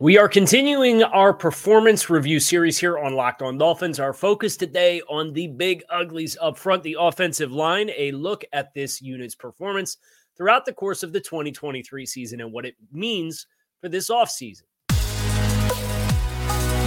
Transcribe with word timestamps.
We 0.00 0.16
are 0.16 0.28
continuing 0.28 1.02
our 1.02 1.34
performance 1.34 2.08
review 2.08 2.38
series 2.38 2.78
here 2.78 3.00
on 3.00 3.14
Locked 3.14 3.42
On 3.42 3.58
Dolphins. 3.58 3.98
Our 3.98 4.12
focus 4.12 4.56
today 4.56 5.02
on 5.08 5.32
the 5.32 5.48
big 5.48 5.82
uglies 5.90 6.38
up 6.40 6.56
front, 6.56 6.84
the 6.84 6.96
offensive 7.00 7.50
line, 7.50 7.90
a 7.96 8.12
look 8.12 8.44
at 8.52 8.72
this 8.74 9.02
unit's 9.02 9.34
performance 9.34 9.96
throughout 10.36 10.64
the 10.66 10.72
course 10.72 11.02
of 11.02 11.12
the 11.12 11.18
2023 11.18 12.06
season 12.06 12.40
and 12.40 12.52
what 12.52 12.64
it 12.64 12.76
means 12.92 13.48
for 13.80 13.88
this 13.88 14.08
offseason. 14.08 14.62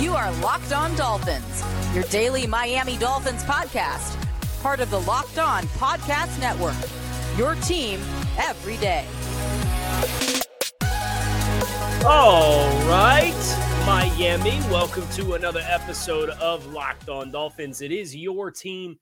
You 0.02 0.14
are 0.14 0.32
Locked 0.40 0.72
On 0.72 0.96
Dolphins, 0.96 1.66
your 1.94 2.06
daily 2.06 2.48
Miami 2.48 2.98
Dolphins 2.98 3.44
podcast, 3.44 4.16
part 4.62 4.80
of 4.80 4.90
the 4.90 5.02
Locked 5.02 5.38
On 5.38 5.64
Podcast 5.64 6.40
Network. 6.40 6.78
Your 7.38 7.56
team 7.56 8.00
every 8.38 8.78
day. 8.78 9.06
All 12.04 12.68
right, 12.88 13.84
Miami, 13.86 14.60
welcome 14.72 15.08
to 15.10 15.34
another 15.36 15.62
episode 15.68 16.32
of 16.32 16.66
Locked 16.74 17.10
On 17.10 17.30
Dolphins. 17.30 17.82
It 17.82 17.92
is 17.92 18.16
your 18.16 18.50
team 18.50 18.98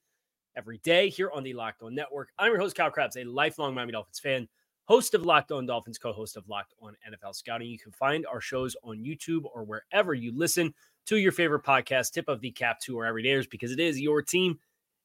every 0.58 0.80
day 0.80 1.08
here 1.08 1.32
on 1.34 1.44
the 1.44 1.54
Locked 1.54 1.82
On 1.82 1.96
Network. 1.96 2.30
I'm 2.38 2.52
your 2.52 2.60
host, 2.60 2.76
Kyle 2.76 2.92
Crabbs, 2.92 3.16
a 3.16 3.24
lifelong 3.24 3.74
Miami 3.74 3.94
Dolphins 3.94 4.20
fan, 4.20 4.50
host 4.84 5.14
of 5.14 5.26
Locked 5.26 5.54
On 5.54 5.66
Dolphins, 5.66 5.98
co 5.98 6.12
host 6.12 6.36
of 6.36 6.50
Locked 6.50 6.74
On 6.82 6.94
NFL 7.10 7.34
Scouting. 7.36 7.70
You 7.70 7.80
can 7.80 7.94
find 7.94 8.26
our 8.26 8.42
shows 8.42 8.76
on 8.84 8.98
YouTube 8.98 9.46
or 9.56 9.64
wherever 9.64 10.14
you 10.14 10.38
listen 10.38 10.74
to 11.06 11.16
your 11.16 11.32
favorite 11.32 11.64
podcast. 11.64 12.12
Tip 12.12 12.28
of 12.28 12.42
the 12.42 12.52
cap 12.52 12.82
to 12.82 12.98
our 12.98 13.10
everydayers 13.10 13.50
because 13.50 13.72
it 13.72 13.80
is 13.80 14.02
your 14.02 14.22
team 14.22 14.60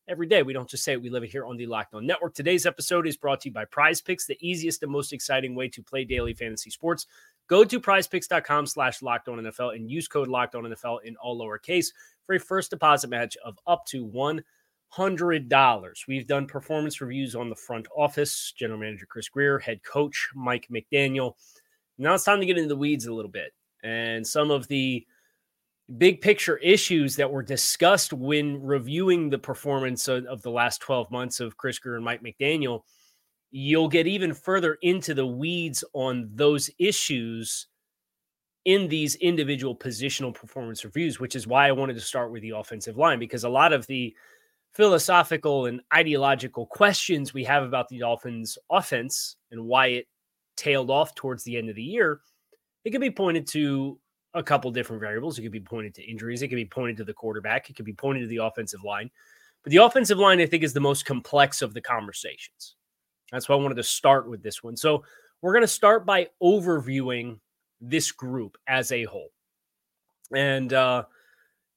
every 0.08 0.26
day. 0.26 0.42
We 0.42 0.52
don't 0.52 0.68
just 0.68 0.84
say 0.84 0.94
it, 0.94 1.02
we 1.02 1.10
live 1.10 1.22
it 1.22 1.30
here 1.30 1.44
on 1.44 1.56
the 1.56 1.66
Locked 1.66 1.94
On 1.94 2.04
Network. 2.04 2.34
Today's 2.34 2.66
episode 2.66 3.06
is 3.06 3.16
brought 3.16 3.40
to 3.42 3.48
you 3.48 3.52
by 3.52 3.64
Prize 3.66 4.00
Picks, 4.00 4.26
the 4.26 4.36
easiest 4.40 4.82
and 4.82 4.90
most 4.90 5.12
exciting 5.12 5.54
way 5.54 5.68
to 5.68 5.82
play 5.82 6.04
daily 6.04 6.34
fantasy 6.34 6.70
sports. 6.70 7.06
Go 7.48 7.64
to 7.64 7.80
prizepicks.com 7.80 8.66
slash 8.66 9.00
NFL 9.00 9.74
and 9.74 9.90
use 9.90 10.08
code 10.08 10.28
NFL 10.28 10.98
in 11.04 11.16
all 11.16 11.38
lowercase 11.38 11.88
for 12.26 12.36
a 12.36 12.40
first 12.40 12.70
deposit 12.70 13.10
match 13.10 13.36
of 13.44 13.58
up 13.66 13.84
to 13.86 14.06
$100. 14.06 15.94
We've 16.08 16.26
done 16.26 16.46
performance 16.46 17.00
reviews 17.00 17.34
on 17.34 17.50
the 17.50 17.56
front 17.56 17.86
office, 17.96 18.52
general 18.56 18.80
manager 18.80 19.06
Chris 19.06 19.28
Grier, 19.28 19.58
head 19.58 19.82
coach 19.82 20.30
Mike 20.34 20.68
McDaniel. 20.72 21.34
Now 21.98 22.14
it's 22.14 22.24
time 22.24 22.40
to 22.40 22.46
get 22.46 22.56
into 22.56 22.68
the 22.68 22.76
weeds 22.76 23.06
a 23.06 23.12
little 23.12 23.30
bit 23.30 23.52
and 23.84 24.26
some 24.26 24.50
of 24.50 24.66
the 24.68 25.06
big 25.98 26.20
picture 26.22 26.56
issues 26.56 27.14
that 27.16 27.30
were 27.30 27.42
discussed 27.42 28.12
when 28.12 28.60
reviewing 28.62 29.28
the 29.28 29.38
performance 29.38 30.08
of, 30.08 30.24
of 30.24 30.40
the 30.42 30.50
last 30.50 30.80
12 30.80 31.10
months 31.10 31.40
of 31.40 31.58
Chris 31.58 31.78
Grier 31.78 31.96
and 31.96 32.04
Mike 32.04 32.22
McDaniel 32.22 32.80
you'll 33.56 33.88
get 33.88 34.08
even 34.08 34.34
further 34.34 34.78
into 34.82 35.14
the 35.14 35.24
weeds 35.24 35.84
on 35.92 36.28
those 36.34 36.68
issues 36.80 37.68
in 38.64 38.88
these 38.88 39.14
individual 39.16 39.76
positional 39.76 40.34
performance 40.34 40.84
reviews, 40.84 41.20
which 41.20 41.36
is 41.36 41.46
why 41.46 41.68
I 41.68 41.72
wanted 41.72 41.94
to 41.94 42.00
start 42.00 42.32
with 42.32 42.42
the 42.42 42.50
offensive 42.50 42.96
line 42.96 43.20
because 43.20 43.44
a 43.44 43.48
lot 43.48 43.72
of 43.72 43.86
the 43.86 44.12
philosophical 44.72 45.66
and 45.66 45.80
ideological 45.94 46.66
questions 46.66 47.32
we 47.32 47.44
have 47.44 47.62
about 47.62 47.88
the 47.88 48.00
Dolphins 48.00 48.58
offense 48.72 49.36
and 49.52 49.64
why 49.64 49.86
it 49.86 50.08
tailed 50.56 50.90
off 50.90 51.14
towards 51.14 51.44
the 51.44 51.56
end 51.56 51.70
of 51.70 51.76
the 51.76 51.82
year, 51.82 52.22
it 52.84 52.90
can 52.90 53.00
be 53.00 53.08
pointed 53.08 53.46
to 53.48 54.00
a 54.34 54.42
couple 54.42 54.72
different 54.72 54.98
variables. 54.98 55.38
It 55.38 55.42
could 55.42 55.52
be 55.52 55.60
pointed 55.60 55.94
to 55.94 56.02
injuries, 56.02 56.42
it 56.42 56.48
could 56.48 56.56
be 56.56 56.64
pointed 56.64 56.96
to 56.96 57.04
the 57.04 57.14
quarterback, 57.14 57.70
it 57.70 57.76
could 57.76 57.86
be 57.86 57.92
pointed 57.92 58.22
to 58.22 58.26
the 58.26 58.42
offensive 58.42 58.82
line. 58.82 59.12
But 59.62 59.70
the 59.70 59.76
offensive 59.76 60.18
line, 60.18 60.40
I 60.40 60.46
think, 60.46 60.64
is 60.64 60.72
the 60.72 60.80
most 60.80 61.04
complex 61.04 61.62
of 61.62 61.72
the 61.72 61.80
conversations. 61.80 62.74
That's 63.32 63.48
why 63.48 63.56
I 63.56 63.58
wanted 63.58 63.76
to 63.76 63.82
start 63.82 64.28
with 64.28 64.42
this 64.42 64.62
one. 64.62 64.76
So 64.76 65.04
we're 65.42 65.52
going 65.52 65.62
to 65.62 65.68
start 65.68 66.06
by 66.06 66.28
overviewing 66.42 67.38
this 67.80 68.12
group 68.12 68.56
as 68.66 68.92
a 68.92 69.04
whole. 69.04 69.30
And 70.34 70.72
uh, 70.72 71.04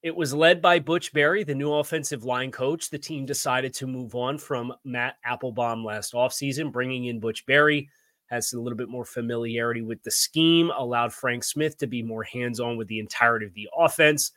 it 0.02 0.14
was 0.14 0.32
led 0.32 0.62
by 0.62 0.78
Butch 0.78 1.12
Barry, 1.12 1.44
the 1.44 1.54
new 1.54 1.72
offensive 1.72 2.24
line 2.24 2.50
coach. 2.50 2.88
The 2.88 2.98
team 2.98 3.26
decided 3.26 3.74
to 3.74 3.86
move 3.86 4.14
on 4.14 4.38
from 4.38 4.72
Matt 4.84 5.16
Applebaum 5.24 5.84
last 5.84 6.14
offseason, 6.14 6.72
bringing 6.72 7.06
in 7.06 7.20
Butch 7.20 7.44
Barry. 7.46 7.90
Has 8.30 8.52
a 8.52 8.60
little 8.60 8.76
bit 8.76 8.90
more 8.90 9.06
familiarity 9.06 9.82
with 9.82 10.02
the 10.02 10.10
scheme, 10.10 10.70
allowed 10.76 11.12
Frank 11.12 11.42
Smith 11.44 11.78
to 11.78 11.86
be 11.86 12.02
more 12.02 12.22
hands 12.22 12.60
on 12.60 12.76
with 12.76 12.86
the 12.88 13.00
entirety 13.00 13.46
of 13.46 13.54
the 13.54 13.68
offense. 13.76 14.32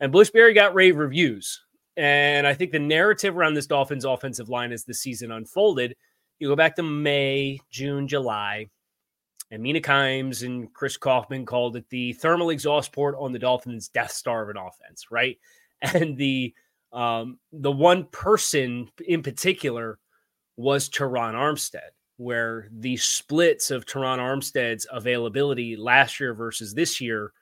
And 0.00 0.10
Butch 0.10 0.32
Barry 0.32 0.54
got 0.54 0.74
rave 0.74 0.96
reviews. 0.96 1.60
And 1.96 2.46
I 2.46 2.54
think 2.54 2.72
the 2.72 2.78
narrative 2.78 3.36
around 3.36 3.54
this 3.54 3.66
Dolphins 3.66 4.04
offensive 4.04 4.48
line 4.48 4.72
as 4.72 4.84
the 4.84 4.94
season 4.94 5.30
unfolded 5.30 5.94
you 6.38 6.48
go 6.48 6.56
back 6.56 6.76
to 6.76 6.82
May, 6.82 7.60
June, 7.70 8.08
July, 8.08 8.68
and 9.50 9.62
Mina 9.62 9.80
Kimes 9.80 10.44
and 10.44 10.72
Chris 10.72 10.96
Kaufman 10.96 11.46
called 11.46 11.76
it 11.76 11.88
the 11.88 12.12
thermal 12.14 12.50
exhaust 12.50 12.92
port 12.92 13.16
on 13.18 13.32
the 13.32 13.38
Dolphins' 13.38 13.88
Death 13.88 14.12
Star 14.12 14.42
of 14.42 14.50
an 14.50 14.56
offense, 14.56 15.06
right? 15.10 15.38
And 15.80 16.16
the 16.16 16.52
um, 16.92 17.38
the 17.52 17.70
one 17.70 18.06
person 18.06 18.90
in 19.06 19.22
particular 19.22 20.00
was 20.56 20.88
Terron 20.88 21.34
Armstead, 21.34 21.90
where 22.16 22.68
the 22.72 22.96
splits 22.96 23.70
of 23.70 23.86
Terron 23.86 24.18
Armstead's 24.18 24.88
availability 24.90 25.76
last 25.76 26.18
year 26.18 26.34
versus 26.34 26.74
this 26.74 27.00
year, 27.00 27.32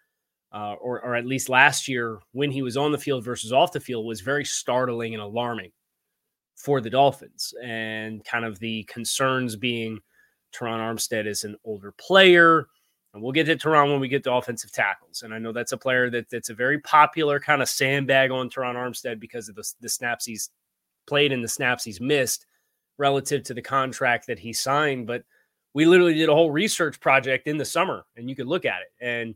uh, 0.52 0.74
or, 0.74 1.00
or 1.02 1.14
at 1.14 1.24
least 1.24 1.48
last 1.48 1.88
year 1.88 2.18
when 2.32 2.50
he 2.50 2.60
was 2.60 2.76
on 2.76 2.92
the 2.92 2.98
field 2.98 3.24
versus 3.24 3.54
off 3.54 3.72
the 3.72 3.80
field, 3.80 4.04
was 4.04 4.20
very 4.20 4.44
startling 4.44 5.14
and 5.14 5.22
alarming 5.22 5.72
for 6.56 6.80
the 6.80 6.90
Dolphins, 6.90 7.54
and 7.62 8.24
kind 8.24 8.44
of 8.44 8.58
the 8.58 8.82
concerns 8.84 9.56
being 9.56 10.00
Terron 10.54 10.78
Armstead 10.78 11.26
is 11.26 11.44
an 11.44 11.56
older 11.64 11.92
player. 11.92 12.66
And 13.12 13.22
we'll 13.22 13.32
get 13.32 13.44
to 13.44 13.56
Terron 13.56 13.90
when 13.90 14.00
we 14.00 14.08
get 14.08 14.24
to 14.24 14.32
offensive 14.32 14.72
tackles. 14.72 15.22
And 15.22 15.32
I 15.32 15.38
know 15.38 15.52
that's 15.52 15.72
a 15.72 15.78
player 15.78 16.10
that, 16.10 16.28
that's 16.28 16.50
a 16.50 16.54
very 16.54 16.78
popular 16.80 17.40
kind 17.40 17.62
of 17.62 17.68
sandbag 17.68 18.30
on 18.30 18.50
Terron 18.50 18.74
Armstead 18.74 19.20
because 19.20 19.48
of 19.48 19.54
the, 19.54 19.72
the 19.80 19.88
snaps 19.88 20.26
he's 20.26 20.50
played 21.06 21.32
and 21.32 21.42
the 21.42 21.48
snaps 21.48 21.84
he's 21.84 22.00
missed 22.00 22.44
relative 22.98 23.42
to 23.44 23.54
the 23.54 23.62
contract 23.62 24.26
that 24.26 24.38
he 24.38 24.52
signed. 24.52 25.06
But 25.06 25.24
we 25.72 25.86
literally 25.86 26.14
did 26.14 26.28
a 26.28 26.34
whole 26.34 26.50
research 26.50 27.00
project 27.00 27.46
in 27.46 27.56
the 27.56 27.64
summer, 27.64 28.04
and 28.16 28.28
you 28.28 28.36
could 28.36 28.46
look 28.46 28.64
at 28.64 28.80
it. 28.82 29.04
And 29.04 29.34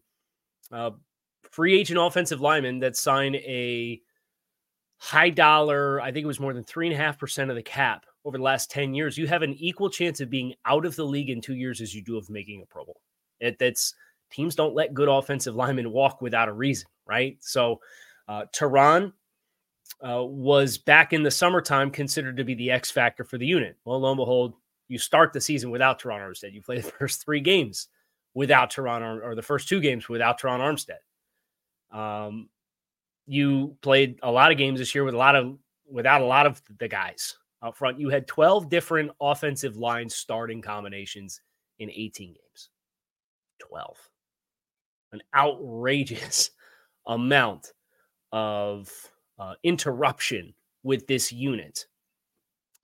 uh, 0.72 0.90
free 1.50 1.78
agent 1.78 1.98
offensive 1.98 2.40
lineman 2.40 2.80
that 2.80 2.96
sign 2.96 3.34
a 3.36 4.00
high 5.00 5.30
dollar, 5.30 6.00
I 6.00 6.12
think 6.12 6.24
it 6.24 6.28
was 6.28 6.40
more 6.40 6.52
than 6.52 6.62
three 6.62 6.86
and 6.86 6.94
a 6.94 6.98
half 6.98 7.18
percent 7.18 7.50
of 7.50 7.56
the 7.56 7.62
cap 7.62 8.04
over 8.24 8.36
the 8.36 8.44
last 8.44 8.70
10 8.70 8.94
years, 8.94 9.16
you 9.16 9.26
have 9.26 9.42
an 9.42 9.54
equal 9.54 9.88
chance 9.88 10.20
of 10.20 10.30
being 10.30 10.54
out 10.66 10.84
of 10.84 10.94
the 10.96 11.04
league 11.04 11.30
in 11.30 11.40
two 11.40 11.54
years 11.54 11.80
as 11.80 11.94
you 11.94 12.02
do 12.02 12.18
of 12.18 12.28
making 12.28 12.62
a 12.62 12.66
Pro 12.66 12.84
Bowl. 12.84 13.00
It, 13.40 13.58
that's 13.58 13.94
teams 14.30 14.54
don't 14.54 14.74
let 14.74 14.94
good 14.94 15.08
offensive 15.08 15.56
linemen 15.56 15.90
walk 15.90 16.20
without 16.20 16.48
a 16.48 16.52
reason, 16.52 16.88
right? 17.06 17.38
So, 17.40 17.80
uh, 18.28 18.44
Terron 18.54 19.12
uh, 20.06 20.22
was 20.24 20.78
back 20.78 21.12
in 21.12 21.22
the 21.22 21.30
summertime 21.30 21.90
considered 21.90 22.36
to 22.36 22.44
be 22.44 22.54
the 22.54 22.70
X 22.70 22.90
factor 22.90 23.24
for 23.24 23.38
the 23.38 23.46
unit. 23.46 23.76
Well, 23.84 24.00
lo 24.00 24.10
and 24.10 24.18
behold, 24.18 24.54
you 24.88 24.98
start 24.98 25.32
the 25.32 25.40
season 25.40 25.70
without 25.70 26.00
Terron 26.00 26.20
Armstead. 26.20 26.52
You 26.52 26.62
play 26.62 26.80
the 26.80 26.92
first 26.98 27.24
three 27.24 27.40
games 27.40 27.88
without 28.34 28.70
Terron, 28.70 29.02
or 29.02 29.34
the 29.34 29.42
first 29.42 29.68
two 29.68 29.80
games 29.80 30.08
without 30.08 30.40
Terron 30.40 30.60
Armstead. 30.60 31.96
Um, 31.96 32.48
you 33.26 33.76
played 33.82 34.18
a 34.22 34.30
lot 34.30 34.50
of 34.50 34.58
games 34.58 34.78
this 34.78 34.94
year 34.94 35.04
with 35.04 35.14
a 35.14 35.18
lot 35.18 35.36
of 35.36 35.56
without 35.90 36.20
a 36.20 36.26
lot 36.26 36.46
of 36.46 36.62
the 36.78 36.88
guys 36.88 37.36
up 37.62 37.76
front. 37.76 38.00
You 38.00 38.08
had 38.08 38.26
12 38.26 38.68
different 38.70 39.10
offensive 39.20 39.76
line 39.76 40.08
starting 40.08 40.62
combinations 40.62 41.40
in 41.78 41.90
18 41.90 42.28
games. 42.28 42.70
12. 43.58 43.96
An 45.12 45.22
outrageous 45.34 46.50
amount 47.06 47.72
of 48.32 48.90
uh, 49.38 49.54
interruption 49.62 50.54
with 50.82 51.06
this 51.06 51.32
unit. 51.32 51.86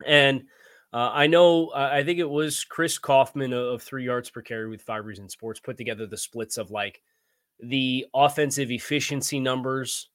And 0.05 0.45
uh, 0.93 1.11
I 1.13 1.27
know, 1.27 1.69
uh, 1.69 1.91
I 1.93 2.05
think 2.05 2.19
it 2.19 2.29
was 2.29 2.65
Chris 2.65 2.99
Kaufman 2.99 3.53
of 3.53 3.83
three 3.83 4.05
yards 4.05 4.31
per 4.31 4.43
carry 4.43 4.69
with 4.69 4.83
Five 4.83 5.05
Reasons 5.05 5.33
Sports 5.33 5.61
put 5.61 5.77
together 5.77 6.07
the 6.07 6.17
splits 6.17 6.59
of 6.59 6.71
like 6.71 7.03
the 7.61 8.07
offensive 8.15 8.71
efficiency 8.71 9.41
numbers 9.41 10.09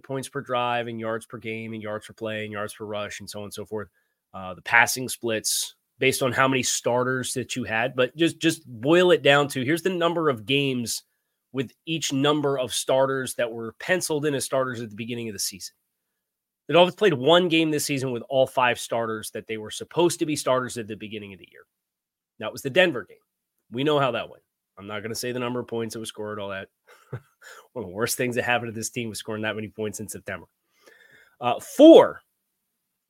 points 0.00 0.28
per 0.28 0.40
drive 0.40 0.86
and 0.88 0.98
yards 0.98 1.26
per 1.26 1.38
game 1.38 1.72
and 1.72 1.82
yards 1.82 2.06
per 2.06 2.14
play 2.14 2.44
and 2.44 2.52
yards 2.52 2.74
per 2.74 2.84
rush 2.84 3.20
and 3.20 3.28
so 3.28 3.40
on 3.40 3.44
and 3.44 3.54
so 3.54 3.64
forth. 3.64 3.88
Uh, 4.32 4.54
the 4.54 4.62
passing 4.62 5.08
splits 5.08 5.74
based 5.98 6.22
on 6.22 6.32
how 6.32 6.48
many 6.48 6.62
starters 6.62 7.34
that 7.34 7.54
you 7.54 7.64
had, 7.64 7.94
but 7.94 8.16
just 8.16 8.38
just 8.38 8.62
boil 8.66 9.10
it 9.10 9.22
down 9.22 9.48
to 9.48 9.64
here's 9.64 9.82
the 9.82 9.90
number 9.90 10.28
of 10.28 10.46
games 10.46 11.02
with 11.52 11.70
each 11.84 12.12
number 12.12 12.58
of 12.58 12.72
starters 12.72 13.34
that 13.34 13.52
were 13.52 13.74
penciled 13.78 14.24
in 14.24 14.34
as 14.34 14.44
starters 14.44 14.80
at 14.80 14.88
the 14.88 14.96
beginning 14.96 15.28
of 15.28 15.34
the 15.34 15.38
season. 15.38 15.74
The 16.66 16.74
Dolphins 16.74 16.96
played 16.96 17.14
one 17.14 17.48
game 17.48 17.70
this 17.70 17.84
season 17.84 18.12
with 18.12 18.22
all 18.28 18.46
five 18.46 18.80
starters 18.80 19.30
that 19.32 19.46
they 19.46 19.58
were 19.58 19.70
supposed 19.70 20.20
to 20.20 20.26
be 20.26 20.36
starters 20.36 20.78
at 20.78 20.86
the 20.86 20.96
beginning 20.96 21.34
of 21.34 21.38
the 21.38 21.48
year. 21.52 21.62
That 22.38 22.52
was 22.52 22.62
the 22.62 22.70
Denver 22.70 23.04
game. 23.06 23.18
We 23.70 23.84
know 23.84 23.98
how 23.98 24.12
that 24.12 24.30
went. 24.30 24.42
I'm 24.78 24.86
not 24.86 25.00
going 25.00 25.10
to 25.10 25.18
say 25.18 25.32
the 25.32 25.38
number 25.38 25.60
of 25.60 25.66
points 25.66 25.92
that 25.92 26.00
was 26.00 26.08
scored, 26.08 26.38
all 26.38 26.48
that. 26.48 26.68
One 27.72 27.84
of 27.84 27.90
the 27.90 27.94
worst 27.94 28.16
things 28.16 28.36
that 28.36 28.44
happened 28.44 28.72
to 28.72 28.78
this 28.78 28.90
team 28.90 29.08
was 29.08 29.18
scoring 29.18 29.42
that 29.42 29.56
many 29.56 29.68
points 29.68 30.00
in 30.00 30.08
September. 30.08 30.46
Uh, 31.40 31.60
four, 31.60 32.22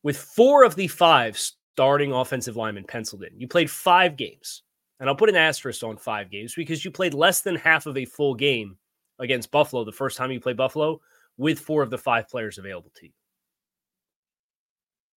with 0.02 0.16
four 0.16 0.64
of 0.64 0.75
the 0.75 0.88
five 0.88 1.37
starting 1.37 2.12
offensive 2.12 2.56
linemen 2.56 2.84
penciled 2.84 3.22
in. 3.22 3.38
You 3.38 3.49
played 3.49 3.70
five 3.70 4.16
games. 4.16 4.62
And 5.00 5.08
I'll 5.08 5.16
put 5.16 5.28
an 5.28 5.37
asterisk 5.37 5.82
on 5.82 5.96
five 5.96 6.31
games 6.31 6.54
because 6.54 6.84
you 6.84 6.93
played 6.93 7.12
less 7.12 7.40
than 7.40 7.56
half 7.56 7.87
of 7.87 7.96
a 7.96 8.04
full 8.04 8.37
game 8.37 8.76
against 9.19 9.50
Buffalo 9.50 9.84
the 9.84 9.90
first 9.90 10.16
time 10.16 10.31
you 10.31 10.38
played 10.38 10.56
Buffalo 10.56 11.00
with 11.37 11.58
four 11.58 11.82
of 11.82 11.90
the 11.90 11.99
five 11.99 12.28
players 12.28 12.58
available 12.58 12.93
to 12.94 13.06
you. 13.06 13.12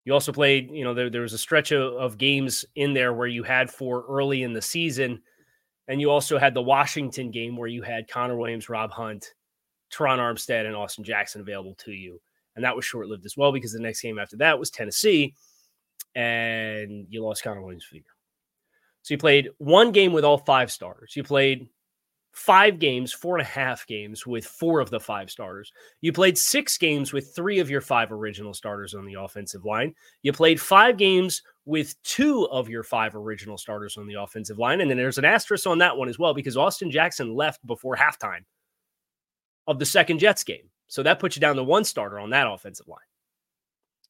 You 0.06 0.14
also 0.14 0.32
played, 0.32 0.72
you 0.72 0.84
know, 0.84 0.96
there, 0.96 1.12
there 1.12 1.22
was 1.22 1.34
a 1.34 1.38
stretch 1.38 1.72
of, 1.72 1.94
of 1.94 2.18
games 2.18 2.66
in 2.76 2.94
there 2.94 3.14
where 3.14 3.28
you 3.28 3.44
had 3.44 3.70
four 3.70 4.06
early 4.10 4.42
in 4.42 4.54
the 4.54 4.62
season. 4.62 5.22
And 5.88 6.02
you 6.02 6.10
also 6.10 6.38
had 6.38 6.54
the 6.54 6.62
Washington 6.62 7.32
game 7.32 7.56
where 7.56 7.68
you 7.68 7.82
had 7.82 8.08
Connor 8.08 8.38
Williams, 8.38 8.70
Rob 8.70 8.92
Hunt, 8.92 9.34
Terron 9.94 10.18
Armstead, 10.18 10.66
and 10.66 10.76
Austin 10.76 11.04
Jackson 11.04 11.42
available 11.42 11.76
to 11.76 11.92
you. 11.92 12.20
And 12.56 12.64
that 12.66 12.76
was 12.76 12.86
short 12.86 13.08
lived 13.08 13.26
as 13.26 13.38
well 13.38 13.52
because 13.52 13.74
the 13.74 13.80
next 13.80 14.02
game 14.02 14.18
after 14.18 14.38
that 14.38 14.58
was 14.58 14.72
Tennessee. 14.72 15.36
And 16.16 17.06
you 17.10 17.24
lost 17.24 17.44
Connor 17.44 17.62
Williams 17.62 17.84
for 17.84 17.94
the 17.94 18.00
year. 18.00 18.06
So 19.04 19.14
you 19.14 19.18
played 19.18 19.50
one 19.60 19.92
game 19.92 20.14
with 20.14 20.26
all 20.26 20.38
five 20.38 20.72
starters. 20.72 21.16
You 21.16 21.24
played 21.24 21.68
five 22.36 22.80
games, 22.80 23.14
four 23.14 23.38
and 23.38 23.42
a 23.42 23.50
half 23.50 23.88
games 23.88 24.28
with 24.28 24.46
four 24.46 24.82
of 24.82 24.90
the 24.90 25.00
five 25.00 25.32
starters. 25.32 25.72
You 26.02 26.12
played 26.12 26.38
six 26.38 26.78
games 26.78 27.14
with 27.14 27.34
three 27.34 27.60
of 27.60 27.70
your 27.70 27.80
five 27.80 28.12
original 28.12 28.54
starters 28.54 28.94
on 28.94 29.06
the 29.06 29.14
offensive 29.14 29.64
line. 29.64 29.96
You 30.22 30.34
played 30.34 30.60
five 30.60 30.98
games 30.98 31.42
with 31.64 31.96
two 32.04 32.48
of 32.52 32.68
your 32.68 32.84
five 32.84 33.16
original 33.16 33.58
starters 33.58 33.96
on 33.96 34.06
the 34.06 34.16
offensive 34.16 34.60
line. 34.60 34.82
And 34.82 34.90
then 34.90 34.98
there's 34.98 35.18
an 35.18 35.26
asterisk 35.26 35.66
on 35.66 35.78
that 35.78 35.96
one 35.96 36.10
as 36.10 36.20
well 36.20 36.34
because 36.34 36.58
Austin 36.58 36.92
Jackson 36.92 37.34
left 37.34 37.66
before 37.66 37.96
halftime 37.96 38.44
of 39.66 39.80
the 39.80 39.86
second 39.86 40.20
Jets 40.20 40.44
game. 40.44 40.70
So 40.88 41.04
that 41.04 41.20
puts 41.20 41.38
you 41.38 41.40
down 41.40 41.56
to 41.56 41.64
one 41.64 41.86
starter 41.86 42.20
on 42.20 42.32
that 42.32 42.52
offensive 42.52 42.88
line. 42.90 43.00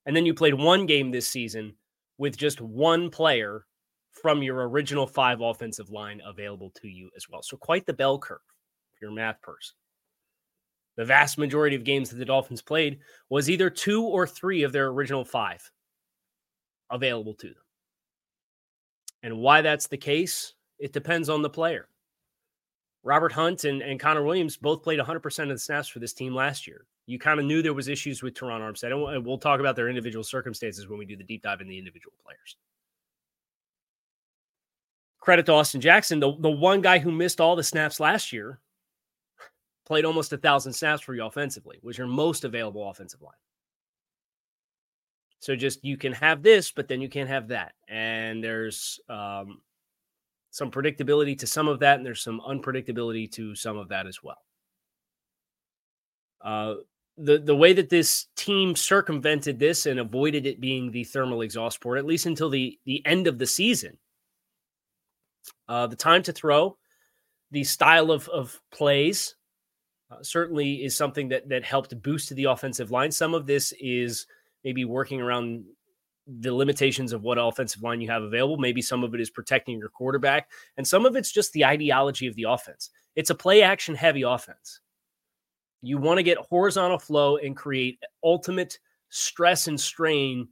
And 0.07 0.15
then 0.15 0.25
you 0.25 0.33
played 0.33 0.55
one 0.55 0.87
game 0.87 1.11
this 1.11 1.27
season 1.27 1.75
with 2.17 2.37
just 2.37 2.59
one 2.59 3.11
player 3.11 3.65
from 4.21 4.41
your 4.41 4.67
original 4.69 5.05
five 5.05 5.41
offensive 5.41 5.89
line 5.89 6.21
available 6.25 6.71
to 6.81 6.87
you 6.87 7.09
as 7.15 7.29
well. 7.29 7.43
So 7.43 7.57
quite 7.57 7.85
the 7.85 7.93
bell 7.93 8.17
curve 8.17 8.39
if 8.95 9.01
you're 9.01 9.11
a 9.11 9.13
math 9.13 9.41
person. 9.41 9.75
The 10.97 11.05
vast 11.05 11.37
majority 11.37 11.75
of 11.75 11.83
games 11.83 12.09
that 12.09 12.15
the 12.15 12.25
Dolphins 12.25 12.61
played 12.61 12.99
was 13.29 13.49
either 13.49 13.69
two 13.69 14.03
or 14.03 14.25
three 14.25 14.63
of 14.63 14.71
their 14.71 14.87
original 14.87 15.25
five 15.25 15.69
available 16.89 17.33
to 17.35 17.47
them. 17.47 17.55
And 19.23 19.37
why 19.39 19.61
that's 19.61 19.87
the 19.87 19.97
case, 19.97 20.53
it 20.79 20.93
depends 20.93 21.27
on 21.27 21.41
the 21.41 21.49
player. 21.49 21.89
Robert 23.03 23.33
Hunt 23.33 23.65
and, 23.65 23.81
and 23.81 23.99
Connor 23.99 24.23
Williams 24.23 24.55
both 24.55 24.81
played 24.81 24.99
100% 24.99 25.43
of 25.43 25.49
the 25.49 25.59
snaps 25.59 25.89
for 25.89 25.99
this 25.99 26.13
team 26.13 26.33
last 26.33 26.65
year. 26.65 26.85
You 27.05 27.19
kind 27.19 27.39
of 27.39 27.45
knew 27.45 27.61
there 27.61 27.73
was 27.73 27.87
issues 27.87 28.23
with 28.23 28.33
Terron 28.33 28.61
Armstead. 28.61 28.91
And 28.91 29.25
we'll 29.25 29.37
talk 29.37 29.59
about 29.59 29.75
their 29.75 29.89
individual 29.89 30.23
circumstances 30.23 30.87
when 30.87 30.97
we 30.97 31.05
do 31.05 31.17
the 31.17 31.23
deep 31.23 31.43
dive 31.43 31.61
in 31.61 31.67
the 31.67 31.77
individual 31.77 32.13
players 32.23 32.55
credit 35.25 35.47
to 35.47 35.53
Austin 35.53 35.81
Jackson, 35.81 36.19
the, 36.19 36.31
the 36.39 36.51
one 36.51 36.81
guy 36.81 36.99
who 36.99 37.11
missed 37.11 37.41
all 37.41 37.55
the 37.55 37.63
snaps 37.63 37.99
last 37.99 38.31
year, 38.31 38.59
played 39.83 40.05
almost 40.05 40.31
a 40.31 40.37
thousand 40.37 40.71
snaps 40.71 41.01
for 41.01 41.15
you 41.15 41.25
offensively, 41.25 41.79
was 41.81 41.97
your 41.97 42.05
most 42.05 42.43
available 42.43 42.87
offensive 42.87 43.23
line. 43.23 43.33
So 45.39 45.55
just 45.55 45.83
you 45.83 45.97
can 45.97 46.13
have 46.13 46.43
this, 46.43 46.71
but 46.71 46.87
then 46.87 47.01
you 47.01 47.09
can't 47.09 47.27
have 47.27 47.47
that. 47.47 47.73
And 47.87 48.43
there's 48.43 48.99
um, 49.09 49.61
some 50.51 50.69
predictability 50.69 51.37
to 51.39 51.47
some 51.47 51.67
of 51.67 51.79
that, 51.79 51.97
and 51.97 52.05
there's 52.05 52.21
some 52.21 52.39
unpredictability 52.47 53.31
to 53.31 53.55
some 53.55 53.77
of 53.77 53.89
that 53.89 54.05
as 54.05 54.21
well. 54.21 54.41
Uh, 56.39 56.75
the 57.17 57.39
the 57.39 57.55
way 57.55 57.73
that 57.73 57.89
this 57.89 58.27
team 58.35 58.75
circumvented 58.75 59.57
this 59.57 59.87
and 59.87 59.99
avoided 59.99 60.45
it 60.45 60.61
being 60.61 60.91
the 60.91 61.03
thermal 61.03 61.41
exhaust 61.41 61.81
port, 61.81 61.97
at 61.97 62.05
least 62.05 62.27
until 62.27 62.49
the 62.49 62.77
the 62.85 63.03
end 63.05 63.25
of 63.25 63.39
the 63.39 63.47
season, 63.47 63.97
uh, 65.67 65.87
the 65.87 65.95
time 65.95 66.23
to 66.23 66.33
throw, 66.33 66.77
the 67.51 67.63
style 67.63 68.11
of, 68.11 68.27
of 68.29 68.59
plays, 68.71 69.35
uh, 70.11 70.21
certainly 70.21 70.83
is 70.83 70.95
something 70.95 71.29
that 71.29 71.49
that 71.49 71.63
helped 71.63 71.99
boost 72.01 72.33
the 72.35 72.43
offensive 72.45 72.91
line. 72.91 73.11
Some 73.11 73.33
of 73.33 73.47
this 73.47 73.73
is 73.79 74.27
maybe 74.63 74.85
working 74.85 75.21
around 75.21 75.63
the 76.27 76.53
limitations 76.53 77.13
of 77.13 77.23
what 77.23 77.37
offensive 77.37 77.83
line 77.83 78.01
you 78.01 78.09
have 78.09 78.23
available. 78.23 78.57
Maybe 78.57 78.81
some 78.81 79.03
of 79.03 79.13
it 79.13 79.21
is 79.21 79.29
protecting 79.29 79.79
your 79.79 79.89
quarterback, 79.89 80.49
and 80.77 80.87
some 80.87 81.05
of 81.05 81.15
it's 81.15 81.31
just 81.31 81.53
the 81.53 81.65
ideology 81.65 82.27
of 82.27 82.35
the 82.35 82.43
offense. 82.43 82.89
It's 83.15 83.29
a 83.29 83.35
play 83.35 83.61
action 83.61 83.95
heavy 83.95 84.23
offense. 84.23 84.81
You 85.81 85.97
want 85.97 86.17
to 86.17 86.23
get 86.23 86.37
horizontal 86.37 86.99
flow 86.99 87.37
and 87.37 87.55
create 87.55 87.99
ultimate 88.23 88.79
stress 89.09 89.67
and 89.67 89.79
strain 89.79 90.47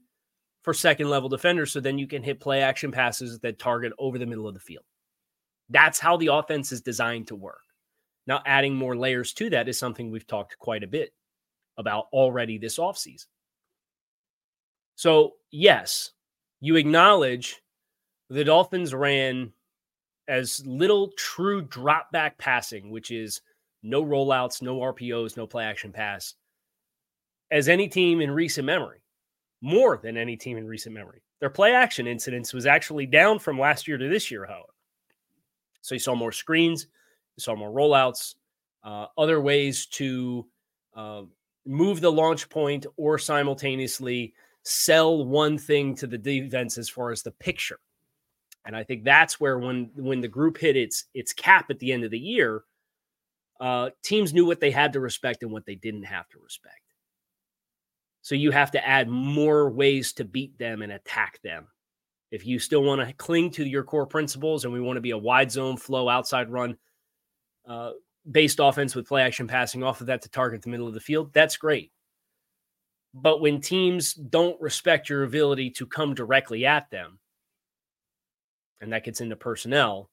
for 0.63 0.73
second 0.73 1.09
level 1.09 1.29
defenders 1.29 1.71
so 1.71 1.79
then 1.79 1.99
you 1.99 2.07
can 2.07 2.23
hit 2.23 2.39
play 2.39 2.61
action 2.61 2.91
passes 2.91 3.39
that 3.39 3.59
target 3.59 3.93
over 3.99 4.17
the 4.17 4.25
middle 4.25 4.47
of 4.47 4.53
the 4.53 4.59
field. 4.59 4.85
That's 5.69 5.99
how 5.99 6.17
the 6.17 6.27
offense 6.27 6.71
is 6.71 6.81
designed 6.81 7.27
to 7.27 7.35
work. 7.35 7.61
Now, 8.25 8.41
adding 8.45 8.75
more 8.75 8.95
layers 8.95 9.33
to 9.33 9.49
that 9.49 9.67
is 9.67 9.77
something 9.77 10.09
we've 10.09 10.27
talked 10.27 10.57
quite 10.57 10.83
a 10.83 10.87
bit 10.87 11.13
about 11.77 12.05
already 12.13 12.57
this 12.57 12.77
offseason. 12.77 13.25
So, 14.95 15.33
yes, 15.51 16.11
you 16.61 16.77
acknowledge 16.77 17.61
the 18.29 18.43
Dolphins 18.43 18.93
ran 18.93 19.51
as 20.27 20.65
little 20.65 21.11
true 21.17 21.61
drop 21.61 22.11
back 22.11 22.37
passing, 22.37 22.89
which 22.89 23.11
is 23.11 23.41
no 23.81 24.03
rollouts, 24.03 24.61
no 24.61 24.77
RPOs, 24.79 25.35
no 25.35 25.45
play 25.45 25.65
action 25.65 25.91
pass, 25.91 26.35
as 27.51 27.67
any 27.67 27.89
team 27.89 28.21
in 28.21 28.31
recent 28.31 28.65
memory, 28.65 29.02
more 29.63 29.97
than 30.03 30.17
any 30.17 30.35
team 30.35 30.57
in 30.57 30.67
recent 30.67 30.93
memory. 30.93 31.23
Their 31.39 31.49
play 31.49 31.73
action 31.73 32.05
incidence 32.05 32.53
was 32.53 32.65
actually 32.65 33.05
down 33.05 33.39
from 33.39 33.57
last 33.57 33.87
year 33.87 33.97
to 33.97 34.09
this 34.09 34.29
year, 34.29 34.45
however. 34.45 34.73
So 35.81 35.95
you 35.95 35.99
saw 35.99 36.15
more 36.15 36.33
screens, 36.33 36.87
you 37.37 37.41
saw 37.41 37.55
more 37.55 37.71
rollouts, 37.71 38.35
uh, 38.83 39.07
other 39.17 39.39
ways 39.39 39.85
to 39.87 40.45
uh, 40.95 41.21
move 41.65 42.01
the 42.01 42.11
launch 42.11 42.49
point 42.49 42.85
or 42.97 43.17
simultaneously 43.17 44.33
sell 44.63 45.23
one 45.23 45.57
thing 45.57 45.95
to 45.95 46.07
the 46.07 46.17
defense 46.17 46.77
as 46.77 46.89
far 46.89 47.11
as 47.11 47.23
the 47.23 47.31
picture. 47.31 47.79
And 48.65 48.75
I 48.75 48.83
think 48.83 49.05
that's 49.05 49.39
where 49.39 49.59
when 49.59 49.91
when 49.95 50.19
the 50.19 50.27
group 50.27 50.57
hit 50.57 50.75
its 50.75 51.05
its 51.13 51.31
cap 51.31 51.67
at 51.69 51.79
the 51.79 51.93
end 51.93 52.03
of 52.03 52.11
the 52.11 52.19
year, 52.19 52.63
uh, 53.61 53.91
teams 54.03 54.33
knew 54.33 54.45
what 54.45 54.59
they 54.59 54.71
had 54.71 54.91
to 54.93 54.99
respect 54.99 55.41
and 55.43 55.51
what 55.51 55.65
they 55.65 55.75
didn't 55.75 56.03
have 56.03 56.27
to 56.29 56.39
respect. 56.39 56.82
So 58.23 58.35
you 58.35 58.51
have 58.51 58.71
to 58.71 58.85
add 58.85 59.09
more 59.09 59.69
ways 59.69 60.13
to 60.13 60.25
beat 60.25 60.57
them 60.57 60.81
and 60.81 60.93
attack 60.93 61.41
them 61.43 61.67
if 62.31 62.47
you 62.47 62.57
still 62.57 62.81
want 62.81 63.07
to 63.07 63.13
cling 63.13 63.51
to 63.51 63.63
your 63.63 63.83
core 63.83 64.07
principles 64.07 64.65
and 64.65 64.73
we 64.73 64.81
want 64.81 64.97
to 64.97 65.01
be 65.01 65.11
a 65.11 65.17
wide 65.17 65.51
zone 65.51 65.77
flow 65.77 66.09
outside 66.09 66.49
run 66.49 66.75
uh, 67.67 67.91
based 68.29 68.59
offense 68.59 68.95
with 68.95 69.07
play 69.07 69.21
action 69.21 69.47
passing 69.47 69.83
off 69.83 70.01
of 70.01 70.07
that 70.07 70.23
to 70.23 70.29
target 70.29 70.63
the 70.63 70.69
middle 70.69 70.87
of 70.87 70.95
the 70.95 70.99
field, 70.99 71.31
that's 71.31 71.57
great. 71.57 71.91
But 73.13 73.39
when 73.39 73.61
teams 73.61 74.15
don't 74.15 74.59
respect 74.59 75.09
your 75.09 75.23
ability 75.23 75.69
to 75.71 75.85
come 75.85 76.15
directly 76.15 76.65
at 76.65 76.89
them, 76.89 77.19
and 78.81 78.91
that 78.91 79.03
gets 79.03 79.21
into 79.21 79.35
personnel, 79.35 80.09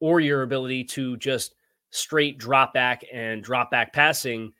or 0.00 0.20
your 0.20 0.42
ability 0.42 0.84
to 0.84 1.16
just 1.16 1.56
straight 1.90 2.38
drop 2.38 2.72
back 2.72 3.04
and 3.12 3.42
drop 3.42 3.70
back 3.70 3.92
passing 3.92 4.52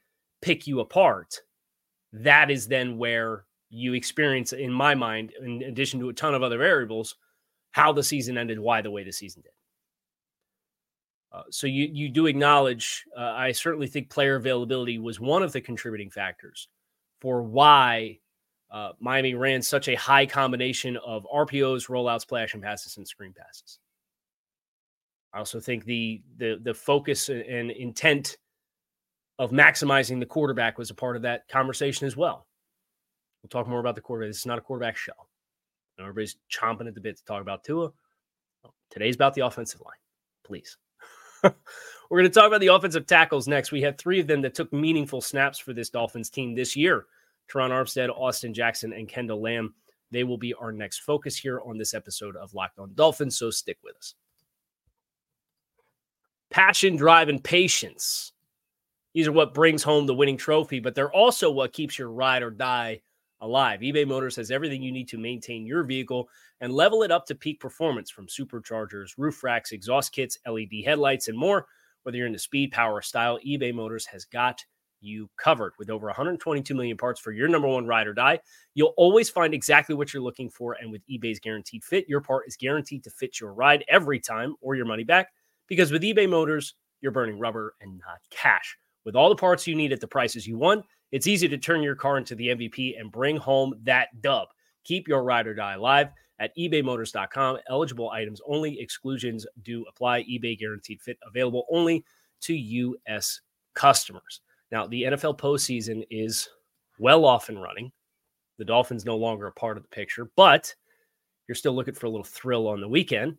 pick 0.42 0.66
you 0.66 0.80
apart, 0.80 1.42
that 2.12 2.50
is 2.50 2.69
then 2.69 2.99
where 2.99 3.45
you 3.71 3.95
experience, 3.95 4.53
in 4.53 4.73
my 4.73 4.95
mind, 4.95 5.33
in 5.43 5.62
addition 5.62 6.00
to 6.00 6.09
a 6.09 6.15
ton 6.15 6.35
of 6.35 6.43
other 6.43 6.59
variables, 6.59 7.17
how 7.73 7.93
the 7.93 8.03
season 8.03 8.38
ended, 8.38 8.59
why 8.59 8.81
the 8.81 8.91
way 8.91 9.05
the 9.05 9.12
season 9.12 9.43
did. 9.43 9.53
Uh, 11.31 11.43
so 11.50 11.67
you 11.67 11.88
you 11.93 12.09
do 12.09 12.27
acknowledge. 12.27 13.05
Uh, 13.17 13.21
I 13.21 13.53
certainly 13.53 13.87
think 13.87 14.09
player 14.09 14.37
availability 14.37 14.99
was 14.99 15.21
one 15.21 15.43
of 15.43 15.53
the 15.53 15.61
contributing 15.61 16.11
factors 16.11 16.69
for 17.21 17.43
why 17.43 18.19
uh, 18.71 18.93
Miami 18.99 19.35
ran 19.35 19.61
such 19.61 19.88
a 19.88 19.95
high 19.95 20.25
combination 20.25 20.97
of 20.99 21.27
RPOs, 21.33 21.88
rollouts, 21.88 22.27
play 22.27 22.43
action 22.43 22.62
passes, 22.62 22.97
and 22.97 23.07
screen 23.07 23.35
passes. 23.35 23.79
I 25.35 25.38
also 25.38 25.61
think 25.61 25.85
the 25.85 26.23
the 26.38 26.59
the 26.62 26.75
focus 26.75 27.29
and 27.29 27.71
intent 27.71 28.38
of 29.38 29.50
maximizing 29.50 30.18
the 30.18 30.26
quarterback 30.26 30.78
was 30.78 30.90
a 30.90 30.95
part 30.95 31.16
of 31.16 31.23
that 31.23 31.49
conversation 31.49 32.07
as 32.07 32.16
well. 32.16 32.47
We'll 33.42 33.49
talk 33.49 33.68
more 33.68 33.80
about 33.80 33.95
the 33.95 34.00
quarterback. 34.00 34.30
This 34.30 34.38
is 34.38 34.47
not 34.47 34.59
a 34.59 34.62
quarterback 34.62 34.97
show. 34.97 35.12
Everybody's 36.00 36.37
chomping 36.50 36.87
at 36.87 36.95
the 36.95 37.00
bit 37.00 37.16
to 37.16 37.25
talk 37.25 37.40
about 37.40 37.64
Tua. 37.64 37.90
Today's 38.90 39.16
about 39.16 39.35
the 39.35 39.47
offensive 39.47 39.80
line. 39.80 39.99
Please. 40.45 40.76
We're 41.42 42.21
going 42.21 42.25
to 42.25 42.30
talk 42.30 42.47
about 42.47 42.61
the 42.61 42.68
offensive 42.68 43.07
tackles 43.07 43.49
next. 43.49 43.73
We 43.73 43.83
had 43.83 43.99
three 43.99 44.21
of 44.21 44.26
them 44.26 44.42
that 44.42 44.54
took 44.54 44.73
meaningful 44.73 45.21
snaps 45.21 45.59
for 45.59 45.73
this 45.73 45.90
Dolphins 45.90 46.30
team 46.30 46.54
this 46.54 46.76
year 46.76 47.07
Terron 47.52 47.71
Armstead, 47.71 48.11
Austin 48.11 48.52
Jackson, 48.52 48.92
and 48.92 49.09
Kendall 49.09 49.40
Lamm. 49.40 49.73
They 50.11 50.25
will 50.25 50.38
be 50.38 50.54
our 50.54 50.73
next 50.73 51.00
focus 51.00 51.37
here 51.37 51.61
on 51.61 51.78
this 51.78 51.95
episode 51.95 52.37
of 52.37 52.54
Locked 52.54 52.78
On 52.78 52.92
Dolphins, 52.95 53.38
so 53.38 53.50
stick 53.50 53.78
with 53.83 53.97
us. 53.97 54.14
Passion, 56.50 56.97
drive, 56.97 57.28
and 57.28 57.42
patience. 57.42 58.33
These 59.15 59.27
are 59.27 59.33
what 59.33 59.55
brings 59.55 59.83
home 59.83 60.07
the 60.07 60.15
winning 60.15 60.37
trophy, 60.37 60.81
but 60.81 60.95
they're 60.95 61.12
also 61.12 61.50
what 61.50 61.73
keeps 61.73 61.99
your 61.99 62.11
ride 62.11 62.43
or 62.43 62.50
die 62.50 63.00
alive. 63.41 63.81
eBay 63.81 64.07
Motors 64.07 64.37
has 64.37 64.50
everything 64.50 64.83
you 64.83 64.93
need 64.93 65.09
to 65.09 65.19
maintain 65.19 65.67
your 65.67 65.85
vehicle 65.85 66.29
and 66.61 66.73
level 66.73 67.03
it 67.03 67.11
up 67.11 67.25
to 67.27 67.35
peak 67.35 67.61
performance 67.61 68.11
from 68.11 68.27
superchargers, 68.27 69.12
roof 69.17 69.43
racks, 69.43 69.73
exhaust 69.73 70.12
kits, 70.12 70.38
LED 70.47 70.85
headlights, 70.85 71.29
and 71.29 71.38
more. 71.38 71.67
Whether 72.03 72.19
you're 72.19 72.27
into 72.27 72.38
speed, 72.38 72.73
power, 72.73 72.95
or 72.95 73.03
style, 73.03 73.38
eBay 73.47 73.75
Motors 73.75 74.07
has 74.07 74.25
got 74.25 74.65
you 75.00 75.31
covered 75.37 75.73
with 75.79 75.91
over 75.91 76.07
122 76.07 76.75
million 76.75 76.97
parts 76.97 77.21
for 77.21 77.33
your 77.33 77.49
number 77.49 77.69
one 77.69 77.87
ride 77.87 78.07
or 78.07 78.15
die. 78.15 78.41
You'll 78.75 78.95
always 78.97 79.31
find 79.31 79.55
exactly 79.55 79.95
what 79.95 80.12
you're 80.12 80.23
looking 80.23 80.50
for. 80.50 80.77
And 80.81 80.91
with 80.91 81.03
eBay's 81.09 81.38
guaranteed 81.38 81.85
fit, 81.85 82.09
your 82.09 82.21
part 82.21 82.49
is 82.49 82.57
guaranteed 82.57 83.05
to 83.05 83.11
fit 83.11 83.41
your 83.41 83.53
ride 83.53 83.85
every 83.88 84.19
time 84.19 84.55
or 84.61 84.75
your 84.75 84.87
money 84.87 85.05
back. 85.05 85.29
Because 85.69 85.93
with 85.93 86.03
eBay 86.03 86.29
Motors, 86.29 86.75
you're 87.00 87.12
burning 87.12 87.38
rubber 87.38 87.75
and 87.81 87.99
not 87.99 88.19
cash. 88.31 88.77
With 89.09 89.17
all 89.17 89.31
the 89.31 89.37
parts 89.37 89.67
you 89.67 89.75
need 89.75 89.95
at 89.95 90.03
the 90.03 90.07
prices 90.07 90.47
you 90.47 90.59
want, 90.59 90.85
it's 91.12 91.27
easy 91.27 91.49
to 91.49 91.57
turn 91.57 91.83
your 91.83 91.95
car 91.95 92.19
into 92.19 92.35
the 92.35 92.49
MVP 92.49 93.00
and 93.00 93.11
bring 93.11 93.38
home 93.38 93.73
that 93.85 94.09
dub. 94.21 94.49
Keep 94.85 95.09
your 95.09 95.23
ride 95.23 95.47
or 95.47 95.55
die 95.55 95.77
alive 95.77 96.09
at 96.38 96.55
ebaymotors.com. 96.59 97.57
Eligible 97.71 98.11
items 98.11 98.43
only, 98.47 98.79
exclusions 98.79 99.47
do 99.62 99.83
apply. 99.88 100.25
eBay 100.25 100.59
guaranteed 100.59 101.00
fit 101.00 101.17
available 101.27 101.65
only 101.71 102.05
to 102.43 102.55
U.S. 102.55 103.41
customers. 103.73 104.43
Now, 104.71 104.87
the 104.87 105.05
NFL 105.05 105.38
postseason 105.38 106.05
is 106.11 106.47
well 106.99 107.25
off 107.25 107.49
and 107.49 107.62
running. 107.62 107.91
The 108.59 108.67
Dolphins 108.67 109.07
no 109.07 109.17
longer 109.17 109.47
a 109.47 109.53
part 109.53 109.79
of 109.79 109.85
the 109.85 109.88
picture, 109.88 110.31
but 110.37 110.75
you're 111.49 111.55
still 111.55 111.73
looking 111.73 111.95
for 111.95 112.05
a 112.05 112.11
little 112.11 112.25
thrill 112.25 112.69
on 112.69 112.83
the 112.83 112.88
weekend. 112.88 113.38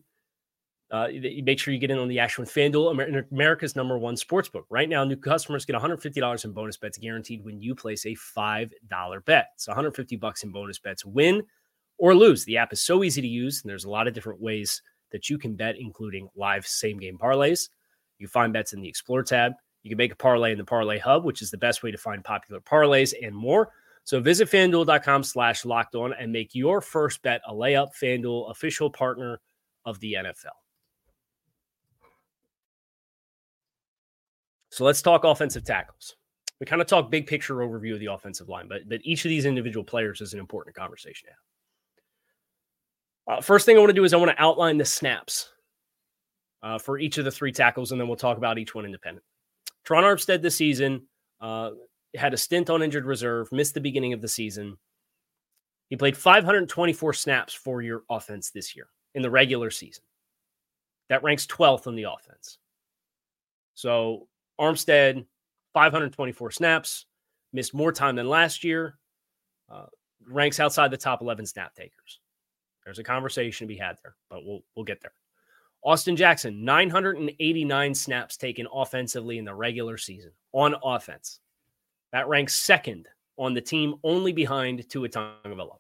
Uh, 0.92 1.08
make 1.44 1.60
sure 1.60 1.72
you 1.72 1.80
get 1.80 1.92
in 1.92 2.00
on 2.00 2.08
the 2.08 2.18
action 2.18 2.42
with 2.42 2.52
FanDuel, 2.52 3.28
America's 3.32 3.76
number 3.76 3.98
one 4.00 4.18
sports 4.18 4.50
book. 4.50 4.66
Right 4.72 4.90
now, 4.90 5.04
new 5.04 5.16
customers 5.16 5.64
get 5.64 5.76
$150 5.76 6.46
in 6.46 6.52
bonus 6.52 6.78
bets 6.78 6.98
guaranteed 6.98 7.44
when 7.46 7.62
you 7.62 7.76
place 7.76 8.06
a 8.08 8.16
$5 8.16 9.26
bet. 9.26 9.50
It's 9.54 9.68
150 9.68 10.16
bucks 10.16 10.44
in 10.44 10.52
bonus 10.52 10.80
bets. 10.80 11.06
Win 11.06 11.44
or 12.00 12.16
lose. 12.16 12.44
The 12.46 12.58
app 12.58 12.74
is 12.74 12.82
so 12.82 13.04
easy 13.04 13.22
to 13.22 13.28
use, 13.28 13.62
and 13.62 13.70
there's 13.70 13.86
a 13.86 13.90
lot 13.90 14.08
of 14.08 14.16
different 14.16 14.42
ways 14.42 14.82
that 15.12 15.30
you 15.30 15.38
can 15.38 15.56
bet, 15.56 15.76
including 15.78 16.28
live 16.36 16.66
same 16.66 16.98
game 16.98 17.20
parlays. 17.20 17.70
You 18.18 18.28
find 18.28 18.52
bets 18.52 18.74
in 18.74 18.82
the 18.82 18.90
Explore 18.90 19.24
tab. 19.24 19.54
You 19.84 19.90
can 19.90 19.98
make 19.98 20.12
a 20.12 20.16
parlay 20.16 20.52
in 20.52 20.58
the 20.58 20.66
Parlay 20.66 20.98
Hub, 20.98 21.24
which 21.24 21.42
is 21.42 21.52
the 21.52 21.58
best 21.58 21.84
way 21.84 21.92
to 21.92 21.98
find 21.98 22.24
popular 22.24 22.62
parlays 22.62 23.14
and 23.22 23.36
more. 23.36 23.72
So 24.04 24.20
visit 24.20 24.50
fanduel.com 24.50 25.24
slash 25.24 25.66
locked 25.66 25.96
on 25.96 26.14
and 26.14 26.32
make 26.32 26.56
your 26.56 26.82
first 26.82 27.22
bet 27.22 27.42
a 27.48 27.54
layup. 27.54 27.90
FanDuel, 28.02 28.50
official 28.50 28.90
partner 28.90 29.40
of 29.86 30.00
the 30.00 30.14
NFL. 30.14 30.69
So 34.80 34.86
let's 34.86 35.02
talk 35.02 35.26
offensive 35.26 35.66
tackles. 35.66 36.16
We 36.62 36.66
kind 36.66 36.82
of 36.82 36.88
talk 36.88 37.12
big 37.12 37.28
picture 37.28 37.56
overview 37.56 37.96
of 37.96 38.00
the 38.00 38.06
offensive 38.06 38.48
line, 38.48 38.70
but 38.70 38.88
but 38.88 39.02
each 39.04 39.26
of 39.26 39.30
these 39.30 39.46
individual 39.46 39.84
players 39.84 40.22
is 40.22 40.34
an 40.34 40.40
important 40.40 40.74
conversation 40.74 41.28
have. 43.28 43.40
Uh, 43.40 43.42
first 43.42 43.66
thing 43.66 43.76
I 43.76 43.80
want 43.80 43.90
to 43.90 43.94
do 43.94 44.06
is 44.06 44.14
I 44.14 44.18
want 44.18 44.32
to 44.32 44.42
outline 44.42 44.78
the 44.78 44.86
snaps 44.86 45.50
uh, 46.64 46.80
for 46.80 46.98
each 46.98 47.18
of 47.18 47.26
the 47.26 47.32
three 47.32 47.52
tackles, 47.52 47.92
and 47.92 48.00
then 48.00 48.08
we'll 48.08 48.16
talk 48.16 48.38
about 48.38 48.58
each 48.58 48.74
one 48.74 48.86
independent. 48.86 49.26
Terron 49.86 50.04
Armstead 50.04 50.42
this 50.42 50.56
season 50.56 51.02
uh, 51.42 51.72
had 52.16 52.34
a 52.34 52.38
stint 52.38 52.70
on 52.70 52.82
injured 52.82 53.06
reserve, 53.06 53.52
missed 53.52 53.74
the 53.74 53.82
beginning 53.82 54.14
of 54.14 54.22
the 54.22 54.30
season. 54.30 54.78
He 55.90 55.98
played 55.98 56.16
524 56.16 57.12
snaps 57.16 57.54
for 57.54 57.82
your 57.82 58.04
offense 58.10 58.50
this 58.52 58.78
year 58.78 58.88
in 59.14 59.24
the 59.24 59.30
regular 59.30 59.72
season. 59.72 60.06
That 61.10 61.22
ranks 61.22 61.46
12th 61.48 61.86
on 61.86 61.96
the 61.98 62.04
offense. 62.04 62.60
So 63.74 64.30
Armstead, 64.60 65.26
524 65.74 66.52
snaps, 66.52 67.06
missed 67.54 67.74
more 67.74 67.92
time 67.92 68.16
than 68.16 68.28
last 68.28 68.64
year, 68.64 68.98
uh, 69.70 69.86
ranks 70.28 70.60
outside 70.60 70.92
the 70.92 70.98
top 70.98 71.22
11 71.22 71.46
snap 71.46 71.74
takers. 71.76 72.20
There's 72.84 73.00
a 73.00 73.04
conversation 73.04 73.68
to 73.68 73.74
be 73.74 73.78
had 73.78 73.98
there, 74.04 74.16
but 74.30 74.46
we'll 74.46 74.64
we'll 74.76 74.86
get 74.86 75.02
there. 75.02 75.14
Austin 75.84 76.16
Jackson, 76.16 76.66
989 76.66 77.96
snaps 77.96 78.36
taken 78.36 78.68
offensively 78.74 79.38
in 79.38 79.46
the 79.46 79.54
regular 79.54 79.98
season 79.98 80.32
on 80.52 80.76
offense. 80.84 81.40
That 82.12 82.28
ranks 82.28 82.60
second 82.60 83.08
on 83.38 83.54
the 83.54 83.62
team, 83.62 83.96
only 84.04 84.34
behind 84.34 84.90
Tua 84.90 85.08
Tagovailoa. 85.08 85.78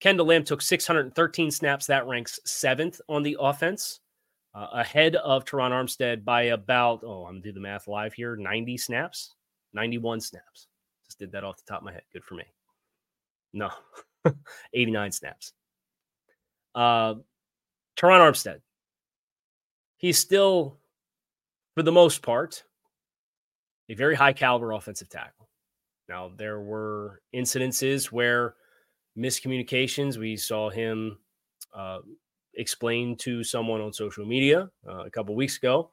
Kendall 0.00 0.26
Lamm 0.26 0.44
took 0.44 0.60
613 0.60 1.50
snaps. 1.50 1.86
That 1.86 2.06
ranks 2.06 2.38
seventh 2.44 3.00
on 3.08 3.22
the 3.22 3.38
offense 3.40 4.00
uh, 4.54 4.68
ahead 4.72 5.16
of 5.16 5.44
Terron 5.44 5.70
Armstead 5.70 6.24
by 6.24 6.42
about, 6.44 7.02
oh, 7.04 7.24
I'm 7.24 7.34
going 7.34 7.42
to 7.42 7.48
do 7.48 7.52
the 7.52 7.60
math 7.60 7.88
live 7.88 8.14
here 8.14 8.36
90 8.36 8.76
snaps, 8.78 9.34
91 9.72 10.20
snaps. 10.20 10.68
Just 11.04 11.18
did 11.18 11.32
that 11.32 11.44
off 11.44 11.56
the 11.56 11.64
top 11.66 11.80
of 11.80 11.84
my 11.84 11.92
head. 11.92 12.02
Good 12.12 12.24
for 12.24 12.34
me. 12.34 12.44
No, 13.52 13.70
89 14.74 15.12
snaps. 15.12 15.52
Uh, 16.74 17.14
Terron 17.96 18.20
Armstead, 18.20 18.60
he's 19.96 20.18
still, 20.18 20.78
for 21.74 21.82
the 21.82 21.92
most 21.92 22.22
part, 22.22 22.64
a 23.88 23.94
very 23.94 24.14
high 24.14 24.32
caliber 24.32 24.72
offensive 24.72 25.08
tackle. 25.08 25.48
Now, 26.08 26.30
there 26.36 26.60
were 26.60 27.22
incidences 27.34 28.06
where 28.06 28.54
miscommunications, 29.16 30.16
we 30.16 30.36
saw 30.36 30.70
him 30.70 31.18
uh, 31.74 31.98
explained 32.56 33.18
to 33.20 33.44
someone 33.44 33.80
on 33.80 33.92
social 33.92 34.24
media 34.24 34.70
uh, 34.88 35.04
a 35.04 35.10
couple 35.10 35.34
weeks 35.34 35.56
ago, 35.56 35.90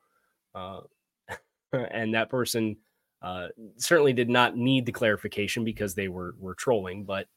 uh, 0.55 0.81
and 1.73 2.13
that 2.13 2.29
person 2.29 2.77
uh, 3.21 3.47
certainly 3.77 4.13
did 4.13 4.29
not 4.29 4.57
need 4.57 4.85
the 4.85 4.91
clarification 4.91 5.63
because 5.63 5.95
they 5.95 6.07
were 6.07 6.35
were 6.39 6.55
trolling. 6.55 7.03
But 7.03 7.27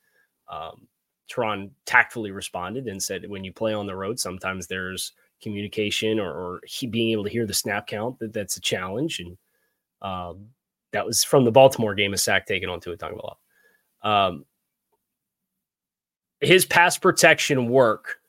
um, 0.49 0.87
Terron 1.31 1.71
tactfully 1.87 2.31
responded 2.31 2.87
and 2.87 3.03
said, 3.03 3.29
"When 3.29 3.45
you 3.45 3.53
play 3.53 3.75
on 3.75 3.87
the 3.87 3.97
road, 3.97 4.19
sometimes 4.19 4.67
there's 4.67 5.13
communication 5.43 6.19
or, 6.19 6.33
or 6.33 6.61
he, 6.65 6.87
being 6.87 7.11
able 7.13 7.25
to 7.25 7.31
hear 7.31 7.47
the 7.47 7.55
snap 7.55 7.87
count 7.87 8.19
that 8.19 8.33
that's 8.33 8.57
a 8.57 8.61
challenge." 8.61 9.21
And 9.21 9.37
um, 10.03 10.47
that 10.93 11.07
was 11.07 11.25
from 11.25 11.45
the 11.45 11.53
Baltimore 11.53 11.95
game, 11.95 12.15
a 12.15 12.19
sack 12.19 12.47
taken 12.47 12.69
onto 12.69 12.93
a 12.93 12.97
tongue 12.97 13.19
um, 14.05 14.45
his 16.41 16.65
pass 16.65 16.97
protection 16.99 17.69
work 17.69 18.21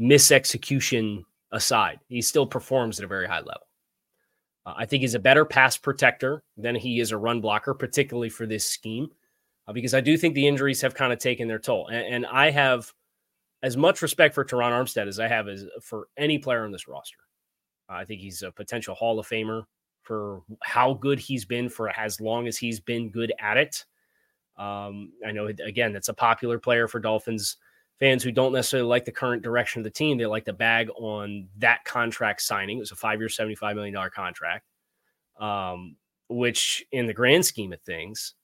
misexecution 0.00 1.24
aside, 1.52 2.00
he 2.08 2.20
still 2.20 2.46
performs 2.46 2.98
at 2.98 3.04
a 3.04 3.08
very 3.08 3.26
high 3.26 3.38
level. 3.38 3.68
Uh, 4.66 4.74
I 4.76 4.86
think 4.86 5.02
he's 5.02 5.14
a 5.14 5.20
better 5.20 5.44
pass 5.44 5.76
protector 5.76 6.42
than 6.56 6.74
he 6.74 7.00
is 7.00 7.12
a 7.12 7.18
run 7.18 7.40
blocker, 7.40 7.74
particularly 7.74 8.30
for 8.30 8.46
this 8.46 8.64
scheme, 8.64 9.08
uh, 9.68 9.72
because 9.72 9.94
I 9.94 10.00
do 10.00 10.16
think 10.16 10.34
the 10.34 10.48
injuries 10.48 10.80
have 10.80 10.94
kind 10.94 11.12
of 11.12 11.18
taken 11.18 11.48
their 11.48 11.58
toll. 11.58 11.88
And, 11.88 12.14
and, 12.14 12.26
I 12.26 12.50
have 12.50 12.92
as 13.62 13.76
much 13.76 14.02
respect 14.02 14.34
for 14.34 14.44
Terron 14.44 14.72
Armstead 14.72 15.06
as 15.06 15.20
I 15.20 15.28
have 15.28 15.48
as 15.48 15.64
for 15.82 16.08
any 16.16 16.38
player 16.38 16.64
on 16.64 16.72
this 16.72 16.88
roster. 16.88 17.18
Uh, 17.88 17.94
I 17.94 18.04
think 18.04 18.20
he's 18.20 18.42
a 18.42 18.50
potential 18.50 18.94
Hall 18.94 19.18
of 19.18 19.28
Famer 19.28 19.64
for 20.02 20.42
how 20.62 20.94
good 20.94 21.18
he's 21.18 21.44
been 21.44 21.68
for 21.68 21.88
as 21.98 22.20
long 22.20 22.46
as 22.46 22.58
he's 22.58 22.80
been 22.80 23.10
good 23.10 23.32
at 23.40 23.56
it. 23.56 23.84
Um, 24.56 25.12
I 25.26 25.32
know 25.32 25.46
again 25.46 25.92
that's 25.92 26.10
a 26.10 26.14
popular 26.14 26.58
player 26.58 26.86
for 26.86 27.00
Dolphins 27.00 27.56
fans 28.00 28.22
who 28.22 28.32
don't 28.32 28.52
necessarily 28.52 28.88
like 28.88 29.04
the 29.04 29.12
current 29.12 29.42
direction 29.42 29.80
of 29.80 29.84
the 29.84 29.90
team. 29.90 30.18
They 30.18 30.26
like 30.26 30.44
the 30.44 30.52
bag 30.52 30.88
on 30.96 31.48
that 31.58 31.84
contract 31.84 32.42
signing. 32.42 32.78
It 32.78 32.80
was 32.80 32.92
a 32.92 32.96
five 32.96 33.20
year, 33.20 33.28
$75 33.28 33.74
million 33.74 34.10
contract, 34.14 34.66
um, 35.38 35.96
which 36.28 36.84
in 36.92 37.06
the 37.06 37.14
grand 37.14 37.44
scheme 37.44 37.72
of 37.72 37.80
things 37.82 38.34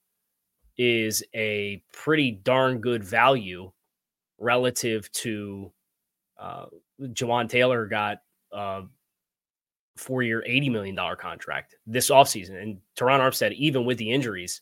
is 0.77 1.23
a 1.35 1.83
pretty 1.91 2.31
darn 2.31 2.79
good 2.79 3.03
value 3.03 3.71
relative 4.39 5.11
to 5.11 5.71
uh, 6.39 6.65
Jawaan 7.01 7.49
Taylor 7.49 7.85
got 7.85 8.19
a 8.51 8.83
four 9.97 10.23
year, 10.23 10.43
$80 10.47 10.71
million 10.71 10.97
contract 11.19 11.75
this 11.85 12.09
offseason. 12.09 12.61
And 12.61 12.77
Terron 12.97 13.19
Armstead, 13.19 13.53
even 13.53 13.85
with 13.85 13.97
the 13.97 14.11
injuries, 14.11 14.61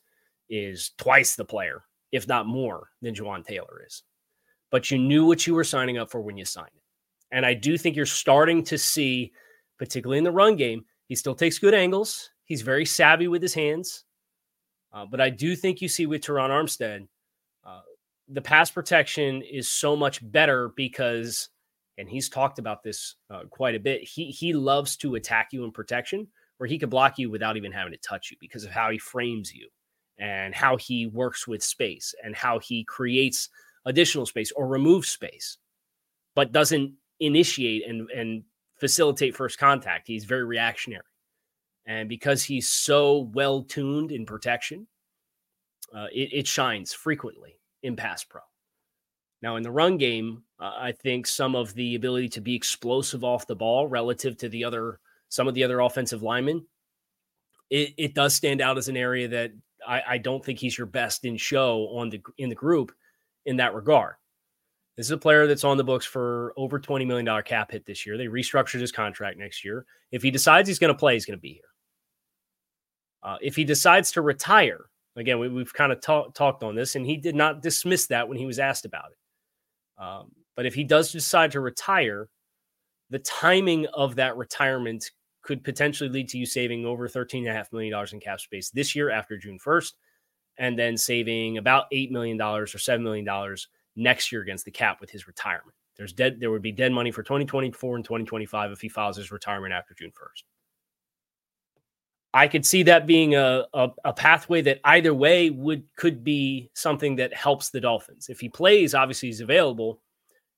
is 0.49 0.91
twice 0.97 1.35
the 1.35 1.45
player, 1.45 1.83
if 2.11 2.27
not 2.27 2.47
more, 2.47 2.89
than 3.01 3.13
Jawaan 3.13 3.45
Taylor 3.45 3.83
is 3.85 4.03
but 4.71 4.91
you 4.91 4.97
knew 4.97 5.25
what 5.25 5.45
you 5.47 5.53
were 5.53 5.63
signing 5.63 5.97
up 5.97 6.11
for 6.11 6.21
when 6.21 6.37
you 6.37 6.45
signed 6.45 6.71
it. 6.75 6.83
And 7.35 7.45
I 7.45 7.53
do 7.53 7.77
think 7.77 7.95
you're 7.95 8.05
starting 8.05 8.63
to 8.65 8.77
see, 8.77 9.31
particularly 9.77 10.17
in 10.17 10.23
the 10.23 10.31
run 10.31 10.55
game, 10.55 10.85
he 11.07 11.15
still 11.15 11.35
takes 11.35 11.59
good 11.59 11.73
angles. 11.73 12.31
He's 12.45 12.61
very 12.61 12.85
savvy 12.85 13.27
with 13.27 13.41
his 13.41 13.53
hands. 13.53 14.05
Uh, 14.91 15.05
but 15.05 15.21
I 15.21 15.29
do 15.29 15.55
think 15.55 15.81
you 15.81 15.87
see 15.87 16.07
with 16.07 16.21
Terron 16.21 16.49
Armstead, 16.49 17.07
uh, 17.65 17.81
the 18.27 18.41
pass 18.41 18.71
protection 18.71 19.43
is 19.43 19.69
so 19.69 19.95
much 19.95 20.19
better 20.31 20.69
because 20.75 21.49
and 21.99 22.09
he's 22.09 22.29
talked 22.29 22.59
about 22.59 22.81
this 22.81 23.15
uh, 23.29 23.41
quite 23.49 23.75
a 23.75 23.79
bit. 23.79 24.01
He 24.01 24.27
he 24.27 24.53
loves 24.53 24.95
to 24.97 25.15
attack 25.15 25.49
you 25.51 25.65
in 25.65 25.71
protection, 25.71 26.27
where 26.57 26.67
he 26.67 26.79
could 26.79 26.89
block 26.89 27.19
you 27.19 27.29
without 27.29 27.57
even 27.57 27.73
having 27.73 27.91
to 27.91 27.99
touch 27.99 28.31
you 28.31 28.37
because 28.39 28.63
of 28.63 28.71
how 28.71 28.89
he 28.89 28.97
frames 28.97 29.53
you 29.53 29.67
and 30.17 30.55
how 30.55 30.77
he 30.77 31.07
works 31.07 31.45
with 31.45 31.61
space 31.61 32.15
and 32.23 32.35
how 32.35 32.57
he 32.59 32.85
creates 32.85 33.49
additional 33.85 34.25
space 34.25 34.51
or 34.51 34.67
remove 34.67 35.05
space, 35.05 35.57
but 36.35 36.51
doesn't 36.51 36.93
initiate 37.19 37.87
and 37.87 38.09
and 38.11 38.43
facilitate 38.79 39.35
first 39.35 39.59
contact. 39.59 40.07
He's 40.07 40.25
very 40.25 40.45
reactionary, 40.45 41.03
and 41.85 42.07
because 42.07 42.43
he's 42.43 42.69
so 42.69 43.29
well 43.33 43.63
tuned 43.63 44.11
in 44.11 44.25
protection, 44.25 44.87
uh, 45.95 46.07
it, 46.11 46.29
it 46.33 46.47
shines 46.47 46.93
frequently 46.93 47.59
in 47.83 47.95
pass 47.95 48.23
pro. 48.23 48.41
Now, 49.41 49.55
in 49.55 49.63
the 49.63 49.71
run 49.71 49.97
game, 49.97 50.43
uh, 50.59 50.73
I 50.77 50.91
think 50.91 51.25
some 51.25 51.55
of 51.55 51.73
the 51.73 51.95
ability 51.95 52.29
to 52.29 52.41
be 52.41 52.55
explosive 52.55 53.23
off 53.23 53.47
the 53.47 53.55
ball 53.55 53.87
relative 53.87 54.37
to 54.37 54.49
the 54.49 54.65
other, 54.65 54.99
some 55.29 55.47
of 55.47 55.53
the 55.53 55.63
other 55.63 55.79
offensive 55.79 56.21
linemen, 56.21 56.65
it, 57.69 57.93
it 57.97 58.13
does 58.13 58.35
stand 58.35 58.61
out 58.61 58.77
as 58.77 58.89
an 58.89 58.97
area 58.97 59.27
that 59.29 59.51
I, 59.87 60.01
I 60.09 60.17
don't 60.17 60.43
think 60.43 60.59
he's 60.59 60.77
your 60.77 60.87
best 60.87 61.23
in 61.23 61.37
show 61.37 61.87
on 61.93 62.09
the 62.09 62.21
in 62.37 62.49
the 62.49 62.55
group 62.55 62.91
in 63.45 63.57
that 63.57 63.73
regard. 63.73 64.15
This 64.97 65.07
is 65.07 65.11
a 65.11 65.17
player 65.17 65.47
that's 65.47 65.63
on 65.63 65.77
the 65.77 65.83
books 65.83 66.05
for 66.05 66.53
over 66.57 66.79
$20 66.79 67.07
million 67.07 67.43
cap 67.43 67.71
hit 67.71 67.85
this 67.85 68.05
year. 68.05 68.17
They 68.17 68.25
restructured 68.25 68.81
his 68.81 68.91
contract 68.91 69.37
next 69.37 69.63
year. 69.63 69.85
If 70.11 70.21
he 70.21 70.29
decides 70.29 70.67
he's 70.67 70.79
going 70.79 70.93
to 70.93 70.97
play, 70.97 71.13
he's 71.13 71.25
going 71.25 71.37
to 71.37 71.41
be 71.41 71.53
here. 71.53 71.63
Uh, 73.23 73.37
if 73.41 73.55
he 73.55 73.63
decides 73.63 74.11
to 74.11 74.21
retire, 74.21 74.85
again, 75.15 75.39
we, 75.39 75.47
have 75.59 75.73
kind 75.73 75.91
of 75.91 76.01
talk, 76.01 76.33
talked 76.33 76.63
on 76.63 76.75
this, 76.75 76.95
and 76.95 77.05
he 77.05 77.17
did 77.17 77.35
not 77.35 77.61
dismiss 77.61 78.07
that 78.07 78.27
when 78.27 78.37
he 78.37 78.45
was 78.45 78.59
asked 78.59 78.85
about 78.85 79.11
it. 79.11 80.03
Um, 80.03 80.31
but 80.55 80.65
if 80.65 80.73
he 80.73 80.83
does 80.83 81.11
decide 81.11 81.51
to 81.51 81.61
retire, 81.61 82.27
the 83.09 83.19
timing 83.19 83.85
of 83.87 84.15
that 84.15 84.37
retirement 84.37 85.11
could 85.41 85.63
potentially 85.63 86.09
lead 86.09 86.27
to 86.29 86.37
you 86.37 86.45
saving 86.45 86.85
over 86.85 87.07
$13.5 87.07 87.71
million 87.71 88.07
in 88.11 88.19
cap 88.19 88.39
space 88.39 88.69
this 88.69 88.95
year 88.95 89.09
after 89.09 89.37
June 89.37 89.57
1st, 89.65 89.93
and 90.59 90.77
then 90.77 90.97
saving 90.97 91.57
about 91.57 91.89
$8 91.91 92.11
million 92.11 92.39
or 92.39 92.65
$7 92.65 93.01
million 93.01 93.55
next 93.95 94.31
year 94.31 94.41
against 94.41 94.65
the 94.65 94.71
cap 94.71 95.01
with 95.01 95.09
his 95.09 95.25
retirement. 95.25 95.73
There's 95.97 96.13
dead, 96.13 96.39
there 96.39 96.51
would 96.51 96.61
be 96.61 96.71
dead 96.71 96.91
money 96.91 97.11
for 97.11 97.23
2024 97.23 97.95
and 97.95 98.05
2025 98.05 98.71
if 98.71 98.81
he 98.81 98.89
files 98.89 99.17
his 99.17 99.31
retirement 99.31 99.73
after 99.73 99.93
June 99.93 100.11
1st. 100.11 100.43
I 102.33 102.47
could 102.47 102.65
see 102.65 102.83
that 102.83 103.07
being 103.07 103.33
a, 103.35 103.65
a, 103.73 103.89
a, 104.05 104.13
pathway 104.13 104.61
that 104.61 104.79
either 104.83 105.15
way 105.15 105.49
would 105.49 105.83
could 105.95 106.23
be 106.23 106.69
something 106.75 107.15
that 107.15 107.33
helps 107.33 107.71
the 107.71 107.81
Dolphins. 107.81 108.29
If 108.29 108.39
he 108.39 108.49
plays, 108.49 108.93
obviously 108.93 109.29
he's 109.29 109.41
available. 109.41 109.99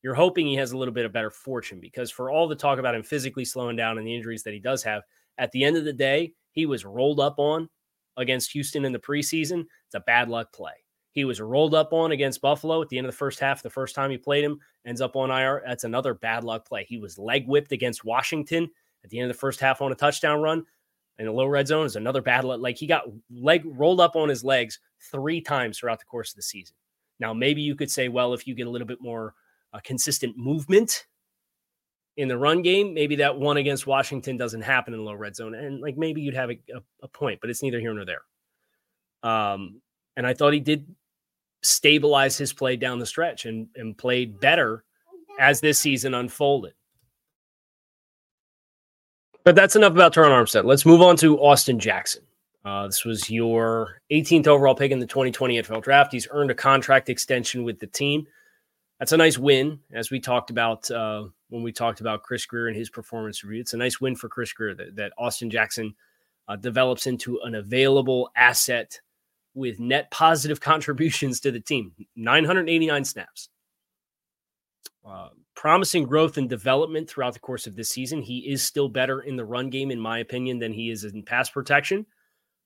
You're 0.03 0.13
hoping 0.13 0.48
he 0.48 0.55
has 0.55 0.74
a 0.74 0.77
little 0.77 0.93
bit 0.93 1.05
of 1.05 1.13
better 1.13 1.29
fortune 1.29 1.79
because 1.79 2.12
for 2.12 2.29
all 2.29 2.48
the 2.50 2.55
talk 2.55 2.77
about 2.77 2.93
him 2.93 3.03
physically 3.03 3.46
slowing 3.46 3.77
down 3.77 3.98
and 3.98 4.05
the 4.05 4.13
injuries 4.13 4.43
that 4.43 4.53
he 4.53 4.60
does 4.60 4.84
have, 4.84 5.03
at 5.38 5.51
the 5.53 5.63
end 5.63 5.77
of 5.77 5.86
the 5.86 5.93
day, 5.93 6.34
he 6.51 6.65
was 6.65 6.84
rolled 6.84 7.22
up 7.22 7.36
on 7.38 7.70
against 8.18 8.51
Houston 8.51 8.86
in 8.86 8.91
the 8.91 9.00
preseason. 9.00 9.65
It's 9.86 9.96
a 9.96 10.01
bad 10.01 10.30
luck 10.30 10.53
play. 10.53 10.74
He 11.12 11.25
was 11.25 11.41
rolled 11.41 11.75
up 11.75 11.91
on 11.91 12.12
against 12.12 12.41
Buffalo 12.41 12.82
at 12.82 12.89
the 12.89 12.98
end 12.98 13.06
of 13.06 13.12
the 13.12 13.18
first 13.18 13.39
half. 13.39 13.62
The 13.62 13.70
first 13.70 13.96
time 13.96 14.12
he 14.12 14.18
played 14.18 14.44
him, 14.44 14.60
ends 14.86 15.01
up 15.01 15.15
on 15.15 15.30
IR. 15.30 15.62
That's 15.65 15.84
another 15.84 16.13
bad 16.13 16.44
luck 16.44 16.68
play. 16.68 16.86
He 16.88 16.98
was 16.98 17.18
leg 17.18 17.48
whipped 17.48 17.72
against 17.72 18.06
Washington 18.06 18.70
at 19.03 19.10
the 19.10 19.20
end 19.20 19.30
of 19.30 19.36
the 19.36 19.39
first 19.39 19.60
half 19.60 19.82
on 19.82 19.91
a 19.91 19.96
touchdown 19.96 20.41
run 20.41 20.65
in 21.22 21.27
a 21.27 21.32
low 21.32 21.46
red 21.46 21.68
zone 21.68 21.86
is 21.86 21.96
another 21.96 22.22
battle. 22.22 22.58
Like 22.58 22.77
he 22.77 22.88
got 22.88 23.03
leg 23.30 23.63
rolled 23.65 24.01
up 24.01 24.15
on 24.15 24.30
his 24.30 24.44
legs 24.44 24.80
three 25.12 25.41
times 25.41 25.77
throughout 25.77 26.00
the 26.00 26.06
course 26.06 26.32
of 26.32 26.36
the 26.36 26.41
season. 26.41 26.75
Now, 27.20 27.34
maybe 27.34 27.62
you 27.62 27.75
could 27.75 27.91
say, 27.91 28.08
well, 28.08 28.34
if 28.34 28.48
you 28.48 28.56
get 28.56 28.68
a 28.68 28.70
little 28.70 28.88
bit 28.88 29.01
more 29.01 29.36
uh, 29.74 29.80
consistent 29.84 30.38
movement 30.38 31.06
in 32.18 32.27
the 32.27 32.38
run 32.38 32.62
game, 32.62 32.94
maybe 32.94 33.18
that 33.18 33.38
one 33.38 33.58
against 33.58 33.88
Washington 33.88 34.38
doesn't 34.38 34.62
happen 34.62 34.94
in 34.94 35.00
the 35.00 35.06
low 35.06 35.13
red 35.13 35.36
zone. 35.36 35.56
And 35.56 35.82
like 35.82 35.98
maybe 35.98 36.22
you'd 36.22 36.36
have 36.36 36.51
a, 36.51 36.60
a, 36.75 36.82
a 37.03 37.08
point, 37.08 37.39
but 37.41 37.50
it's 37.50 37.63
neither 37.63 37.80
here 37.80 37.94
nor 37.94 38.06
there. 38.06 38.22
Um, 39.24 39.82
and 40.17 40.28
I 40.28 40.34
thought 40.34 40.54
he 40.54 40.60
did 40.60 40.93
stabilize 41.62 42.38
his 42.38 42.54
play 42.54 42.76
down 42.76 43.00
the 43.00 43.06
stretch 43.06 43.45
and, 43.45 43.67
and 43.76 43.97
played 43.97 44.39
better 44.39 44.84
as 45.39 45.62
this 45.62 45.80
season 45.80 46.13
unfolded. 46.13 46.74
But 49.43 49.56
that's 49.56 49.76
enough 49.76 49.93
about 49.93 50.13
Terron 50.13 50.30
Armstead. 50.30 50.65
Let's 50.65 50.86
move 50.86 51.02
on 51.02 51.15
to 51.17 51.39
Austin 51.39 51.80
Jackson. 51.80 52.24
Uh, 52.63 52.86
this 52.86 53.06
was 53.06 53.30
your 53.30 54.02
18th 54.12 54.45
overall 54.45 54.76
pick 54.76 54.91
in 54.91 55.00
the 55.00 55.08
2020 55.08 55.62
NFL 55.62 55.82
draft. 55.82 56.13
He's 56.13 56.28
earned 56.30 56.52
a 56.52 56.56
contract 56.56 57.10
extension 57.10 57.63
with 57.63 57.80
the 57.80 57.88
team. 57.88 58.28
That's 59.00 59.13
a 59.13 59.17
nice 59.17 59.39
win, 59.39 59.80
as 59.91 60.12
we 60.12 60.19
talked 60.19 60.52
about 60.52 60.89
uh, 60.91 61.26
when 61.52 61.64
we 61.64 61.72
talked 61.74 62.00
about 62.00 62.24
Chris 62.24 62.46
Grier 62.46 62.68
and 62.68 62.78
his 62.78 62.90
performance 62.90 63.44
review. 63.44 63.60
It's 63.60 63.74
a 63.74 63.78
nice 63.78 64.00
win 64.00 64.16
for 64.16 64.30
Chris 64.30 64.54
Grier 64.54 64.74
that, 64.74 64.96
that 64.96 65.12
Austin 65.18 65.50
Jackson 65.50 65.94
uh, 66.48 66.56
develops 66.56 67.08
into 67.08 67.40
an 67.44 67.56
available 67.56 68.30
asset 68.38 69.00
with 69.54 69.78
net 69.78 70.10
positive 70.12 70.60
contributions 70.62 71.42
to 71.42 71.52
the 71.52 71.60
team 71.60 71.92
989 72.16 73.04
snaps. 73.04 73.50
Uh, 75.06 75.30
promising 75.54 76.06
growth 76.06 76.38
and 76.38 76.50
development 76.50 77.10
throughout 77.10 77.34
the 77.34 77.40
course 77.40 77.68
of 77.68 77.76
this 77.76 77.90
season. 77.90 78.22
He 78.22 78.50
is 78.50 78.64
still 78.64 78.88
better 78.88 79.20
in 79.22 79.36
the 79.36 79.44
run 79.44 79.70
game, 79.70 79.92
in 79.92 80.00
my 80.00 80.20
opinion, 80.20 80.58
than 80.58 80.72
he 80.72 80.90
is 80.90 81.04
in 81.04 81.22
pass 81.22 81.50
protection. 81.50 82.06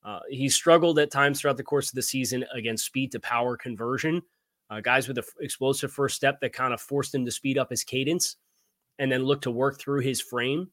Uh, 0.04 0.20
he 0.30 0.48
struggled 0.48 1.00
at 1.00 1.10
times 1.10 1.42
throughout 1.42 1.58
the 1.58 1.64
course 1.64 1.90
of 1.90 1.96
the 1.96 2.04
season 2.04 2.46
against 2.54 2.86
speed 2.86 3.12
to 3.14 3.20
power 3.20 3.58
conversion. 3.58 4.22
Uh, 4.70 4.80
guys 4.80 5.08
with 5.08 5.18
an 5.18 5.24
explosive 5.40 5.92
first 5.92 6.16
step 6.16 6.40
that 6.40 6.54
kind 6.54 6.74
of 6.74 6.80
forced 6.80 7.16
him 7.16 7.26
to 7.26 7.32
speed 7.32 7.58
up 7.58 7.72
his 7.72 7.84
cadence 7.84 8.36
and 9.00 9.12
then 9.12 9.24
look 9.24 9.42
to 9.42 9.52
work 9.52 9.80
through 9.80 10.02
his 10.02 10.22
frame 10.22 10.70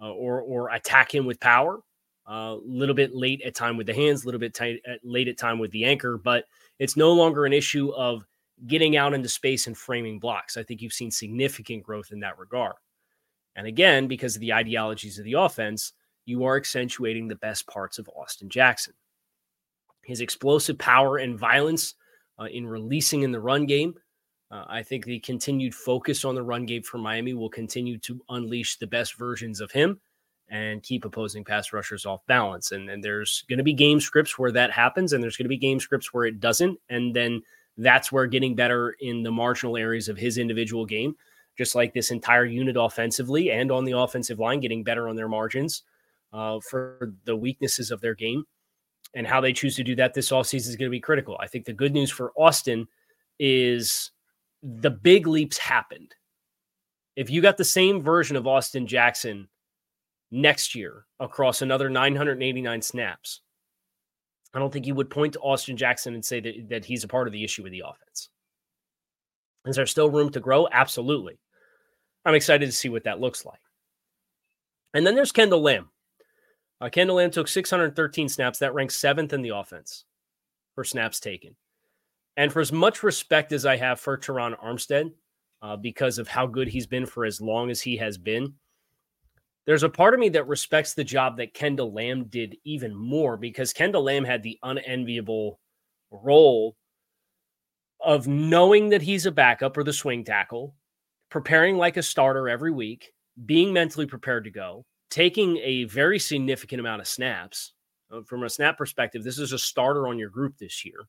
uh, 0.00 0.10
or 0.10 0.40
or 0.42 0.70
attack 0.70 1.14
him 1.14 1.26
with 1.26 1.40
power. 1.40 1.80
A 2.26 2.32
uh, 2.32 2.54
little 2.64 2.94
bit 2.94 3.14
late 3.14 3.42
at 3.42 3.54
time 3.54 3.76
with 3.76 3.86
the 3.86 3.92
hands, 3.92 4.22
a 4.22 4.26
little 4.26 4.40
bit 4.40 4.54
tight, 4.54 4.80
late 5.02 5.28
at 5.28 5.36
time 5.36 5.58
with 5.58 5.70
the 5.72 5.84
anchor, 5.84 6.16
but 6.16 6.46
it's 6.78 6.96
no 6.96 7.12
longer 7.12 7.44
an 7.44 7.52
issue 7.52 7.92
of 7.94 8.24
getting 8.66 8.96
out 8.96 9.12
into 9.12 9.28
space 9.28 9.66
and 9.66 9.76
framing 9.76 10.18
blocks. 10.18 10.56
I 10.56 10.62
think 10.62 10.80
you've 10.80 10.92
seen 10.92 11.10
significant 11.10 11.82
growth 11.82 12.12
in 12.12 12.20
that 12.20 12.38
regard. 12.38 12.76
And 13.56 13.66
again, 13.66 14.06
because 14.06 14.34
of 14.34 14.40
the 14.40 14.52
ideologies 14.52 15.18
of 15.18 15.24
the 15.24 15.34
offense, 15.34 15.92
you 16.24 16.44
are 16.44 16.56
accentuating 16.56 17.28
the 17.28 17.36
best 17.36 17.66
parts 17.66 17.98
of 17.98 18.08
Austin 18.16 18.48
Jackson. 18.48 18.94
His 20.02 20.20
explosive 20.20 20.78
power 20.78 21.18
and 21.18 21.38
violence 21.38 21.94
uh, 22.38 22.44
in 22.44 22.66
releasing 22.66 23.22
in 23.22 23.32
the 23.32 23.40
run 23.40 23.66
game. 23.66 23.94
Uh, 24.54 24.64
I 24.68 24.82
think 24.84 25.04
the 25.04 25.18
continued 25.18 25.74
focus 25.74 26.24
on 26.24 26.36
the 26.36 26.42
run 26.42 26.64
game 26.64 26.84
for 26.84 26.98
Miami 26.98 27.34
will 27.34 27.48
continue 27.48 27.98
to 27.98 28.20
unleash 28.28 28.76
the 28.76 28.86
best 28.86 29.16
versions 29.16 29.60
of 29.60 29.72
him 29.72 30.00
and 30.48 30.82
keep 30.82 31.04
opposing 31.04 31.42
pass 31.44 31.72
rushers 31.72 32.06
off 32.06 32.24
balance. 32.26 32.70
And, 32.70 32.88
and 32.88 33.02
there's 33.02 33.44
going 33.48 33.58
to 33.58 33.64
be 33.64 33.72
game 33.72 33.98
scripts 33.98 34.38
where 34.38 34.52
that 34.52 34.70
happens, 34.70 35.12
and 35.12 35.22
there's 35.22 35.36
going 35.36 35.46
to 35.46 35.48
be 35.48 35.56
game 35.56 35.80
scripts 35.80 36.14
where 36.14 36.24
it 36.24 36.38
doesn't. 36.38 36.78
And 36.88 37.16
then 37.16 37.42
that's 37.78 38.12
where 38.12 38.26
getting 38.26 38.54
better 38.54 38.94
in 39.00 39.24
the 39.24 39.32
marginal 39.32 39.76
areas 39.76 40.08
of 40.08 40.16
his 40.16 40.38
individual 40.38 40.86
game, 40.86 41.16
just 41.58 41.74
like 41.74 41.92
this 41.92 42.12
entire 42.12 42.44
unit 42.44 42.76
offensively 42.78 43.50
and 43.50 43.72
on 43.72 43.84
the 43.84 43.98
offensive 43.98 44.38
line, 44.38 44.60
getting 44.60 44.84
better 44.84 45.08
on 45.08 45.16
their 45.16 45.28
margins 45.28 45.82
uh, 46.32 46.60
for 46.60 47.12
the 47.24 47.34
weaknesses 47.34 47.90
of 47.90 48.00
their 48.00 48.14
game 48.14 48.44
and 49.16 49.26
how 49.26 49.40
they 49.40 49.52
choose 49.52 49.74
to 49.74 49.82
do 49.82 49.96
that 49.96 50.14
this 50.14 50.30
offseason 50.30 50.68
is 50.68 50.76
going 50.76 50.88
to 50.88 50.90
be 50.90 51.00
critical. 51.00 51.36
I 51.40 51.48
think 51.48 51.64
the 51.64 51.72
good 51.72 51.92
news 51.92 52.10
for 52.10 52.32
Austin 52.36 52.86
is 53.40 54.12
the 54.64 54.90
big 54.90 55.26
leaps 55.26 55.58
happened. 55.58 56.14
If 57.16 57.30
you 57.30 57.42
got 57.42 57.58
the 57.58 57.64
same 57.64 58.02
version 58.02 58.34
of 58.34 58.46
Austin 58.46 58.86
Jackson 58.86 59.48
next 60.30 60.74
year 60.74 61.04
across 61.20 61.62
another 61.62 61.90
989 61.90 62.80
snaps, 62.82 63.42
I 64.54 64.58
don't 64.58 64.72
think 64.72 64.86
you 64.86 64.94
would 64.94 65.10
point 65.10 65.34
to 65.34 65.40
Austin 65.40 65.76
Jackson 65.76 66.14
and 66.14 66.24
say 66.24 66.40
that, 66.40 66.68
that 66.70 66.84
he's 66.84 67.04
a 67.04 67.08
part 67.08 67.28
of 67.28 67.32
the 67.32 67.44
issue 67.44 67.62
with 67.62 67.72
the 67.72 67.84
offense. 67.86 68.30
Is 69.66 69.76
there 69.76 69.86
still 69.86 70.10
room 70.10 70.30
to 70.30 70.40
grow? 70.40 70.66
Absolutely. 70.70 71.38
I'm 72.24 72.34
excited 72.34 72.66
to 72.66 72.72
see 72.72 72.88
what 72.88 73.04
that 73.04 73.20
looks 73.20 73.44
like. 73.44 73.60
And 74.94 75.06
then 75.06 75.14
there's 75.14 75.32
Kendall 75.32 75.62
Lamm. 75.62 75.88
Uh, 76.80 76.88
Kendall 76.88 77.16
Lamm 77.16 77.30
took 77.30 77.48
613 77.48 78.28
snaps. 78.28 78.60
That 78.60 78.74
ranks 78.74 78.96
seventh 78.96 79.32
in 79.32 79.42
the 79.42 79.56
offense 79.56 80.04
for 80.74 80.84
snaps 80.84 81.20
taken. 81.20 81.56
And 82.36 82.52
for 82.52 82.60
as 82.60 82.72
much 82.72 83.02
respect 83.02 83.52
as 83.52 83.64
I 83.64 83.76
have 83.76 84.00
for 84.00 84.18
Terron 84.18 84.58
Armstead, 84.62 85.12
uh, 85.62 85.76
because 85.76 86.18
of 86.18 86.28
how 86.28 86.46
good 86.46 86.68
he's 86.68 86.86
been 86.86 87.06
for 87.06 87.24
as 87.24 87.40
long 87.40 87.70
as 87.70 87.80
he 87.80 87.96
has 87.96 88.18
been, 88.18 88.54
there's 89.66 89.82
a 89.82 89.88
part 89.88 90.12
of 90.12 90.20
me 90.20 90.28
that 90.30 90.46
respects 90.46 90.94
the 90.94 91.04
job 91.04 91.38
that 91.38 91.54
Kendall 91.54 91.92
Lamm 91.92 92.24
did 92.24 92.56
even 92.64 92.94
more 92.94 93.36
because 93.36 93.72
Kendall 93.72 94.04
Lamm 94.04 94.24
had 94.24 94.42
the 94.42 94.58
unenviable 94.62 95.58
role 96.10 96.76
of 98.00 98.28
knowing 98.28 98.90
that 98.90 99.00
he's 99.00 99.24
a 99.24 99.32
backup 99.32 99.76
or 99.76 99.84
the 99.84 99.92
swing 99.92 100.24
tackle, 100.24 100.74
preparing 101.30 101.78
like 101.78 101.96
a 101.96 102.02
starter 102.02 102.48
every 102.48 102.70
week, 102.70 103.12
being 103.46 103.72
mentally 103.72 104.06
prepared 104.06 104.44
to 104.44 104.50
go, 104.50 104.84
taking 105.08 105.56
a 105.58 105.84
very 105.84 106.18
significant 106.18 106.80
amount 106.80 107.00
of 107.00 107.08
snaps. 107.08 107.72
Uh, 108.12 108.20
from 108.22 108.42
a 108.42 108.50
snap 108.50 108.76
perspective, 108.76 109.24
this 109.24 109.38
is 109.38 109.52
a 109.52 109.58
starter 109.58 110.06
on 110.08 110.18
your 110.18 110.28
group 110.28 110.58
this 110.58 110.84
year. 110.84 111.06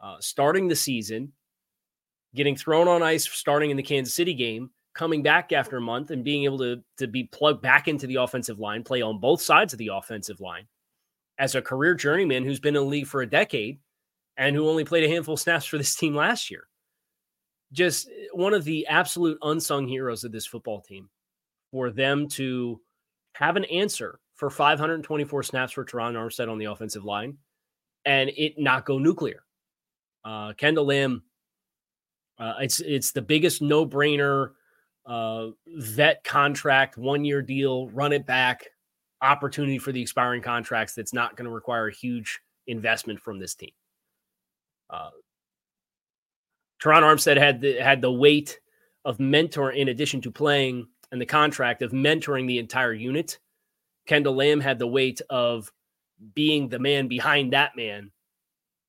Uh, 0.00 0.16
starting 0.20 0.68
the 0.68 0.76
season, 0.76 1.32
getting 2.34 2.56
thrown 2.56 2.86
on 2.86 3.02
ice, 3.02 3.24
starting 3.24 3.70
in 3.70 3.76
the 3.76 3.82
Kansas 3.82 4.14
City 4.14 4.34
game, 4.34 4.70
coming 4.94 5.22
back 5.22 5.52
after 5.52 5.76
a 5.76 5.80
month 5.80 6.10
and 6.10 6.24
being 6.24 6.44
able 6.44 6.58
to, 6.58 6.82
to 6.98 7.06
be 7.06 7.24
plugged 7.24 7.62
back 7.62 7.88
into 7.88 8.06
the 8.06 8.16
offensive 8.16 8.58
line, 8.58 8.82
play 8.82 9.02
on 9.02 9.18
both 9.18 9.40
sides 9.40 9.72
of 9.72 9.78
the 9.78 9.90
offensive 9.92 10.40
line 10.40 10.66
as 11.38 11.54
a 11.54 11.62
career 11.62 11.94
journeyman 11.94 12.44
who's 12.44 12.60
been 12.60 12.76
in 12.76 12.82
the 12.82 12.88
league 12.88 13.06
for 13.06 13.22
a 13.22 13.28
decade 13.28 13.78
and 14.36 14.56
who 14.56 14.68
only 14.68 14.84
played 14.84 15.04
a 15.04 15.08
handful 15.08 15.34
of 15.34 15.40
snaps 15.40 15.66
for 15.66 15.78
this 15.78 15.96
team 15.96 16.14
last 16.14 16.50
year. 16.50 16.66
Just 17.72 18.08
one 18.32 18.54
of 18.54 18.64
the 18.64 18.86
absolute 18.86 19.38
unsung 19.42 19.86
heroes 19.86 20.24
of 20.24 20.32
this 20.32 20.46
football 20.46 20.80
team 20.80 21.08
for 21.72 21.90
them 21.90 22.28
to 22.28 22.80
have 23.34 23.56
an 23.56 23.64
answer 23.66 24.20
for 24.34 24.50
524 24.50 25.42
snaps 25.42 25.72
for 25.72 25.84
Terron 25.84 26.14
Armstead 26.14 26.50
on 26.50 26.58
the 26.58 26.66
offensive 26.66 27.04
line 27.04 27.36
and 28.04 28.30
it 28.36 28.54
not 28.56 28.86
go 28.86 28.98
nuclear. 28.98 29.42
Uh, 30.26 30.52
Kendall 30.54 30.86
Lamm, 30.86 31.22
uh, 32.38 32.54
it's 32.60 32.80
it's 32.80 33.12
the 33.12 33.22
biggest 33.22 33.62
no 33.62 33.86
brainer 33.86 34.50
uh, 35.06 35.48
vet 35.68 36.24
contract, 36.24 36.98
one 36.98 37.24
year 37.24 37.40
deal, 37.40 37.88
run 37.90 38.12
it 38.12 38.26
back, 38.26 38.66
opportunity 39.22 39.78
for 39.78 39.92
the 39.92 40.02
expiring 40.02 40.42
contracts 40.42 40.94
that's 40.94 41.12
not 41.12 41.36
going 41.36 41.44
to 41.44 41.54
require 41.54 41.86
a 41.86 41.94
huge 41.94 42.40
investment 42.66 43.20
from 43.20 43.38
this 43.38 43.54
team. 43.54 43.70
Uh, 44.90 45.10
Terron 46.82 47.02
Armstead 47.02 47.38
had 47.38 47.60
the, 47.60 47.74
had 47.76 48.00
the 48.00 48.12
weight 48.12 48.58
of 49.04 49.20
mentor 49.20 49.70
in 49.70 49.88
addition 49.88 50.20
to 50.22 50.32
playing 50.32 50.88
and 51.12 51.20
the 51.20 51.26
contract 51.26 51.82
of 51.82 51.92
mentoring 51.92 52.48
the 52.48 52.58
entire 52.58 52.92
unit. 52.92 53.38
Kendall 54.06 54.34
Lamm 54.34 54.60
had 54.60 54.80
the 54.80 54.86
weight 54.88 55.20
of 55.30 55.70
being 56.34 56.68
the 56.68 56.80
man 56.80 57.06
behind 57.06 57.52
that 57.52 57.76
man 57.76 58.10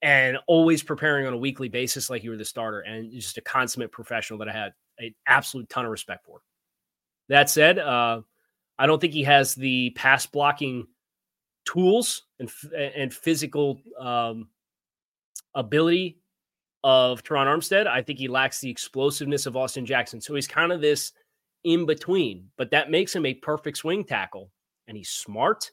and 0.01 0.38
always 0.47 0.83
preparing 0.83 1.25
on 1.25 1.33
a 1.33 1.38
weekly 1.38 1.69
basis 1.69 2.10
like 2.10 2.23
you 2.23 2.29
were 2.29 2.38
the 2.38 2.45
starter 2.45 2.81
and 2.81 3.12
just 3.12 3.38
a 3.38 3.41
consummate 3.41 3.91
professional 3.91 4.39
that 4.39 4.49
I 4.49 4.53
had 4.53 4.73
an 4.99 5.13
absolute 5.27 5.69
ton 5.69 5.86
of 5.86 5.91
respect 5.91 6.25
for. 6.25 6.41
That 7.29 7.49
said, 7.49 7.79
uh, 7.79 8.21
I 8.79 8.86
don't 8.86 8.99
think 8.99 9.13
he 9.13 9.23
has 9.23 9.55
the 9.55 9.89
pass 9.91 10.25
blocking 10.25 10.88
tools 11.65 12.23
and 12.39 12.49
and 12.73 13.13
physical 13.13 13.81
um, 13.99 14.47
ability 15.55 16.19
of 16.83 17.23
Terron 17.23 17.47
Armstead. 17.47 17.88
I 17.88 18.01
think 18.01 18.19
he 18.19 18.27
lacks 18.27 18.60
the 18.60 18.69
explosiveness 18.69 19.45
of 19.45 19.57
Austin 19.57 19.86
Jackson. 19.86 20.21
So 20.21 20.36
he's 20.36 20.47
kind 20.47 20.71
of 20.71 20.79
this 20.79 21.12
in 21.63 21.86
between, 21.86 22.49
but 22.57 22.71
that 22.71 22.91
makes 22.91 23.15
him 23.15 23.25
a 23.25 23.33
perfect 23.33 23.77
swing 23.77 24.05
tackle. 24.05 24.51
And 24.88 24.95
he's 24.95 25.10
smart. 25.10 25.71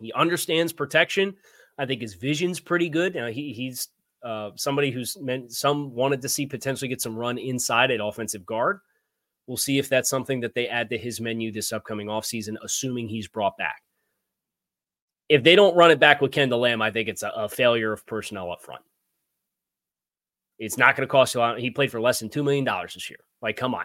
He 0.00 0.12
understands 0.12 0.72
protection. 0.72 1.34
I 1.78 1.86
think 1.86 2.00
his 2.00 2.14
vision's 2.14 2.60
pretty 2.60 2.88
good. 2.88 3.14
He, 3.32 3.52
he's 3.52 3.88
uh, 4.22 4.50
somebody 4.56 4.90
who's 4.90 5.16
meant 5.20 5.52
some 5.52 5.94
wanted 5.94 6.20
to 6.22 6.28
see 6.28 6.46
potentially 6.46 6.88
get 6.88 7.00
some 7.00 7.16
run 7.16 7.38
inside 7.38 7.90
at 7.90 8.00
offensive 8.02 8.44
guard. 8.44 8.80
We'll 9.46 9.56
see 9.56 9.78
if 9.78 9.88
that's 9.88 10.10
something 10.10 10.40
that 10.40 10.54
they 10.54 10.68
add 10.68 10.90
to 10.90 10.98
his 10.98 11.20
menu 11.20 11.52
this 11.52 11.72
upcoming 11.72 12.08
offseason, 12.08 12.56
assuming 12.62 13.08
he's 13.08 13.28
brought 13.28 13.56
back. 13.56 13.82
If 15.28 15.42
they 15.42 15.56
don't 15.56 15.76
run 15.76 15.90
it 15.90 16.00
back 16.00 16.20
with 16.20 16.32
Kendall 16.32 16.60
Lamm, 16.60 16.82
I 16.82 16.90
think 16.90 17.08
it's 17.08 17.22
a, 17.22 17.30
a 17.30 17.48
failure 17.48 17.92
of 17.92 18.06
personnel 18.06 18.50
up 18.50 18.62
front. 18.62 18.82
It's 20.58 20.76
not 20.76 20.96
going 20.96 21.06
to 21.06 21.10
cost 21.10 21.34
you 21.34 21.40
a 21.40 21.42
lot. 21.42 21.60
He 21.60 21.70
played 21.70 21.90
for 21.90 22.00
less 22.00 22.18
than 22.18 22.28
$2 22.28 22.42
million 22.42 22.64
this 22.82 23.08
year. 23.08 23.20
Like, 23.40 23.56
come 23.56 23.74
on. 23.74 23.84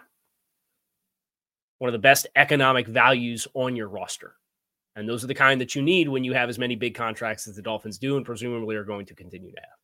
One 1.78 1.90
of 1.90 1.94
the 1.94 2.00
best 2.00 2.28
economic 2.36 2.88
values 2.88 3.48
on 3.54 3.76
your 3.76 3.88
roster. 3.88 4.36
And 4.96 5.10
those 5.10 5.24
are 5.24 5.28
the 5.28 5.34
kind 5.34 5.60
that 5.60 5.76
you 5.76 5.82
need 5.82 6.08
when 6.08 6.24
you 6.24 6.34
have 6.34 6.50
as 6.50 6.60
many 6.60 6.76
big 6.76 6.94
contracts 6.94 7.48
as 7.48 7.56
the 7.56 7.62
Dolphins 7.62 7.98
do 7.98 8.18
and 8.18 8.26
presumably 8.26 8.76
are 8.76 8.84
going 8.84 9.06
to 9.08 9.16
continue 9.16 9.52
to 9.52 9.62
have. 9.62 9.80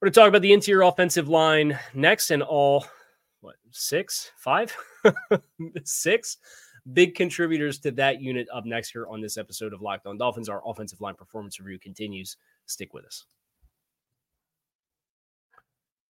We're 0.00 0.06
going 0.06 0.12
to 0.12 0.20
talk 0.20 0.28
about 0.28 0.42
the 0.42 0.52
interior 0.52 0.82
offensive 0.82 1.28
line 1.28 1.78
next 1.94 2.30
and 2.30 2.42
all, 2.42 2.86
what, 3.40 3.56
six, 3.70 4.30
five, 4.36 4.76
six 5.84 6.38
big 6.92 7.14
contributors 7.14 7.78
to 7.80 7.90
that 7.92 8.20
unit 8.20 8.48
up 8.52 8.64
next 8.64 8.90
here 8.90 9.06
on 9.06 9.20
this 9.20 9.38
episode 9.38 9.72
of 9.72 9.82
Locked 9.82 10.06
On 10.06 10.18
Dolphins. 10.18 10.48
Our 10.48 10.62
offensive 10.66 11.00
line 11.00 11.14
performance 11.14 11.60
review 11.60 11.78
continues. 11.78 12.36
Stick 12.66 12.92
with 12.94 13.04
us. 13.04 13.24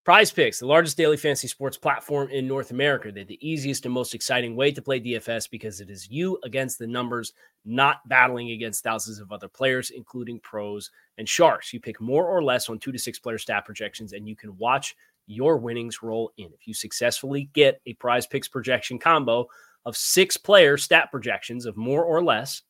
Prize 0.03 0.31
Picks, 0.31 0.57
the 0.57 0.65
largest 0.65 0.97
daily 0.97 1.15
fantasy 1.15 1.47
sports 1.47 1.77
platform 1.77 2.27
in 2.29 2.47
North 2.47 2.71
America. 2.71 3.11
They're 3.11 3.23
the 3.23 3.47
easiest 3.47 3.85
and 3.85 3.93
most 3.93 4.15
exciting 4.15 4.55
way 4.55 4.71
to 4.71 4.81
play 4.81 4.99
DFS 4.99 5.47
because 5.47 5.79
it 5.79 5.91
is 5.91 6.09
you 6.09 6.39
against 6.43 6.79
the 6.79 6.87
numbers, 6.87 7.33
not 7.65 7.97
battling 8.09 8.49
against 8.49 8.83
thousands 8.83 9.19
of 9.19 9.31
other 9.31 9.47
players, 9.47 9.91
including 9.91 10.39
pros 10.39 10.89
and 11.19 11.29
sharks. 11.29 11.71
You 11.71 11.79
pick 11.79 12.01
more 12.01 12.25
or 12.25 12.43
less 12.43 12.67
on 12.67 12.79
two 12.79 12.91
to 12.91 12.97
six 12.97 13.19
player 13.19 13.37
stat 13.37 13.63
projections, 13.63 14.13
and 14.13 14.27
you 14.27 14.35
can 14.35 14.57
watch 14.57 14.95
your 15.27 15.57
winnings 15.57 16.01
roll 16.01 16.31
in. 16.37 16.47
If 16.47 16.65
you 16.65 16.73
successfully 16.73 17.51
get 17.53 17.79
a 17.85 17.93
Prize 17.93 18.25
Picks 18.25 18.47
projection 18.47 18.97
combo 18.97 19.45
of 19.85 19.95
six 19.95 20.35
player 20.35 20.77
stat 20.77 21.11
projections 21.11 21.67
of 21.67 21.77
more 21.77 22.03
or 22.03 22.23
less, 22.23 22.63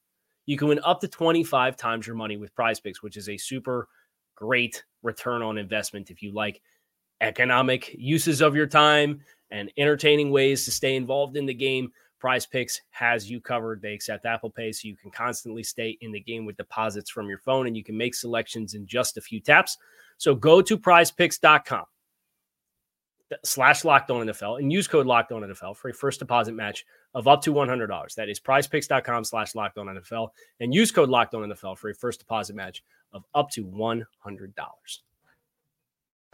you 0.48 0.58
can 0.58 0.68
win 0.68 0.82
up 0.84 1.00
to 1.00 1.08
25 1.08 1.78
times 1.78 2.06
your 2.06 2.18
money 2.18 2.36
with 2.36 2.54
Prize 2.56 2.82
Picks, 2.82 3.02
which 3.02 3.16
is 3.16 3.30
a 3.30 3.38
super 3.38 3.88
great 4.36 4.84
return 5.02 5.42
on 5.42 5.58
investment 5.58 6.12
if 6.12 6.22
you 6.22 6.34
like 6.34 6.62
economic 7.22 7.96
uses 7.98 8.42
of 8.42 8.56
your 8.56 8.68
time 8.68 9.22
and 9.52 9.72
entertaining 9.78 10.32
ways 10.32 10.66
to 10.66 10.72
stay 10.72 10.96
involved 10.96 11.38
in 11.38 11.46
the 11.46 11.54
game. 11.54 11.92
Prize 12.20 12.46
Picks 12.46 12.82
has 12.92 13.30
you 13.30 13.42
covered. 13.42 13.82
They 13.82 13.94
accept 13.94 14.26
Apple 14.26 14.52
Pay, 14.52 14.72
so 14.72 14.88
you 14.88 14.96
can 14.96 15.10
constantly 15.10 15.64
stay 15.64 15.98
in 16.02 16.12
the 16.12 16.20
game 16.20 16.46
with 16.46 16.58
deposits 16.58 17.10
from 17.10 17.28
your 17.28 17.40
phone 17.40 17.68
and 17.68 17.76
you 17.76 17.84
can 17.84 17.98
make 17.98 18.14
selections 18.14 18.74
in 18.74 18.86
just 18.86 19.18
a 19.18 19.22
few 19.22 19.40
taps. 19.40 19.78
So 20.18 20.36
go 20.36 20.62
to 20.62 20.78
prizepicks.com 20.78 21.86
slash 23.44 23.84
locked 23.86 24.12
on 24.12 24.28
NFL 24.28 24.60
and 24.60 24.72
use 24.72 24.88
code 24.88 25.08
locked 25.08 25.32
on 25.32 25.42
NFL 25.42 25.78
for 25.78 25.90
a 25.90 25.94
first 25.94 26.20
deposit 26.20 26.54
match 26.54 26.86
of 27.14 27.28
up 27.28 27.42
to 27.44 27.54
$100. 27.54 28.16
That 28.16 28.30
is 28.30 28.40
prizepicks.com 28.40 29.24
slash 29.24 29.56
locked 29.56 29.78
on 29.78 29.88
NFL 29.88 30.30
and 30.60 30.74
use 30.74 30.92
code 30.92 31.10
locked 31.10 31.34
on 31.34 31.50
NFL 31.50 31.78
for 31.78 31.90
a 31.90 31.96
first 31.96 32.20
deposit 32.20 32.56
match 32.56 32.84
of 33.14 33.24
up 33.34 33.50
to 33.52 33.66
$100. 33.66 34.04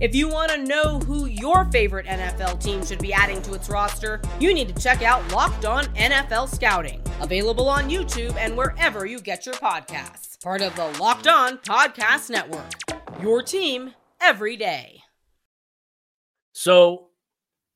If 0.00 0.14
you 0.14 0.28
want 0.28 0.50
to 0.50 0.64
know 0.64 0.98
who 1.00 1.26
your 1.26 1.66
favorite 1.66 2.06
NFL 2.06 2.62
team 2.62 2.82
should 2.82 3.00
be 3.00 3.12
adding 3.12 3.42
to 3.42 3.52
its 3.52 3.68
roster, 3.68 4.18
you 4.40 4.54
need 4.54 4.74
to 4.74 4.82
check 4.82 5.02
out 5.02 5.30
Locked 5.30 5.66
On 5.66 5.84
NFL 5.94 6.48
Scouting, 6.48 7.02
available 7.20 7.68
on 7.68 7.90
YouTube 7.90 8.34
and 8.36 8.56
wherever 8.56 9.04
you 9.04 9.20
get 9.20 9.44
your 9.44 9.56
podcasts. 9.56 10.42
Part 10.42 10.62
of 10.62 10.74
the 10.74 10.86
Locked 10.98 11.26
On 11.26 11.58
Podcast 11.58 12.30
Network. 12.30 12.64
Your 13.20 13.42
team 13.42 13.92
every 14.22 14.56
day. 14.56 15.02
So, 16.52 17.08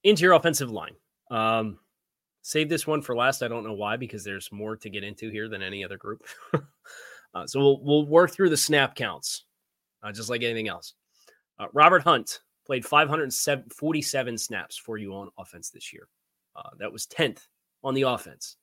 into 0.02 0.22
your 0.22 0.32
offensive 0.32 0.70
line. 0.70 0.94
Um, 1.30 1.78
save 2.40 2.70
this 2.70 2.86
one 2.86 3.02
for 3.02 3.14
last. 3.14 3.42
I 3.42 3.48
don't 3.48 3.64
know 3.64 3.74
why, 3.74 3.98
because 3.98 4.24
there's 4.24 4.50
more 4.50 4.78
to 4.78 4.88
get 4.88 5.04
into 5.04 5.28
here 5.28 5.50
than 5.50 5.62
any 5.62 5.84
other 5.84 5.98
group. 5.98 6.22
uh, 7.34 7.46
so 7.46 7.60
we'll 7.60 7.84
we'll 7.84 8.06
work 8.06 8.30
through 8.30 8.48
the 8.48 8.56
snap 8.56 8.94
counts, 8.94 9.44
uh, 10.02 10.10
just 10.10 10.30
like 10.30 10.42
anything 10.42 10.68
else. 10.68 10.94
Uh, 11.58 11.66
Robert 11.72 12.02
Hunt 12.02 12.40
played 12.66 12.84
547 12.84 14.38
snaps 14.38 14.76
for 14.76 14.96
you 14.96 15.14
on 15.14 15.28
offense 15.38 15.70
this 15.70 15.92
year. 15.92 16.08
Uh, 16.56 16.70
that 16.78 16.92
was 16.92 17.06
10th 17.06 17.46
on 17.82 17.94
the 17.94 18.02
offense. 18.02 18.56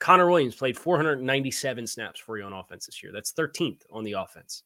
Connor 0.00 0.28
Williams 0.28 0.56
played 0.56 0.76
497 0.76 1.86
snaps 1.86 2.20
for 2.20 2.36
you 2.36 2.44
on 2.44 2.52
offense 2.52 2.86
this 2.86 3.02
year. 3.02 3.12
That's 3.12 3.32
13th 3.32 3.82
on 3.90 4.04
the 4.04 4.12
offense. 4.12 4.64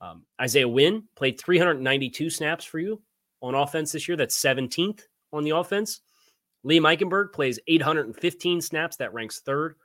Um, 0.00 0.24
Isaiah 0.40 0.68
Wynn 0.68 1.04
played 1.16 1.38
392 1.38 2.30
snaps 2.30 2.64
for 2.64 2.78
you 2.78 3.00
on 3.42 3.54
offense 3.54 3.92
this 3.92 4.08
year. 4.08 4.16
That's 4.16 4.40
17th 4.40 5.02
on 5.32 5.44
the 5.44 5.50
offense. 5.50 6.00
Liam 6.66 6.80
Eichenberg 6.80 7.32
plays 7.32 7.60
815 7.66 8.60
snaps. 8.60 8.96
That 8.96 9.12
ranks 9.12 9.40
third 9.40 9.76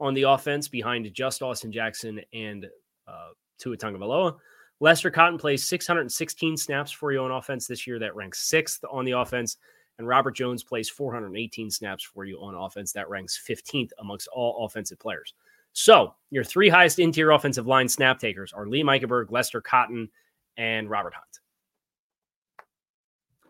on 0.00 0.14
the 0.14 0.22
offense 0.22 0.68
behind 0.68 1.12
just 1.12 1.42
Austin 1.42 1.72
Jackson 1.72 2.20
and 2.32 2.66
uh, 3.06 3.30
Tua 3.58 3.76
Tagovailoa. 3.76 4.36
Lester 4.80 5.10
Cotton 5.10 5.38
plays 5.38 5.64
616 5.64 6.56
snaps 6.56 6.92
for 6.92 7.12
you 7.12 7.20
on 7.20 7.30
offense 7.30 7.66
this 7.66 7.86
year. 7.86 7.98
That 7.98 8.14
ranks 8.14 8.40
sixth 8.48 8.84
on 8.90 9.04
the 9.04 9.12
offense. 9.12 9.56
And 9.98 10.06
Robert 10.06 10.36
Jones 10.36 10.62
plays 10.62 10.88
418 10.88 11.70
snaps 11.70 12.04
for 12.04 12.24
you 12.24 12.38
on 12.38 12.54
offense. 12.54 12.92
That 12.92 13.08
ranks 13.08 13.40
15th 13.48 13.90
amongst 13.98 14.28
all 14.28 14.64
offensive 14.64 15.00
players. 15.00 15.34
So 15.72 16.14
your 16.30 16.44
three 16.44 16.68
highest 16.68 16.98
interior 17.00 17.32
offensive 17.32 17.66
line 17.66 17.88
snap 17.88 18.20
takers 18.20 18.52
are 18.52 18.66
Liam 18.66 18.84
Eichenberg, 18.84 19.30
Lester 19.30 19.60
Cotton, 19.60 20.08
and 20.56 20.88
Robert 20.88 21.14
Hunt. 21.14 21.40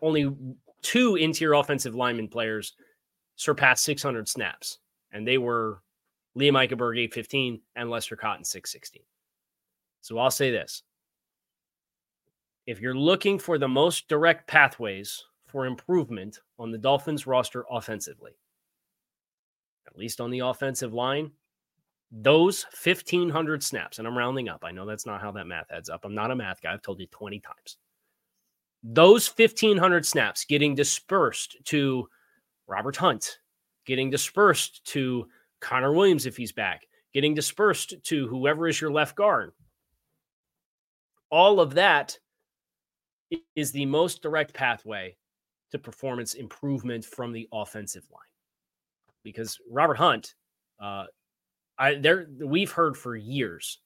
Only 0.01 0.35
two 0.81 1.15
interior 1.15 1.53
offensive 1.53 1.95
lineman 1.95 2.27
players 2.27 2.73
surpassed 3.35 3.83
600 3.83 4.27
snaps, 4.27 4.79
and 5.11 5.27
they 5.27 5.37
were 5.37 5.81
Liam 6.37 6.53
Eichenberg 6.53 6.97
815 6.97 7.61
and 7.75 7.89
Lester 7.89 8.15
Cotton 8.15 8.43
616. 8.43 9.03
So 10.01 10.17
I'll 10.17 10.31
say 10.31 10.51
this. 10.51 10.83
If 12.69 12.79
you're 12.79 12.93
looking 12.93 13.39
for 13.39 13.57
the 13.57 13.67
most 13.67 14.07
direct 14.09 14.45
pathways 14.45 15.25
for 15.47 15.65
improvement 15.65 16.37
on 16.59 16.69
the 16.69 16.77
Dolphins 16.77 17.25
roster 17.25 17.65
offensively, 17.67 18.33
at 19.87 19.97
least 19.97 20.21
on 20.21 20.29
the 20.29 20.41
offensive 20.41 20.93
line, 20.93 21.31
those 22.11 22.67
1,500 22.83 23.63
snaps, 23.63 23.97
and 23.97 24.07
I'm 24.07 24.15
rounding 24.15 24.49
up. 24.49 24.63
I 24.63 24.69
know 24.69 24.85
that's 24.85 25.07
not 25.07 25.19
how 25.19 25.31
that 25.31 25.47
math 25.47 25.65
adds 25.71 25.89
up. 25.89 26.05
I'm 26.05 26.13
not 26.13 26.29
a 26.29 26.35
math 26.35 26.61
guy. 26.61 26.71
I've 26.71 26.83
told 26.83 26.99
you 26.99 27.07
20 27.07 27.39
times. 27.39 27.77
Those 28.83 29.27
1,500 29.27 30.05
snaps 30.05 30.45
getting 30.45 30.75
dispersed 30.75 31.57
to 31.63 32.07
Robert 32.67 32.97
Hunt, 32.97 33.39
getting 33.87 34.11
dispersed 34.11 34.85
to 34.91 35.25
Connor 35.59 35.91
Williams 35.91 36.27
if 36.27 36.37
he's 36.37 36.51
back, 36.51 36.83
getting 37.15 37.33
dispersed 37.33 37.95
to 38.03 38.27
whoever 38.27 38.67
is 38.67 38.79
your 38.79 38.91
left 38.91 39.15
guard. 39.15 39.53
All 41.31 41.59
of 41.59 41.73
that 41.73 42.19
is 43.55 43.71
the 43.71 43.85
most 43.85 44.21
direct 44.21 44.53
pathway 44.53 45.15
to 45.71 45.79
performance 45.79 46.33
improvement 46.33 47.05
from 47.05 47.31
the 47.31 47.47
offensive 47.53 48.07
line. 48.11 48.21
Because 49.23 49.57
Robert 49.69 49.97
Hunt, 49.97 50.35
uh, 50.81 51.05
I 51.77 51.95
there 51.95 52.27
we've 52.39 52.71
heard 52.71 52.97
for 52.97 53.15
years 53.15 53.79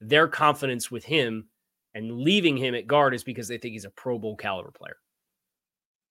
their 0.00 0.28
confidence 0.28 0.90
with 0.90 1.04
him 1.04 1.48
and 1.94 2.20
leaving 2.20 2.56
him 2.56 2.74
at 2.74 2.86
guard 2.86 3.14
is 3.14 3.24
because 3.24 3.48
they 3.48 3.58
think 3.58 3.72
he's 3.72 3.84
a 3.84 3.90
Pro 3.90 4.18
Bowl 4.18 4.36
caliber 4.36 4.70
player. 4.70 4.96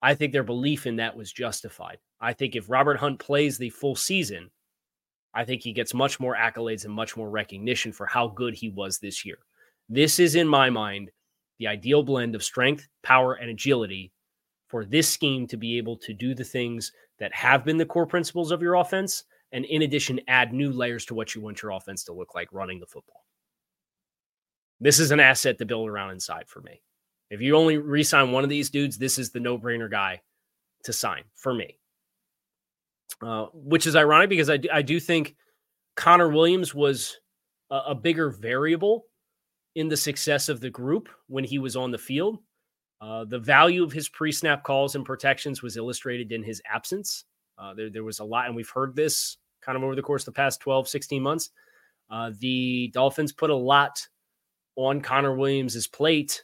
I 0.01 0.15
think 0.15 0.33
their 0.33 0.43
belief 0.43 0.85
in 0.85 0.97
that 0.97 1.15
was 1.15 1.31
justified. 1.31 1.97
I 2.19 2.33
think 2.33 2.55
if 2.55 2.69
Robert 2.69 2.97
Hunt 2.97 3.19
plays 3.19 3.57
the 3.57 3.69
full 3.69 3.95
season, 3.95 4.49
I 5.33 5.45
think 5.45 5.61
he 5.61 5.73
gets 5.73 5.93
much 5.93 6.19
more 6.19 6.35
accolades 6.35 6.85
and 6.85 6.93
much 6.93 7.17
more 7.17 7.29
recognition 7.29 7.91
for 7.91 8.05
how 8.05 8.27
good 8.27 8.53
he 8.53 8.69
was 8.69 8.99
this 8.99 9.25
year. 9.25 9.37
This 9.89 10.19
is, 10.19 10.35
in 10.35 10.47
my 10.47 10.69
mind, 10.69 11.11
the 11.63 11.69
ideal 11.69 12.03
blend 12.03 12.35
of 12.35 12.43
strength, 12.43 12.89
power, 13.03 13.35
and 13.35 13.49
agility 13.49 14.11
for 14.67 14.83
this 14.83 15.07
scheme 15.07 15.47
to 15.47 15.55
be 15.55 15.77
able 15.77 15.95
to 15.95 16.13
do 16.13 16.35
the 16.35 16.43
things 16.43 16.91
that 17.19 17.33
have 17.33 17.63
been 17.63 17.77
the 17.77 17.85
core 17.85 18.05
principles 18.05 18.51
of 18.51 18.61
your 18.61 18.75
offense 18.75 19.23
and 19.53 19.63
in 19.65 19.83
addition 19.83 20.19
add 20.27 20.51
new 20.51 20.73
layers 20.73 21.05
to 21.05 21.13
what 21.13 21.33
you 21.33 21.39
want 21.39 21.61
your 21.61 21.71
offense 21.71 22.03
to 22.03 22.11
look 22.11 22.35
like 22.35 22.49
running 22.51 22.81
the 22.81 22.85
football. 22.85 23.23
This 24.81 24.99
is 24.99 25.11
an 25.11 25.21
asset 25.21 25.57
to 25.59 25.65
build 25.65 25.87
around 25.87 26.11
inside 26.11 26.49
for 26.49 26.59
me. 26.59 26.81
If 27.29 27.39
you 27.39 27.55
only 27.55 27.77
re-sign 27.77 28.33
one 28.33 28.43
of 28.43 28.49
these 28.49 28.69
dudes, 28.69 28.97
this 28.97 29.17
is 29.17 29.29
the 29.29 29.39
no-brainer 29.39 29.89
guy 29.89 30.21
to 30.83 30.91
sign 30.91 31.23
for 31.33 31.53
me. 31.53 31.77
Uh, 33.21 33.45
which 33.53 33.87
is 33.87 33.95
ironic 33.95 34.29
because 34.29 34.49
I 34.49 34.57
do, 34.57 34.67
I 34.73 34.81
do 34.81 34.99
think 34.99 35.37
Connor 35.95 36.27
Williams 36.27 36.75
was 36.75 37.19
a, 37.71 37.77
a 37.87 37.95
bigger 37.95 38.31
variable 38.31 39.05
in 39.75 39.87
the 39.87 39.97
success 39.97 40.49
of 40.49 40.59
the 40.59 40.69
group 40.69 41.09
when 41.27 41.43
he 41.43 41.59
was 41.59 41.75
on 41.75 41.91
the 41.91 41.97
field. 41.97 42.39
Uh, 43.01 43.25
the 43.25 43.39
value 43.39 43.83
of 43.83 43.91
his 43.91 44.07
pre-snap 44.09 44.63
calls 44.63 44.95
and 44.95 45.05
protections 45.05 45.61
was 45.61 45.77
illustrated 45.77 46.31
in 46.31 46.43
his 46.43 46.61
absence. 46.71 47.25
Uh, 47.57 47.73
there, 47.73 47.89
there 47.89 48.03
was 48.03 48.19
a 48.19 48.23
lot, 48.23 48.47
and 48.47 48.55
we've 48.55 48.69
heard 48.69 48.95
this 48.95 49.37
kind 49.61 49.75
of 49.75 49.83
over 49.83 49.95
the 49.95 50.01
course 50.01 50.23
of 50.23 50.33
the 50.33 50.37
past 50.37 50.61
12, 50.61 50.87
16 50.87 51.21
months. 51.21 51.49
Uh, 52.09 52.31
the 52.39 52.89
Dolphins 52.93 53.31
put 53.31 53.49
a 53.49 53.55
lot 53.55 53.99
on 54.75 55.01
Connor 55.01 55.35
Williams' 55.35 55.87
plate 55.87 56.43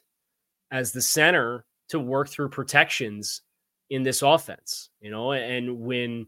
as 0.72 0.92
the 0.92 1.02
center 1.02 1.66
to 1.90 2.00
work 2.00 2.30
through 2.30 2.50
protections 2.50 3.42
in 3.90 4.04
this 4.04 4.22
offense. 4.22 4.90
You 5.00 5.12
know, 5.12 5.34
and 5.34 5.80
when 5.80 6.28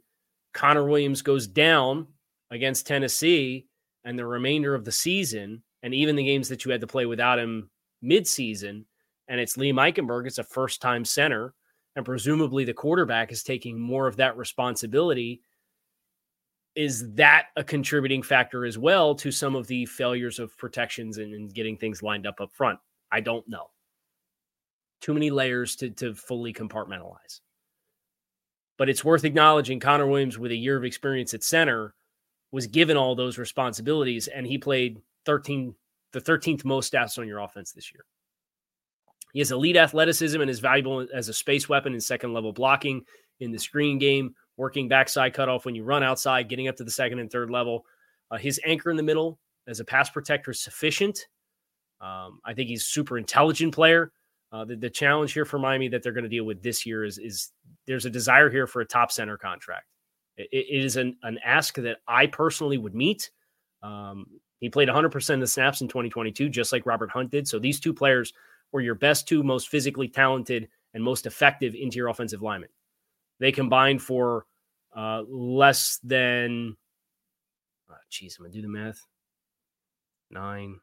Connor 0.53 0.85
Williams 0.85 1.21
goes 1.21 1.47
down 1.47 2.07
against 2.51 2.87
Tennessee 2.87 3.67
and 4.03 4.17
the 4.17 4.25
remainder 4.25 4.75
of 4.75 4.85
the 4.85 4.91
season, 4.91 5.63
and 5.83 5.93
even 5.93 6.15
the 6.15 6.23
games 6.23 6.49
that 6.49 6.65
you 6.65 6.71
had 6.71 6.81
to 6.81 6.87
play 6.87 7.05
without 7.05 7.39
him 7.39 7.69
midseason, 8.03 8.85
and 9.27 9.39
it's 9.39 9.57
Liam 9.57 9.75
Eichenberg, 9.75 10.27
it's 10.27 10.37
a 10.37 10.43
first 10.43 10.81
time 10.81 11.05
center, 11.05 11.53
and 11.95 12.05
presumably 12.05 12.65
the 12.65 12.73
quarterback 12.73 13.31
is 13.31 13.43
taking 13.43 13.79
more 13.79 14.07
of 14.07 14.17
that 14.17 14.37
responsibility 14.37 15.41
is 16.75 17.13
that 17.15 17.47
a 17.57 17.63
contributing 17.63 18.23
factor 18.23 18.65
as 18.65 18.77
well 18.77 19.13
to 19.15 19.31
some 19.31 19.55
of 19.55 19.67
the 19.67 19.85
failures 19.85 20.39
of 20.39 20.57
protections 20.57 21.17
and, 21.17 21.33
and, 21.33 21.53
getting 21.53 21.75
things 21.75 22.01
lined 22.01 22.25
up 22.25 22.39
up 22.39 22.51
front? 22.53 22.79
I 23.11 23.19
don't 23.19 23.47
know. 23.47 23.69
Too 25.01 25.13
many 25.13 25.31
layers 25.31 25.75
to, 25.77 25.89
to 25.89 26.13
fully 26.13 26.53
compartmentalize. 26.53 27.41
But 28.77 28.89
it's 28.89 29.03
worth 29.03 29.25
acknowledging 29.25 29.79
Connor 29.79 30.07
Williams, 30.07 30.37
with 30.37 30.51
a 30.51 30.55
year 30.55 30.77
of 30.77 30.85
experience 30.85 31.33
at 31.33 31.43
center, 31.43 31.93
was 32.51 32.67
given 32.67 32.97
all 32.97 33.15
those 33.15 33.37
responsibilities, 33.37 34.27
and 34.27 34.47
he 34.47 34.57
played 34.57 35.01
13, 35.25 35.73
the 36.13 36.21
13th 36.21 36.65
most 36.65 36.91
stats 36.91 37.17
on 37.17 37.27
your 37.27 37.39
offense 37.39 37.71
this 37.71 37.93
year. 37.93 38.05
He 39.33 39.39
has 39.39 39.51
elite 39.51 39.77
athleticism 39.77 40.39
and 40.41 40.49
is 40.49 40.59
valuable 40.59 41.07
as 41.13 41.29
a 41.29 41.33
space 41.33 41.69
weapon 41.69 41.93
in 41.93 42.01
second 42.01 42.33
level 42.33 42.51
blocking 42.51 43.03
in 43.39 43.51
the 43.51 43.59
screen 43.59 43.97
game 43.97 44.35
working 44.57 44.87
backside 44.87 45.33
cutoff 45.33 45.65
when 45.65 45.75
you 45.75 45.83
run 45.83 46.03
outside, 46.03 46.49
getting 46.49 46.67
up 46.67 46.75
to 46.75 46.83
the 46.83 46.91
second 46.91 47.19
and 47.19 47.31
third 47.31 47.49
level. 47.49 47.85
Uh, 48.29 48.37
his 48.37 48.59
anchor 48.65 48.91
in 48.91 48.97
the 48.97 49.03
middle 49.03 49.39
as 49.67 49.79
a 49.79 49.85
pass 49.85 50.09
protector 50.09 50.51
is 50.51 50.61
sufficient. 50.61 51.27
Um, 51.99 52.39
I 52.45 52.53
think 52.53 52.69
he's 52.69 52.85
super 52.85 53.17
intelligent 53.17 53.73
player. 53.73 54.11
Uh, 54.51 54.65
the, 54.65 54.75
the, 54.75 54.89
challenge 54.89 55.31
here 55.31 55.45
for 55.45 55.57
Miami 55.57 55.87
that 55.87 56.03
they're 56.03 56.11
going 56.11 56.25
to 56.25 56.29
deal 56.29 56.43
with 56.43 56.61
this 56.61 56.85
year 56.85 57.05
is, 57.05 57.17
is 57.17 57.51
there's 57.87 58.05
a 58.05 58.09
desire 58.09 58.49
here 58.49 58.67
for 58.67 58.81
a 58.81 58.85
top 58.85 59.11
center 59.11 59.37
contract. 59.37 59.85
it, 60.35 60.49
it 60.51 60.83
is 60.83 60.97
an, 60.97 61.15
an 61.23 61.39
ask 61.45 61.75
that 61.75 61.97
I 62.07 62.27
personally 62.27 62.77
would 62.77 62.93
meet. 62.93 63.31
Um, 63.81 64.27
he 64.61 64.69
played 64.69 64.87
100% 64.87 65.33
of 65.33 65.39
the 65.39 65.47
snaps 65.47 65.81
in 65.81 65.87
2022, 65.87 66.47
just 66.47 66.71
like 66.71 66.85
Robert 66.85 67.09
Hunt 67.09 67.31
did. 67.31 67.47
So 67.47 67.57
these 67.57 67.79
two 67.79 67.93
players 67.93 68.31
were 68.71 68.79
your 68.79 68.95
best 68.95 69.27
two 69.27 69.43
most 69.43 69.69
physically 69.69 70.07
talented 70.07 70.69
and 70.93 71.03
most 71.03 71.25
effective 71.25 71.73
interior 71.73 72.09
offensive 72.09 72.43
linemen. 72.43 72.69
They 73.39 73.51
combined 73.51 74.03
for 74.03 74.45
uh, 74.95 75.23
less 75.27 75.99
than, 76.03 76.77
jeez, 78.11 78.33
oh, 78.33 78.35
I'm 78.37 78.43
going 78.43 78.51
to 78.51 78.57
do 78.59 78.61
the 78.61 78.67
math. 78.67 79.03
Nine. 80.29 80.79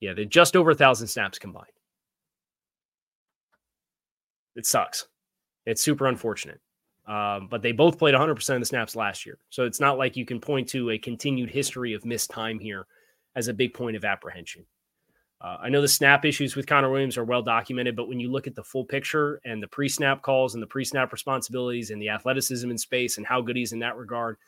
Yeah, 0.00 0.12
they're 0.12 0.24
just 0.24 0.56
over 0.56 0.72
a 0.72 0.74
thousand 0.74 1.06
snaps 1.06 1.38
combined. 1.38 1.66
It 4.56 4.66
sucks. 4.66 5.06
It's 5.66 5.82
super 5.82 6.08
unfortunate. 6.08 6.60
Um, 7.06 7.46
but 7.48 7.62
they 7.62 7.72
both 7.72 7.98
played 7.98 8.14
100% 8.14 8.54
of 8.54 8.60
the 8.60 8.66
snaps 8.66 8.96
last 8.96 9.24
year. 9.24 9.38
So 9.50 9.64
it's 9.64 9.80
not 9.80 9.98
like 9.98 10.16
you 10.16 10.26
can 10.26 10.40
point 10.40 10.68
to 10.70 10.90
a 10.90 10.98
continued 10.98 11.50
history 11.50 11.92
of 11.92 12.04
missed 12.04 12.30
time 12.30 12.58
here 12.58 12.86
as 13.36 13.48
a 13.48 13.54
big 13.54 13.74
point 13.74 13.96
of 13.96 14.04
apprehension. 14.04 14.64
Uh, 15.40 15.58
I 15.60 15.68
know 15.68 15.82
the 15.82 15.88
snap 15.88 16.24
issues 16.24 16.56
with 16.56 16.66
Connor 16.66 16.90
Williams 16.90 17.18
are 17.18 17.24
well 17.24 17.42
documented, 17.42 17.96
but 17.96 18.08
when 18.08 18.18
you 18.18 18.30
look 18.30 18.46
at 18.46 18.54
the 18.54 18.64
full 18.64 18.84
picture 18.84 19.40
and 19.44 19.62
the 19.62 19.68
pre 19.68 19.88
snap 19.88 20.22
calls 20.22 20.54
and 20.54 20.62
the 20.62 20.66
pre 20.66 20.84
snap 20.84 21.12
responsibilities 21.12 21.90
and 21.90 22.00
the 22.00 22.08
athleticism 22.08 22.70
in 22.70 22.78
space 22.78 23.18
and 23.18 23.26
how 23.26 23.42
good 23.42 23.56
he's 23.56 23.72
in 23.72 23.80
that 23.80 23.96
regard, 23.96 24.38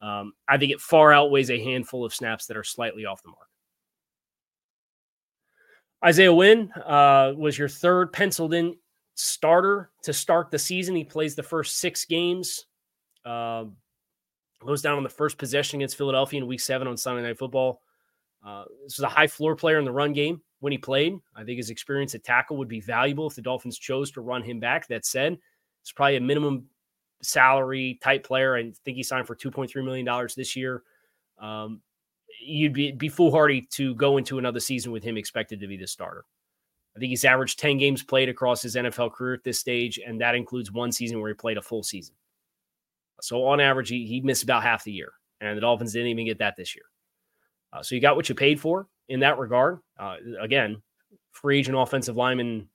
um, 0.00 0.34
I 0.46 0.56
think 0.58 0.72
it 0.72 0.80
far 0.80 1.12
outweighs 1.12 1.50
a 1.50 1.62
handful 1.62 2.04
of 2.04 2.14
snaps 2.14 2.46
that 2.46 2.56
are 2.56 2.64
slightly 2.64 3.06
off 3.06 3.22
the 3.22 3.30
mark. 3.30 3.48
Isaiah 6.04 6.32
Wynn 6.32 6.70
uh, 6.72 7.32
was 7.36 7.58
your 7.58 7.68
third 7.68 8.12
penciled 8.12 8.54
in 8.54 8.76
starter 9.14 9.90
to 10.02 10.12
start 10.12 10.50
the 10.50 10.58
season. 10.58 10.94
He 10.94 11.04
plays 11.04 11.34
the 11.34 11.42
first 11.42 11.78
six 11.78 12.04
games. 12.04 12.66
Uh, 13.24 13.64
goes 14.64 14.82
down 14.82 14.96
on 14.96 15.02
the 15.02 15.08
first 15.08 15.38
possession 15.38 15.80
against 15.80 15.96
Philadelphia 15.96 16.40
in 16.40 16.46
week 16.46 16.60
seven 16.60 16.86
on 16.86 16.96
Sunday 16.96 17.22
Night 17.22 17.38
Football. 17.38 17.80
Uh, 18.46 18.64
this 18.84 18.96
was 18.96 19.04
a 19.04 19.08
high 19.08 19.26
floor 19.26 19.56
player 19.56 19.78
in 19.78 19.84
the 19.84 19.92
run 19.92 20.12
game 20.12 20.40
when 20.60 20.70
he 20.70 20.78
played. 20.78 21.18
I 21.34 21.42
think 21.42 21.56
his 21.56 21.70
experience 21.70 22.14
at 22.14 22.22
tackle 22.22 22.56
would 22.58 22.68
be 22.68 22.80
valuable 22.80 23.26
if 23.26 23.34
the 23.34 23.42
Dolphins 23.42 23.76
chose 23.76 24.12
to 24.12 24.20
run 24.20 24.42
him 24.42 24.60
back. 24.60 24.86
That 24.86 25.04
said, 25.04 25.36
it's 25.82 25.90
probably 25.90 26.16
a 26.16 26.20
minimum 26.20 26.66
salary 27.22 27.98
type 28.00 28.24
player. 28.24 28.56
I 28.56 28.72
think 28.84 28.96
he 28.96 29.02
signed 29.02 29.26
for 29.26 29.34
$2.3 29.34 29.84
million 29.84 30.28
this 30.36 30.54
year. 30.54 30.84
Um, 31.38 31.80
you'd 32.40 32.72
be, 32.72 32.92
be 32.92 33.08
foolhardy 33.08 33.62
to 33.72 33.94
go 33.96 34.16
into 34.16 34.38
another 34.38 34.60
season 34.60 34.92
with 34.92 35.02
him 35.02 35.16
expected 35.16 35.60
to 35.60 35.66
be 35.66 35.76
the 35.76 35.86
starter. 35.86 36.24
I 36.96 36.98
think 36.98 37.10
he's 37.10 37.24
averaged 37.24 37.58
10 37.58 37.78
games 37.78 38.02
played 38.02 38.28
across 38.28 38.62
his 38.62 38.76
NFL 38.76 39.12
career 39.12 39.34
at 39.34 39.44
this 39.44 39.58
stage, 39.58 39.98
and 40.04 40.20
that 40.20 40.34
includes 40.34 40.72
one 40.72 40.92
season 40.92 41.20
where 41.20 41.28
he 41.28 41.34
played 41.34 41.58
a 41.58 41.62
full 41.62 41.82
season. 41.82 42.14
So 43.20 43.44
on 43.44 43.60
average, 43.60 43.88
he, 43.88 44.06
he 44.06 44.20
missed 44.20 44.44
about 44.44 44.62
half 44.62 44.84
the 44.84 44.92
year, 44.92 45.12
and 45.40 45.56
the 45.56 45.60
Dolphins 45.60 45.92
didn't 45.92 46.08
even 46.08 46.24
get 46.24 46.38
that 46.38 46.56
this 46.56 46.74
year. 46.74 46.84
Uh, 47.76 47.82
so 47.82 47.94
you 47.94 48.00
got 48.00 48.16
what 48.16 48.28
you 48.28 48.34
paid 48.34 48.60
for 48.60 48.86
in 49.08 49.20
that 49.20 49.38
regard. 49.38 49.80
Uh, 49.98 50.16
again, 50.40 50.82
free 51.32 51.58
agent 51.58 51.76
offensive 51.76 52.16
lineman 52.16 52.68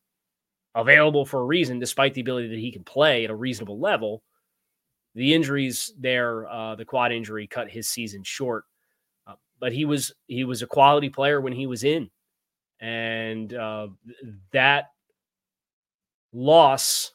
available 0.75 1.25
for 1.25 1.41
a 1.41 1.45
reason, 1.45 1.79
despite 1.79 2.13
the 2.13 2.21
ability 2.21 2.47
that 2.49 2.59
he 2.59 2.71
can 2.71 2.83
play 2.83 3.23
at 3.23 3.31
a 3.31 3.35
reasonable 3.35 3.79
level. 3.79 4.23
The 5.15 5.33
injuries 5.33 5.93
there, 5.99 6.47
uh, 6.47 6.75
the 6.75 6.85
quad 6.85 7.11
injury 7.11 7.47
cut 7.47 7.69
his 7.69 7.89
season 7.89 8.23
short, 8.23 8.63
uh, 9.27 9.33
but 9.59 9.73
he 9.73 9.83
was 9.83 10.13
he 10.27 10.45
was 10.45 10.61
a 10.61 10.67
quality 10.67 11.09
player 11.09 11.41
when 11.41 11.51
he 11.51 11.67
was 11.67 11.83
in, 11.83 12.09
and 12.79 13.53
uh, 13.53 13.87
that 14.53 14.91
loss 16.31 17.11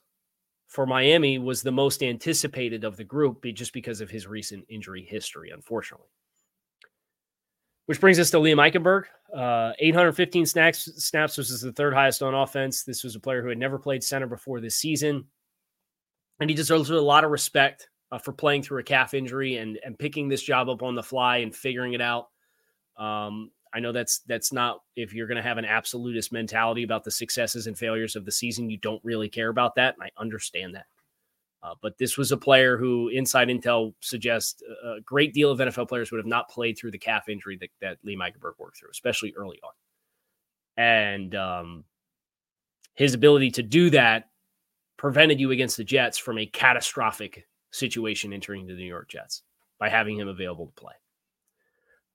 for 0.67 0.85
Miami 0.85 1.39
was 1.39 1.63
the 1.63 1.73
most 1.73 2.03
anticipated 2.03 2.85
of 2.85 2.99
the 2.99 3.05
group, 3.05 3.43
just 3.55 3.73
because 3.73 4.03
of 4.03 4.11
his 4.11 4.27
recent 4.27 4.67
injury 4.69 5.03
history, 5.03 5.51
unfortunately. 5.51 6.09
Which 7.87 8.01
brings 8.01 8.19
us 8.19 8.31
to 8.31 8.39
Liam 8.39 8.57
Eichenberg. 8.57 9.05
Uh, 9.35 9.73
815 9.79 10.47
snaps, 10.47 11.05
snaps 11.05 11.39
is 11.39 11.61
the 11.61 11.73
third 11.73 11.95
highest 11.95 12.23
on 12.23 12.35
offense. 12.35 12.83
This 12.83 13.05
was 13.05 13.15
a 13.15 13.21
player 13.21 13.43
who 13.43 13.49
had 13.49 13.59
never 13.59 13.79
played 13.79 14.03
center 14.03 14.27
before 14.27 14.61
this 14.61 14.77
season. 14.77 15.27
And 16.41 16.51
he 16.51 16.57
deserves 16.57 16.91
a 16.91 17.01
lot 17.01 17.25
of 17.25 17.31
respect 17.31 17.89
uh, 18.13 18.19
for 18.19 18.33
playing 18.33 18.63
through 18.63 18.81
a 18.81 18.85
calf 18.85 19.15
injury 19.15 19.57
and, 19.57 19.79
and 19.85 19.99
picking 19.99 20.29
this 20.29 20.43
job 20.43 20.69
up 20.69 20.83
on 20.83 20.95
the 20.95 21.03
fly 21.03 21.39
and 21.39 21.55
figuring 21.55 21.93
it 21.93 22.01
out. 22.01 22.29
Um, 22.97 23.51
I 23.75 23.81
know 23.81 23.93
that's 23.93 24.21
that's 24.21 24.53
not 24.53 24.81
if 24.97 25.13
you're 25.13 25.27
going 25.27 25.37
to 25.37 25.43
have 25.43 25.59
an 25.59 25.65
absolutist 25.65 26.33
mentality 26.33 26.83
about 26.83 27.05
the 27.05 27.11
successes 27.11 27.67
and 27.67 27.77
failures 27.77 28.17
of 28.17 28.25
the 28.25 28.33
season, 28.33 28.71
you 28.71 28.79
don't 28.79 29.05
really 29.05 29.29
care 29.29 29.51
about 29.51 29.75
that, 29.75 29.95
and 29.95 30.03
I 30.03 30.21
understand 30.21 30.75
that. 30.75 30.87
Uh, 31.67 31.75
but 31.83 31.99
this 31.99 32.17
was 32.17 32.31
a 32.31 32.37
player 32.37 32.77
who 32.77 33.09
inside 33.09 33.49
intel 33.49 33.93
suggests 34.01 34.63
a 34.85 35.01
great 35.05 35.35
deal 35.35 35.51
of 35.51 35.59
NFL 35.59 35.89
players 35.89 36.13
would 36.13 36.19
have 36.19 36.27
not 36.27 36.49
played 36.49 36.79
through 36.79 36.93
the 36.93 36.99
calf 36.99 37.29
injury 37.29 37.57
that, 37.57 37.71
that 37.81 37.99
Liam 38.07 38.19
Eichenberg 38.19 38.53
worked 38.59 38.79
through, 38.79 38.91
especially 38.91 39.35
early 39.37 39.59
on. 39.65 39.73
And 40.77 41.35
um, 41.35 41.85
his 42.95 43.15
ability 43.15 43.51
to 43.53 43.63
do 43.65 43.91
that 43.91 44.29
prevented 44.97 45.41
you 45.41 45.51
against 45.51 45.77
the 45.77 45.83
Jets 45.83 46.19
from 46.19 46.39
a 46.39 46.47
catastrophic 46.47 47.49
situation 47.73 48.33
entering 48.33 48.67
the 48.67 48.75
New 48.75 48.85
York 48.85 49.09
Jets 49.09 49.43
by 49.81 49.89
having 49.89 50.19
him 50.19 50.29
available 50.29 50.67
to 50.67 50.73
play. 50.73 50.95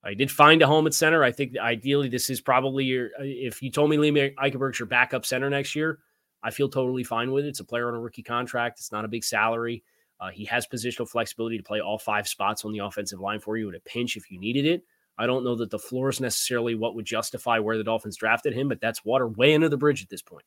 I 0.02 0.14
did 0.14 0.30
find 0.30 0.62
a 0.62 0.66
home 0.66 0.86
at 0.86 0.94
center. 0.94 1.22
I 1.22 1.30
think 1.30 1.58
ideally 1.58 2.08
this 2.08 2.30
is 2.30 2.40
probably 2.40 2.84
your. 2.84 3.10
If 3.18 3.62
you 3.62 3.70
told 3.70 3.90
me 3.90 3.98
Liam 3.98 4.34
Eichenberg's 4.34 4.78
your 4.78 4.86
backup 4.86 5.26
center 5.26 5.50
next 5.50 5.76
year, 5.76 5.98
I 6.42 6.50
feel 6.50 6.68
totally 6.68 7.04
fine 7.04 7.30
with 7.30 7.44
it. 7.44 7.48
It's 7.48 7.60
a 7.60 7.64
player 7.64 7.88
on 7.88 7.94
a 7.94 8.00
rookie 8.00 8.22
contract. 8.22 8.78
It's 8.78 8.92
not 8.92 9.04
a 9.04 9.08
big 9.08 9.24
salary. 9.24 9.82
Uh, 10.20 10.30
he 10.30 10.44
has 10.44 10.66
positional 10.66 11.08
flexibility 11.08 11.56
to 11.56 11.64
play 11.64 11.80
all 11.80 11.98
five 11.98 12.28
spots 12.28 12.64
on 12.64 12.72
the 12.72 12.78
offensive 12.78 13.20
line 13.20 13.40
for 13.40 13.56
you 13.56 13.68
at 13.68 13.74
a 13.74 13.80
pinch 13.80 14.16
if 14.16 14.30
you 14.30 14.38
needed 14.38 14.64
it. 14.64 14.84
I 15.18 15.26
don't 15.26 15.44
know 15.44 15.56
that 15.56 15.70
the 15.70 15.78
floor 15.78 16.08
is 16.08 16.20
necessarily 16.20 16.74
what 16.74 16.94
would 16.94 17.04
justify 17.04 17.58
where 17.58 17.76
the 17.76 17.84
Dolphins 17.84 18.16
drafted 18.16 18.54
him, 18.54 18.68
but 18.68 18.80
that's 18.80 19.04
water 19.04 19.28
way 19.28 19.54
under 19.54 19.68
the 19.68 19.76
bridge 19.76 20.02
at 20.02 20.08
this 20.08 20.22
point. 20.22 20.44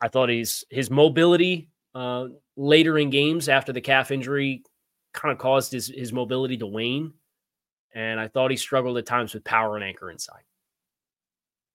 I 0.00 0.08
thought 0.08 0.28
he's 0.28 0.64
his 0.70 0.90
mobility 0.90 1.70
uh, 1.94 2.26
later 2.56 2.98
in 2.98 3.10
games 3.10 3.48
after 3.48 3.72
the 3.72 3.80
calf 3.80 4.10
injury 4.10 4.62
kind 5.12 5.32
of 5.32 5.38
caused 5.38 5.72
his 5.72 5.88
his 5.88 6.12
mobility 6.12 6.56
to 6.58 6.66
wane, 6.66 7.12
and 7.94 8.18
I 8.20 8.28
thought 8.28 8.50
he 8.50 8.56
struggled 8.56 8.98
at 8.98 9.06
times 9.06 9.32
with 9.32 9.44
power 9.44 9.76
and 9.76 9.84
anchor 9.84 10.10
inside. 10.10 10.42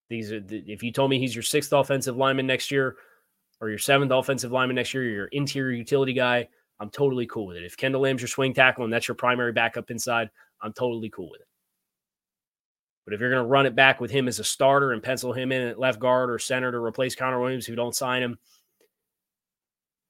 These 0.10 0.32
are 0.32 0.40
the, 0.40 0.64
if 0.68 0.84
you 0.84 0.92
told 0.92 1.10
me 1.12 1.20
he's 1.20 1.36
your 1.36 1.44
sixth 1.44 1.72
offensive 1.72 2.18
lineman 2.18 2.48
next 2.48 2.72
year 2.72 2.98
or 3.62 3.70
your 3.70 3.78
seventh 3.78 4.12
offensive 4.12 4.52
lineman 4.52 4.76
next 4.76 4.94
year, 4.94 5.04
or 5.04 5.08
your 5.08 5.28
interior 5.28 5.76
utility 5.76 6.14
guy, 6.14 6.48
I'm 6.80 6.90
totally 6.90 7.28
cool 7.28 7.48
with 7.48 7.58
it. 7.58 7.66
If 7.66 7.78
Kendall 7.78 8.02
Lamm's 8.02 8.22
your 8.22 8.28
swing 8.28 8.54
tackle 8.54 8.86
and 8.86 8.94
that's 8.94 9.08
your 9.08 9.16
primary 9.16 9.52
backup 9.52 9.92
inside, 9.92 10.30
I'm 10.62 10.74
totally 10.74 11.10
cool 11.10 11.30
with 11.30 11.42
it. 11.42 11.48
But 13.06 13.14
if 13.14 13.20
you're 13.20 13.32
going 13.32 13.44
to 13.44 13.50
run 13.50 13.66
it 13.66 13.76
back 13.76 14.00
with 14.00 14.12
him 14.12 14.28
as 14.28 14.40
a 14.40 14.44
starter 14.44 14.92
and 14.94 15.04
pencil 15.04 15.34
him 15.34 15.52
in 15.52 15.68
at 15.68 15.80
left 15.80 16.00
guard 16.00 16.30
or 16.30 16.40
center 16.40 16.72
to 16.72 16.78
replace 16.78 17.16
Connor 17.16 17.42
Williams, 17.42 17.66
who 17.66 17.76
don't 17.76 17.96
sign 17.96 18.22
him, 18.22 18.38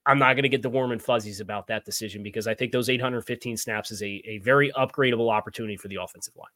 I'm 0.06 0.20
not 0.20 0.34
going 0.34 0.44
to 0.44 0.50
get 0.50 0.62
the 0.62 0.70
warm 0.70 0.92
and 0.92 1.02
fuzzies 1.02 1.40
about 1.40 1.68
that 1.68 1.86
decision 1.86 2.24
because 2.24 2.48
I 2.48 2.54
think 2.54 2.72
those 2.72 2.90
815 2.90 3.58
snaps 3.58 3.92
is 3.92 4.02
a, 4.02 4.22
a 4.26 4.40
very 4.40 4.72
upgradable 4.74 5.32
opportunity 5.32 5.78
for 5.78 5.88
the 5.88 5.98
offensive 6.02 6.36
line. 6.36 6.48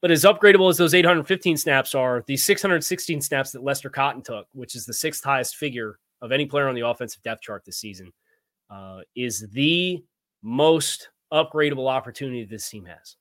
But 0.00 0.10
as 0.10 0.24
upgradable 0.24 0.70
as 0.70 0.76
those 0.76 0.94
815 0.94 1.56
snaps 1.56 1.94
are, 1.94 2.22
the 2.26 2.36
616 2.36 3.20
snaps 3.20 3.50
that 3.52 3.64
Lester 3.64 3.90
Cotton 3.90 4.22
took, 4.22 4.46
which 4.52 4.76
is 4.76 4.86
the 4.86 4.94
sixth 4.94 5.24
highest 5.24 5.56
figure 5.56 5.98
of 6.22 6.30
any 6.30 6.46
player 6.46 6.68
on 6.68 6.74
the 6.74 6.86
offensive 6.86 7.22
depth 7.22 7.42
chart 7.42 7.64
this 7.64 7.78
season, 7.78 8.12
uh, 8.70 9.00
is 9.16 9.48
the 9.50 10.04
most 10.42 11.10
upgradable 11.32 11.90
opportunity 11.90 12.44
this 12.44 12.68
team 12.68 12.84
has. 12.84 13.16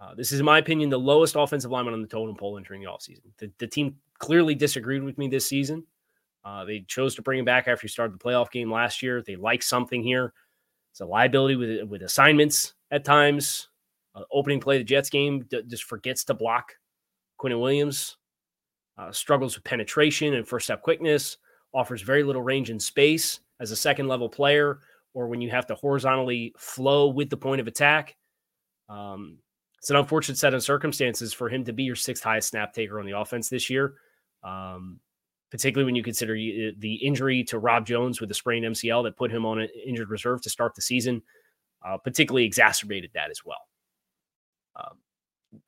Uh, 0.00 0.14
this 0.14 0.32
is, 0.32 0.40
in 0.40 0.46
my 0.46 0.58
opinion, 0.58 0.90
the 0.90 0.98
lowest 0.98 1.36
offensive 1.36 1.70
lineman 1.70 1.94
on 1.94 2.02
the 2.02 2.08
totem 2.08 2.36
pole 2.36 2.58
entering 2.58 2.82
the 2.82 2.88
offseason. 2.88 3.22
The, 3.38 3.50
the 3.58 3.66
team 3.66 3.96
clearly 4.18 4.54
disagreed 4.54 5.02
with 5.02 5.16
me 5.16 5.28
this 5.28 5.46
season. 5.46 5.84
Uh, 6.44 6.64
they 6.64 6.80
chose 6.80 7.14
to 7.14 7.22
bring 7.22 7.38
him 7.38 7.44
back 7.44 7.66
after 7.66 7.82
he 7.82 7.88
started 7.88 8.14
the 8.14 8.22
playoff 8.22 8.50
game 8.50 8.70
last 8.70 9.02
year. 9.02 9.22
They 9.22 9.36
like 9.36 9.62
something 9.62 10.02
here. 10.02 10.32
It's 10.92 11.00
a 11.00 11.06
liability 11.06 11.56
with, 11.56 11.88
with 11.88 12.02
assignments 12.02 12.74
at 12.90 13.04
times. 13.04 13.68
Uh, 14.16 14.22
opening 14.32 14.60
play 14.60 14.78
the 14.78 14.84
Jets 14.84 15.10
game 15.10 15.44
d- 15.50 15.62
just 15.68 15.84
forgets 15.84 16.24
to 16.24 16.34
block 16.34 16.72
Quinnen 17.40 17.60
Williams. 17.60 18.16
Uh, 18.98 19.12
struggles 19.12 19.54
with 19.54 19.64
penetration 19.64 20.34
and 20.34 20.48
first 20.48 20.66
step 20.66 20.82
quickness. 20.82 21.36
Offers 21.74 22.00
very 22.00 22.22
little 22.22 22.42
range 22.42 22.70
and 22.70 22.82
space 22.82 23.40
as 23.60 23.70
a 23.70 23.76
second 23.76 24.08
level 24.08 24.28
player, 24.28 24.80
or 25.12 25.28
when 25.28 25.42
you 25.42 25.50
have 25.50 25.66
to 25.66 25.74
horizontally 25.74 26.54
flow 26.56 27.08
with 27.08 27.28
the 27.28 27.36
point 27.36 27.60
of 27.60 27.66
attack. 27.66 28.16
Um, 28.88 29.38
it's 29.78 29.90
an 29.90 29.96
unfortunate 29.96 30.38
set 30.38 30.54
of 30.54 30.62
circumstances 30.62 31.34
for 31.34 31.50
him 31.50 31.64
to 31.64 31.72
be 31.72 31.82
your 31.82 31.96
sixth 31.96 32.22
highest 32.22 32.48
snap 32.48 32.72
taker 32.72 32.98
on 32.98 33.06
the 33.06 33.18
offense 33.18 33.48
this 33.50 33.68
year. 33.68 33.94
Um, 34.42 35.00
particularly 35.50 35.86
when 35.86 35.94
you 35.94 36.02
consider 36.02 36.32
uh, 36.32 36.72
the 36.78 36.94
injury 37.02 37.44
to 37.44 37.58
Rob 37.58 37.86
Jones 37.86 38.20
with 38.20 38.28
the 38.28 38.34
sprained 38.34 38.64
MCL 38.64 39.04
that 39.04 39.16
put 39.16 39.30
him 39.30 39.46
on 39.46 39.60
an 39.60 39.68
injured 39.86 40.10
reserve 40.10 40.42
to 40.42 40.50
start 40.50 40.74
the 40.74 40.82
season, 40.82 41.22
uh, 41.86 41.96
particularly 41.98 42.44
exacerbated 42.44 43.10
that 43.14 43.30
as 43.30 43.44
well. 43.44 43.60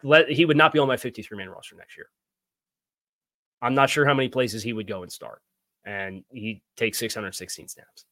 Let, 0.02 0.30
he 0.30 0.44
would 0.44 0.56
not 0.56 0.72
be 0.72 0.78
on 0.78 0.88
my 0.88 0.96
53 0.96 1.36
man 1.36 1.50
roster 1.50 1.76
next 1.76 1.96
year. 1.96 2.08
I'm 3.60 3.74
not 3.74 3.90
sure 3.90 4.06
how 4.06 4.14
many 4.14 4.28
places 4.28 4.62
he 4.62 4.72
would 4.72 4.86
go 4.86 5.02
and 5.02 5.12
start. 5.12 5.42
And 5.84 6.24
he 6.30 6.62
takes 6.76 6.98
616 6.98 7.68
snaps. 7.68 8.04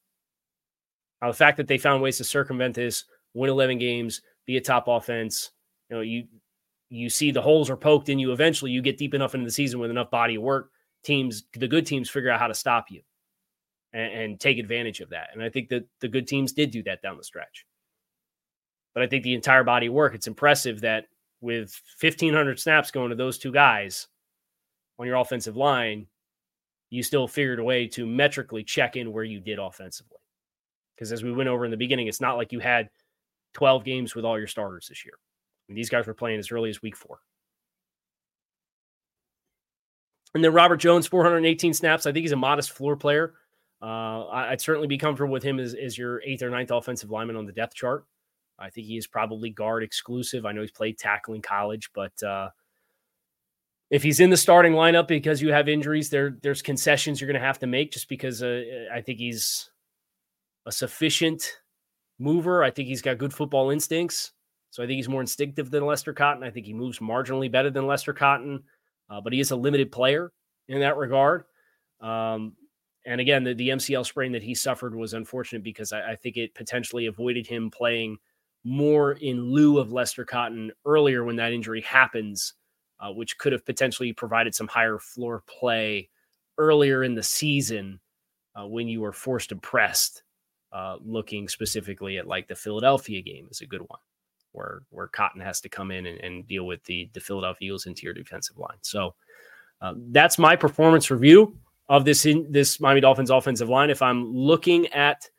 Now, 1.21 1.29
the 1.29 1.37
fact 1.37 1.57
that 1.57 1.69
they 1.69 1.79
found 1.79 2.03
ways 2.03 2.19
to 2.19 2.25
circumvent 2.25 2.75
this, 2.75 3.05
win 3.35 3.51
11 3.51 3.79
games, 3.79 4.23
be 4.47 4.57
a 4.57 4.61
top 4.61 4.89
offense, 4.89 5.51
you 5.89 5.97
know, 5.97 6.03
you 6.03 6.25
you 6.89 7.11
see 7.11 7.33
the 7.33 7.43
holes 7.43 7.69
are 7.69 7.77
poked 7.77 8.09
in 8.09 8.19
you. 8.19 8.33
Eventually, 8.33 8.71
you 8.71 8.81
get 8.81 8.97
deep 8.97 9.15
enough 9.15 9.35
into 9.35 9.45
the 9.45 9.51
season 9.51 9.81
with 9.81 9.91
enough 9.91 10.11
body 10.11 10.37
of 10.37 10.43
work. 10.43 10.71
Teams, 11.03 11.45
the 11.53 11.67
good 11.67 11.85
teams, 11.85 12.09
figure 12.09 12.31
out 12.31 12.39
how 12.39 12.47
to 12.47 12.55
stop 12.55 12.87
you 12.91 13.03
and, 13.93 14.13
and 14.13 14.41
take 14.41 14.59
advantage 14.59 15.01
of 15.01 15.11
that. 15.11 15.31
And 15.33 15.43
I 15.43 15.49
think 15.49 15.69
that 15.71 15.85
the 16.01 16.09
good 16.09 16.29
teams 16.29 16.53
did 16.53 16.71
do 16.71 16.83
that 16.85 17.03
down 17.03 17.17
the 17.17 17.25
stretch. 17.25 17.67
But 18.95 19.03
I 19.03 19.09
think 19.09 19.25
the 19.25 19.35
entire 19.35 19.65
body 19.65 19.89
of 19.89 19.95
work, 19.95 20.15
it's 20.15 20.29
impressive 20.29 20.81
that 20.83 21.07
with 21.47 21.81
1,500 22.01 22.61
snaps 22.61 22.91
going 22.91 23.11
to 23.11 23.17
those 23.17 23.39
two 23.39 23.53
guys 23.53 24.09
on 24.99 25.07
your 25.07 25.17
offensive 25.17 25.57
line, 25.57 26.07
you 26.91 27.03
still 27.03 27.27
figured 27.27 27.61
a 27.61 27.65
way 27.65 27.87
to 27.89 28.07
metrically 28.07 28.65
check 28.65 28.97
in 28.97 29.13
where 29.13 29.25
you 29.25 29.41
did 29.41 29.59
offensively. 29.59 30.19
Because 30.95 31.13
as 31.13 31.23
we 31.23 31.33
went 31.33 31.49
over 31.49 31.65
in 31.65 31.71
the 31.71 31.77
beginning, 31.77 32.09
it's 32.09 32.21
not 32.21 32.37
like 32.37 32.53
you 32.53 32.61
had 32.61 32.91
12 33.55 33.85
games 33.85 34.15
with 34.15 34.25
all 34.25 34.39
your 34.39 34.47
starters 34.47 34.89
this 34.89 35.05
year. 35.05 35.15
I 35.17 35.73
mean, 35.73 35.77
these 35.77 35.91
guys 35.91 36.07
were 36.07 36.15
playing 36.15 36.39
as 36.39 36.51
early 36.51 36.71
as 36.71 36.83
week 36.83 36.97
four. 36.97 37.21
And 40.35 40.45
then 40.45 40.53
Robert 40.53 40.77
Jones, 40.77 41.07
418 41.07 41.73
snaps. 41.73 42.07
I 42.07 42.13
think 42.13 42.25
he's 42.25 42.33
a 42.33 42.37
modest 42.37 42.73
floor 42.73 42.97
player. 42.97 43.35
Uh, 43.81 44.27
I'd 44.29 44.61
certainly 44.61 44.89
be 44.89 44.99
comfortable 44.99 45.33
with 45.33 45.43
him 45.43 45.59
as, 45.59 45.75
as 45.75 45.97
your 45.97 46.23
eighth 46.23 46.43
or 46.43 46.51
ninth 46.51 46.71
offensive 46.71 47.11
lineman 47.11 47.37
on 47.37 47.47
the 47.47 47.53
depth 47.53 47.75
chart. 47.75 48.05
I 48.59 48.71
think 48.71 48.87
he 48.87 48.97
is 48.97 49.07
probably 49.07 49.51
guard 49.51 49.83
exclusive. 49.83 50.47
I 50.47 50.53
know 50.53 50.63
he's 50.63 50.71
played 50.71 50.99
tackle 50.99 51.35
in 51.35 51.43
college, 51.43 51.91
but 51.95 52.21
uh, 52.23 52.51
if 53.91 54.03
he's 54.03 54.21
in 54.21 54.31
the 54.31 54.37
starting 54.37 54.73
lineup 54.73 55.09
because 55.09 55.43
you 55.43 55.53
have 55.53 55.69
injuries, 55.69 56.11
there 56.11 56.39
there's 56.43 56.63
concessions 56.63 57.21
you're 57.21 57.31
going 57.31 57.41
to 57.41 57.47
have 57.47 57.59
to 57.61 57.67
make 57.67 57.93
just 57.93 58.09
because 58.09 58.43
uh, 58.43 58.63
I 58.93 59.01
think 59.01 59.19
he's 59.19 59.71
a 60.65 60.73
sufficient 60.73 61.59
mover. 62.19 62.65
I 62.65 62.71
think 62.71 62.89
he's 62.89 63.03
got 63.03 63.19
good 63.19 63.35
football 63.35 63.71
instincts. 63.71 64.33
So 64.71 64.83
I 64.83 64.87
think 64.87 64.97
he's 64.97 65.09
more 65.09 65.21
instinctive 65.21 65.71
than 65.71 65.87
Lester 65.87 66.13
Cotton. 66.13 66.43
I 66.43 66.51
think 66.51 66.67
he 66.67 66.75
moves 66.75 66.99
marginally 66.99 67.51
better 67.51 67.71
than 67.71 67.87
Lester 67.87 68.13
Cotton, 68.13 68.63
uh, 69.09 69.21
but 69.21 69.33
he 69.33 69.41
is 69.41 69.51
a 69.51 69.57
limited 69.57 69.93
player 69.93 70.33
in 70.69 70.81
that 70.81 70.97
regard. 70.97 71.45
Um, 72.01 72.55
and 73.07 73.21
again, 73.21 73.45
the, 73.45 73.55
the 73.55 73.69
MCL 73.69 74.05
sprain 74.05 74.33
that 74.33 74.43
he 74.43 74.55
suffered 74.55 74.95
was 74.95 75.15
unfortunate 75.15 75.63
because 75.63 75.93
I, 75.93 76.13
I 76.13 76.17
think 76.17 76.37
it 76.37 76.55
potentially 76.55 77.07
avoided 77.07 77.47
him 77.47 77.71
playing– 77.71 78.17
more 78.67 79.13
in 79.13 79.53
lieu 79.53 79.79
of 79.79 79.93
Lester 79.93 80.25
Cotton 80.25 80.73
earlier 80.85 81.25
when 81.25 81.37
that 81.37 81.53
injury 81.53 81.83
happens, 81.83 82.55
uh, 82.99 83.13
which 83.13 83.39
could 83.39 83.53
have 83.53 83.65
potentially 83.65 84.13
provided 84.13 84.57
some 84.57 84.67
higher 84.67 84.99
floor 84.99 85.45
play 85.47 86.11
earlier 86.59 87.05
in 87.05 87.15
the 87.15 87.23
season 87.23 88.01
uh, 88.57 88.67
when 88.67 88.89
you 88.89 89.01
were 89.01 89.13
forced 89.13 89.51
to 89.51 89.57
pressed. 89.57 90.25
Uh, 90.73 90.97
looking 91.01 91.49
specifically 91.49 92.19
at 92.19 92.27
like 92.27 92.49
the 92.49 92.55
Philadelphia 92.55 93.23
game 93.23 93.47
is 93.51 93.61
a 93.61 93.67
good 93.67 93.83
one, 93.83 94.01
where 94.51 94.83
where 94.91 95.07
Cotton 95.07 95.41
has 95.41 95.61
to 95.61 95.69
come 95.69 95.93
in 95.93 96.07
and, 96.07 96.19
and 96.21 96.47
deal 96.49 96.67
with 96.67 96.83
the 96.85 97.09
the 97.15 97.21
Philadelphia 97.21 97.67
Eagles 97.67 97.87
interior 97.87 98.13
defensive 98.13 98.59
line. 98.59 98.77
So 98.83 99.15
uh, 99.81 99.95
that's 100.11 100.39
my 100.39 100.57
performance 100.57 101.09
review 101.09 101.57
of 101.89 102.05
this 102.05 102.27
in 102.27 102.51
this 102.51 102.81
Miami 102.81 103.01
Dolphins 103.01 103.31
offensive 103.31 103.69
line. 103.69 103.91
If 103.91 104.03
I'm 104.03 104.35
looking 104.35 104.89
at 104.89 105.31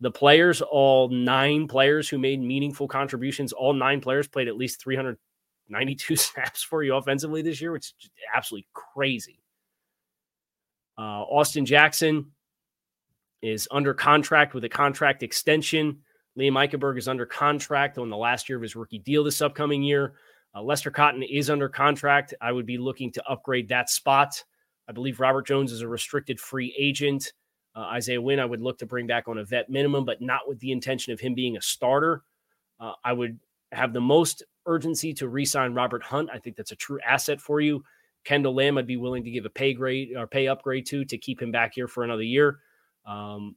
the 0.00 0.10
players, 0.10 0.60
all 0.60 1.08
nine 1.08 1.68
players 1.68 2.08
who 2.08 2.18
made 2.18 2.40
meaningful 2.40 2.88
contributions, 2.88 3.52
all 3.52 3.72
nine 3.72 4.00
players 4.00 4.28
played 4.28 4.48
at 4.48 4.56
least 4.56 4.82
392 4.82 6.16
snaps 6.16 6.62
for 6.62 6.82
you 6.82 6.94
offensively 6.94 7.42
this 7.42 7.60
year, 7.60 7.72
which 7.72 7.94
is 8.00 8.10
absolutely 8.34 8.66
crazy. 8.72 9.40
Uh, 10.98 11.22
Austin 11.22 11.66
Jackson 11.66 12.32
is 13.42 13.68
under 13.70 13.94
contract 13.94 14.54
with 14.54 14.64
a 14.64 14.68
contract 14.68 15.22
extension. 15.22 15.98
Liam 16.38 16.52
Eichenberg 16.52 16.98
is 16.98 17.08
under 17.08 17.26
contract 17.26 17.98
on 17.98 18.10
the 18.10 18.16
last 18.16 18.48
year 18.48 18.56
of 18.56 18.62
his 18.62 18.74
rookie 18.74 18.98
deal 18.98 19.22
this 19.22 19.42
upcoming 19.42 19.82
year. 19.82 20.14
Uh, 20.54 20.62
Lester 20.62 20.90
Cotton 20.90 21.22
is 21.22 21.50
under 21.50 21.68
contract. 21.68 22.34
I 22.40 22.52
would 22.52 22.66
be 22.66 22.78
looking 22.78 23.10
to 23.12 23.28
upgrade 23.28 23.68
that 23.68 23.90
spot. 23.90 24.42
I 24.88 24.92
believe 24.92 25.20
Robert 25.20 25.46
Jones 25.46 25.72
is 25.72 25.80
a 25.80 25.88
restricted 25.88 26.40
free 26.40 26.74
agent. 26.78 27.32
Uh, 27.74 27.80
Isaiah 27.80 28.20
Wynn, 28.22 28.40
I 28.40 28.44
would 28.44 28.60
look 28.60 28.78
to 28.78 28.86
bring 28.86 29.06
back 29.06 29.26
on 29.26 29.38
a 29.38 29.44
vet 29.44 29.68
minimum, 29.68 30.04
but 30.04 30.22
not 30.22 30.48
with 30.48 30.60
the 30.60 30.72
intention 30.72 31.12
of 31.12 31.20
him 31.20 31.34
being 31.34 31.56
a 31.56 31.62
starter. 31.62 32.22
Uh, 32.78 32.92
I 33.04 33.12
would 33.12 33.38
have 33.72 33.92
the 33.92 34.00
most 34.00 34.42
urgency 34.66 35.12
to 35.14 35.28
re-sign 35.28 35.74
Robert 35.74 36.02
Hunt. 36.02 36.30
I 36.32 36.38
think 36.38 36.56
that's 36.56 36.72
a 36.72 36.76
true 36.76 37.00
asset 37.06 37.40
for 37.40 37.60
you. 37.60 37.84
Kendall 38.24 38.54
Lamm, 38.54 38.78
I'd 38.78 38.86
be 38.86 38.96
willing 38.96 39.24
to 39.24 39.30
give 39.30 39.44
a 39.44 39.50
pay 39.50 39.74
grade 39.74 40.16
or 40.16 40.26
pay 40.26 40.48
upgrade 40.48 40.86
to 40.86 41.04
to 41.04 41.18
keep 41.18 41.42
him 41.42 41.52
back 41.52 41.74
here 41.74 41.88
for 41.88 42.04
another 42.04 42.22
year. 42.22 42.60
Um, 43.04 43.56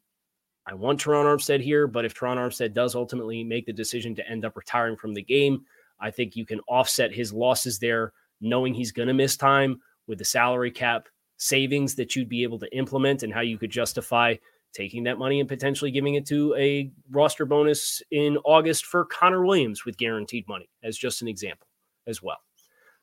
I 0.66 0.74
want 0.74 1.02
Terron 1.02 1.24
Armstead 1.24 1.62
here, 1.62 1.88
but 1.88 2.04
if 2.04 2.14
Terron 2.14 2.36
Armstead 2.36 2.74
does 2.74 2.94
ultimately 2.94 3.44
make 3.44 3.66
the 3.66 3.72
decision 3.72 4.14
to 4.16 4.28
end 4.28 4.44
up 4.44 4.58
retiring 4.58 4.98
from 4.98 5.14
the 5.14 5.22
game, 5.22 5.64
I 6.00 6.12
think 6.12 6.36
you 6.36 6.46
can 6.46 6.60
offset 6.68 7.14
his 7.14 7.32
losses 7.32 7.80
there, 7.80 8.12
knowing 8.42 8.74
he's 8.74 8.92
going 8.92 9.08
to 9.08 9.14
miss 9.14 9.38
time 9.38 9.80
with 10.08 10.18
the 10.20 10.26
salary 10.26 10.72
cap 10.72 11.08
savings 11.38 11.96
that 11.96 12.16
you'd 12.16 12.30
be 12.30 12.44
able 12.44 12.60
to 12.60 12.78
implement 12.78 13.24
and 13.24 13.34
how 13.34 13.42
you 13.42 13.58
could 13.58 13.70
justify 13.70 14.36
taking 14.74 15.04
that 15.04 15.18
money 15.18 15.40
and 15.40 15.48
potentially 15.48 15.92
giving 15.92 16.16
it 16.16 16.26
to 16.28 16.54
a 16.56 16.92
roster 17.10 17.46
bonus 17.46 18.02
in 18.12 18.38
August 18.44 18.86
for 18.86 19.06
Connor 19.06 19.46
Williams 19.46 19.86
with 19.86 19.98
guaranteed 19.98 20.48
money, 20.48 20.70
as 20.84 20.98
just 20.98 21.22
an 21.22 21.28
example 21.28 21.68
as 22.06 22.22
well. 22.22 22.38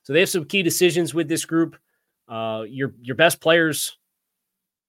So 0.02 0.12
they 0.12 0.20
have 0.20 0.28
some 0.28 0.44
key 0.44 0.62
decisions 0.62 1.14
with 1.14 1.28
this 1.28 1.44
group. 1.44 1.76
Uh, 2.28 2.64
your 2.68 2.94
your 3.00 3.16
best 3.16 3.40
players 3.40 3.98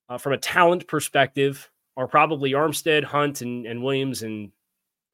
uh, 0.09 0.17
from 0.17 0.33
a 0.33 0.37
talent 0.37 0.87
perspective 0.87 1.69
are 1.97 2.07
probably 2.07 2.51
Armstead, 2.51 3.03
Hunt, 3.03 3.41
and, 3.41 3.65
and 3.65 3.81
Williams. 3.81 4.23
And 4.23 4.51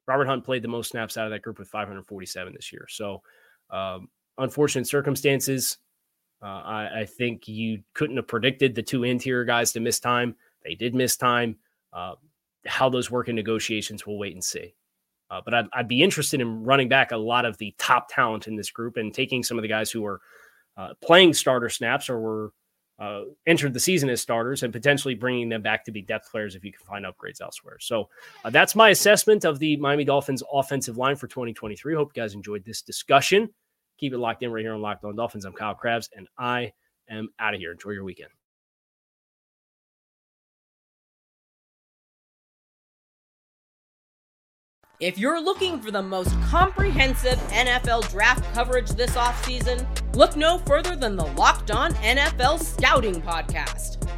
Robert 0.06 0.26
Hunt 0.26 0.44
played 0.44 0.62
the 0.62 0.68
most 0.68 0.90
snaps 0.90 1.16
out 1.16 1.26
of 1.26 1.30
that 1.30 1.42
group 1.42 1.58
with 1.58 1.68
547 1.68 2.52
this 2.52 2.72
year. 2.72 2.86
So 2.88 3.22
um, 3.70 4.08
unfortunate 4.38 4.86
circumstances. 4.86 5.78
Uh, 6.42 6.46
I, 6.46 7.00
I, 7.00 7.04
think 7.04 7.46
you 7.46 7.82
couldn't 7.94 8.16
have 8.16 8.26
predicted 8.26 8.74
the 8.74 8.82
two 8.82 9.04
interior 9.04 9.44
guys 9.44 9.70
to 9.72 9.80
miss 9.80 10.00
time. 10.00 10.34
They 10.64 10.74
did 10.74 10.92
miss 10.92 11.16
time. 11.16 11.56
Uh, 11.92 12.14
how 12.66 12.88
those 12.88 13.10
work 13.10 13.28
in 13.28 13.36
negotiations, 13.36 14.06
we'll 14.06 14.18
wait 14.18 14.34
and 14.34 14.42
see. 14.42 14.74
Uh, 15.30 15.40
but 15.44 15.54
I'd, 15.54 15.66
I'd, 15.72 15.88
be 15.88 16.02
interested 16.02 16.40
in 16.40 16.62
running 16.62 16.88
back 16.88 17.12
a 17.12 17.16
lot 17.16 17.44
of 17.44 17.56
the 17.58 17.74
top 17.78 18.08
talent 18.10 18.48
in 18.48 18.56
this 18.56 18.70
group 18.70 18.96
and 18.96 19.14
taking 19.14 19.42
some 19.42 19.56
of 19.56 19.62
the 19.62 19.68
guys 19.68 19.90
who 19.90 20.04
are 20.04 20.20
uh, 20.76 20.94
playing 21.02 21.32
starter 21.32 21.68
snaps 21.68 22.10
or 22.10 22.18
were 22.20 22.52
uh, 22.98 23.22
entered 23.46 23.72
the 23.72 23.80
season 23.80 24.10
as 24.10 24.20
starters 24.20 24.62
and 24.62 24.72
potentially 24.72 25.14
bringing 25.14 25.48
them 25.48 25.62
back 25.62 25.84
to 25.84 25.90
be 25.90 26.02
depth 26.02 26.30
players 26.30 26.54
if 26.54 26.64
you 26.64 26.72
can 26.72 26.84
find 26.86 27.04
upgrades 27.04 27.40
elsewhere. 27.40 27.78
So 27.80 28.08
uh, 28.44 28.50
that's 28.50 28.74
my 28.74 28.90
assessment 28.90 29.44
of 29.44 29.58
the 29.58 29.76
Miami 29.78 30.04
Dolphins 30.04 30.42
offensive 30.52 30.98
line 30.98 31.16
for 31.16 31.26
2023. 31.26 31.94
Hope 31.94 32.12
you 32.14 32.22
guys 32.22 32.34
enjoyed 32.34 32.64
this 32.64 32.82
discussion. 32.82 33.48
Keep 34.02 34.14
it 34.14 34.18
locked 34.18 34.42
in 34.42 34.50
right 34.50 34.64
here 34.64 34.74
on 34.74 34.80
Locked 34.82 35.04
On 35.04 35.14
Dolphins. 35.14 35.44
I'm 35.44 35.52
Kyle 35.52 35.76
Crabbs, 35.76 36.10
and 36.16 36.26
I 36.36 36.72
am 37.08 37.28
out 37.38 37.54
of 37.54 37.60
here. 37.60 37.70
Enjoy 37.70 37.90
your 37.90 38.02
weekend. 38.02 38.30
If 44.98 45.18
you're 45.18 45.40
looking 45.40 45.80
for 45.80 45.92
the 45.92 46.02
most 46.02 46.32
comprehensive 46.42 47.38
NFL 47.50 48.10
draft 48.10 48.52
coverage 48.52 48.90
this 48.90 49.12
offseason, 49.12 49.86
look 50.16 50.34
no 50.34 50.58
further 50.58 50.96
than 50.96 51.14
the 51.14 51.26
Locked 51.26 51.70
On 51.70 51.92
NFL 51.94 52.58
Scouting 52.58 53.22
Podcast. 53.22 54.11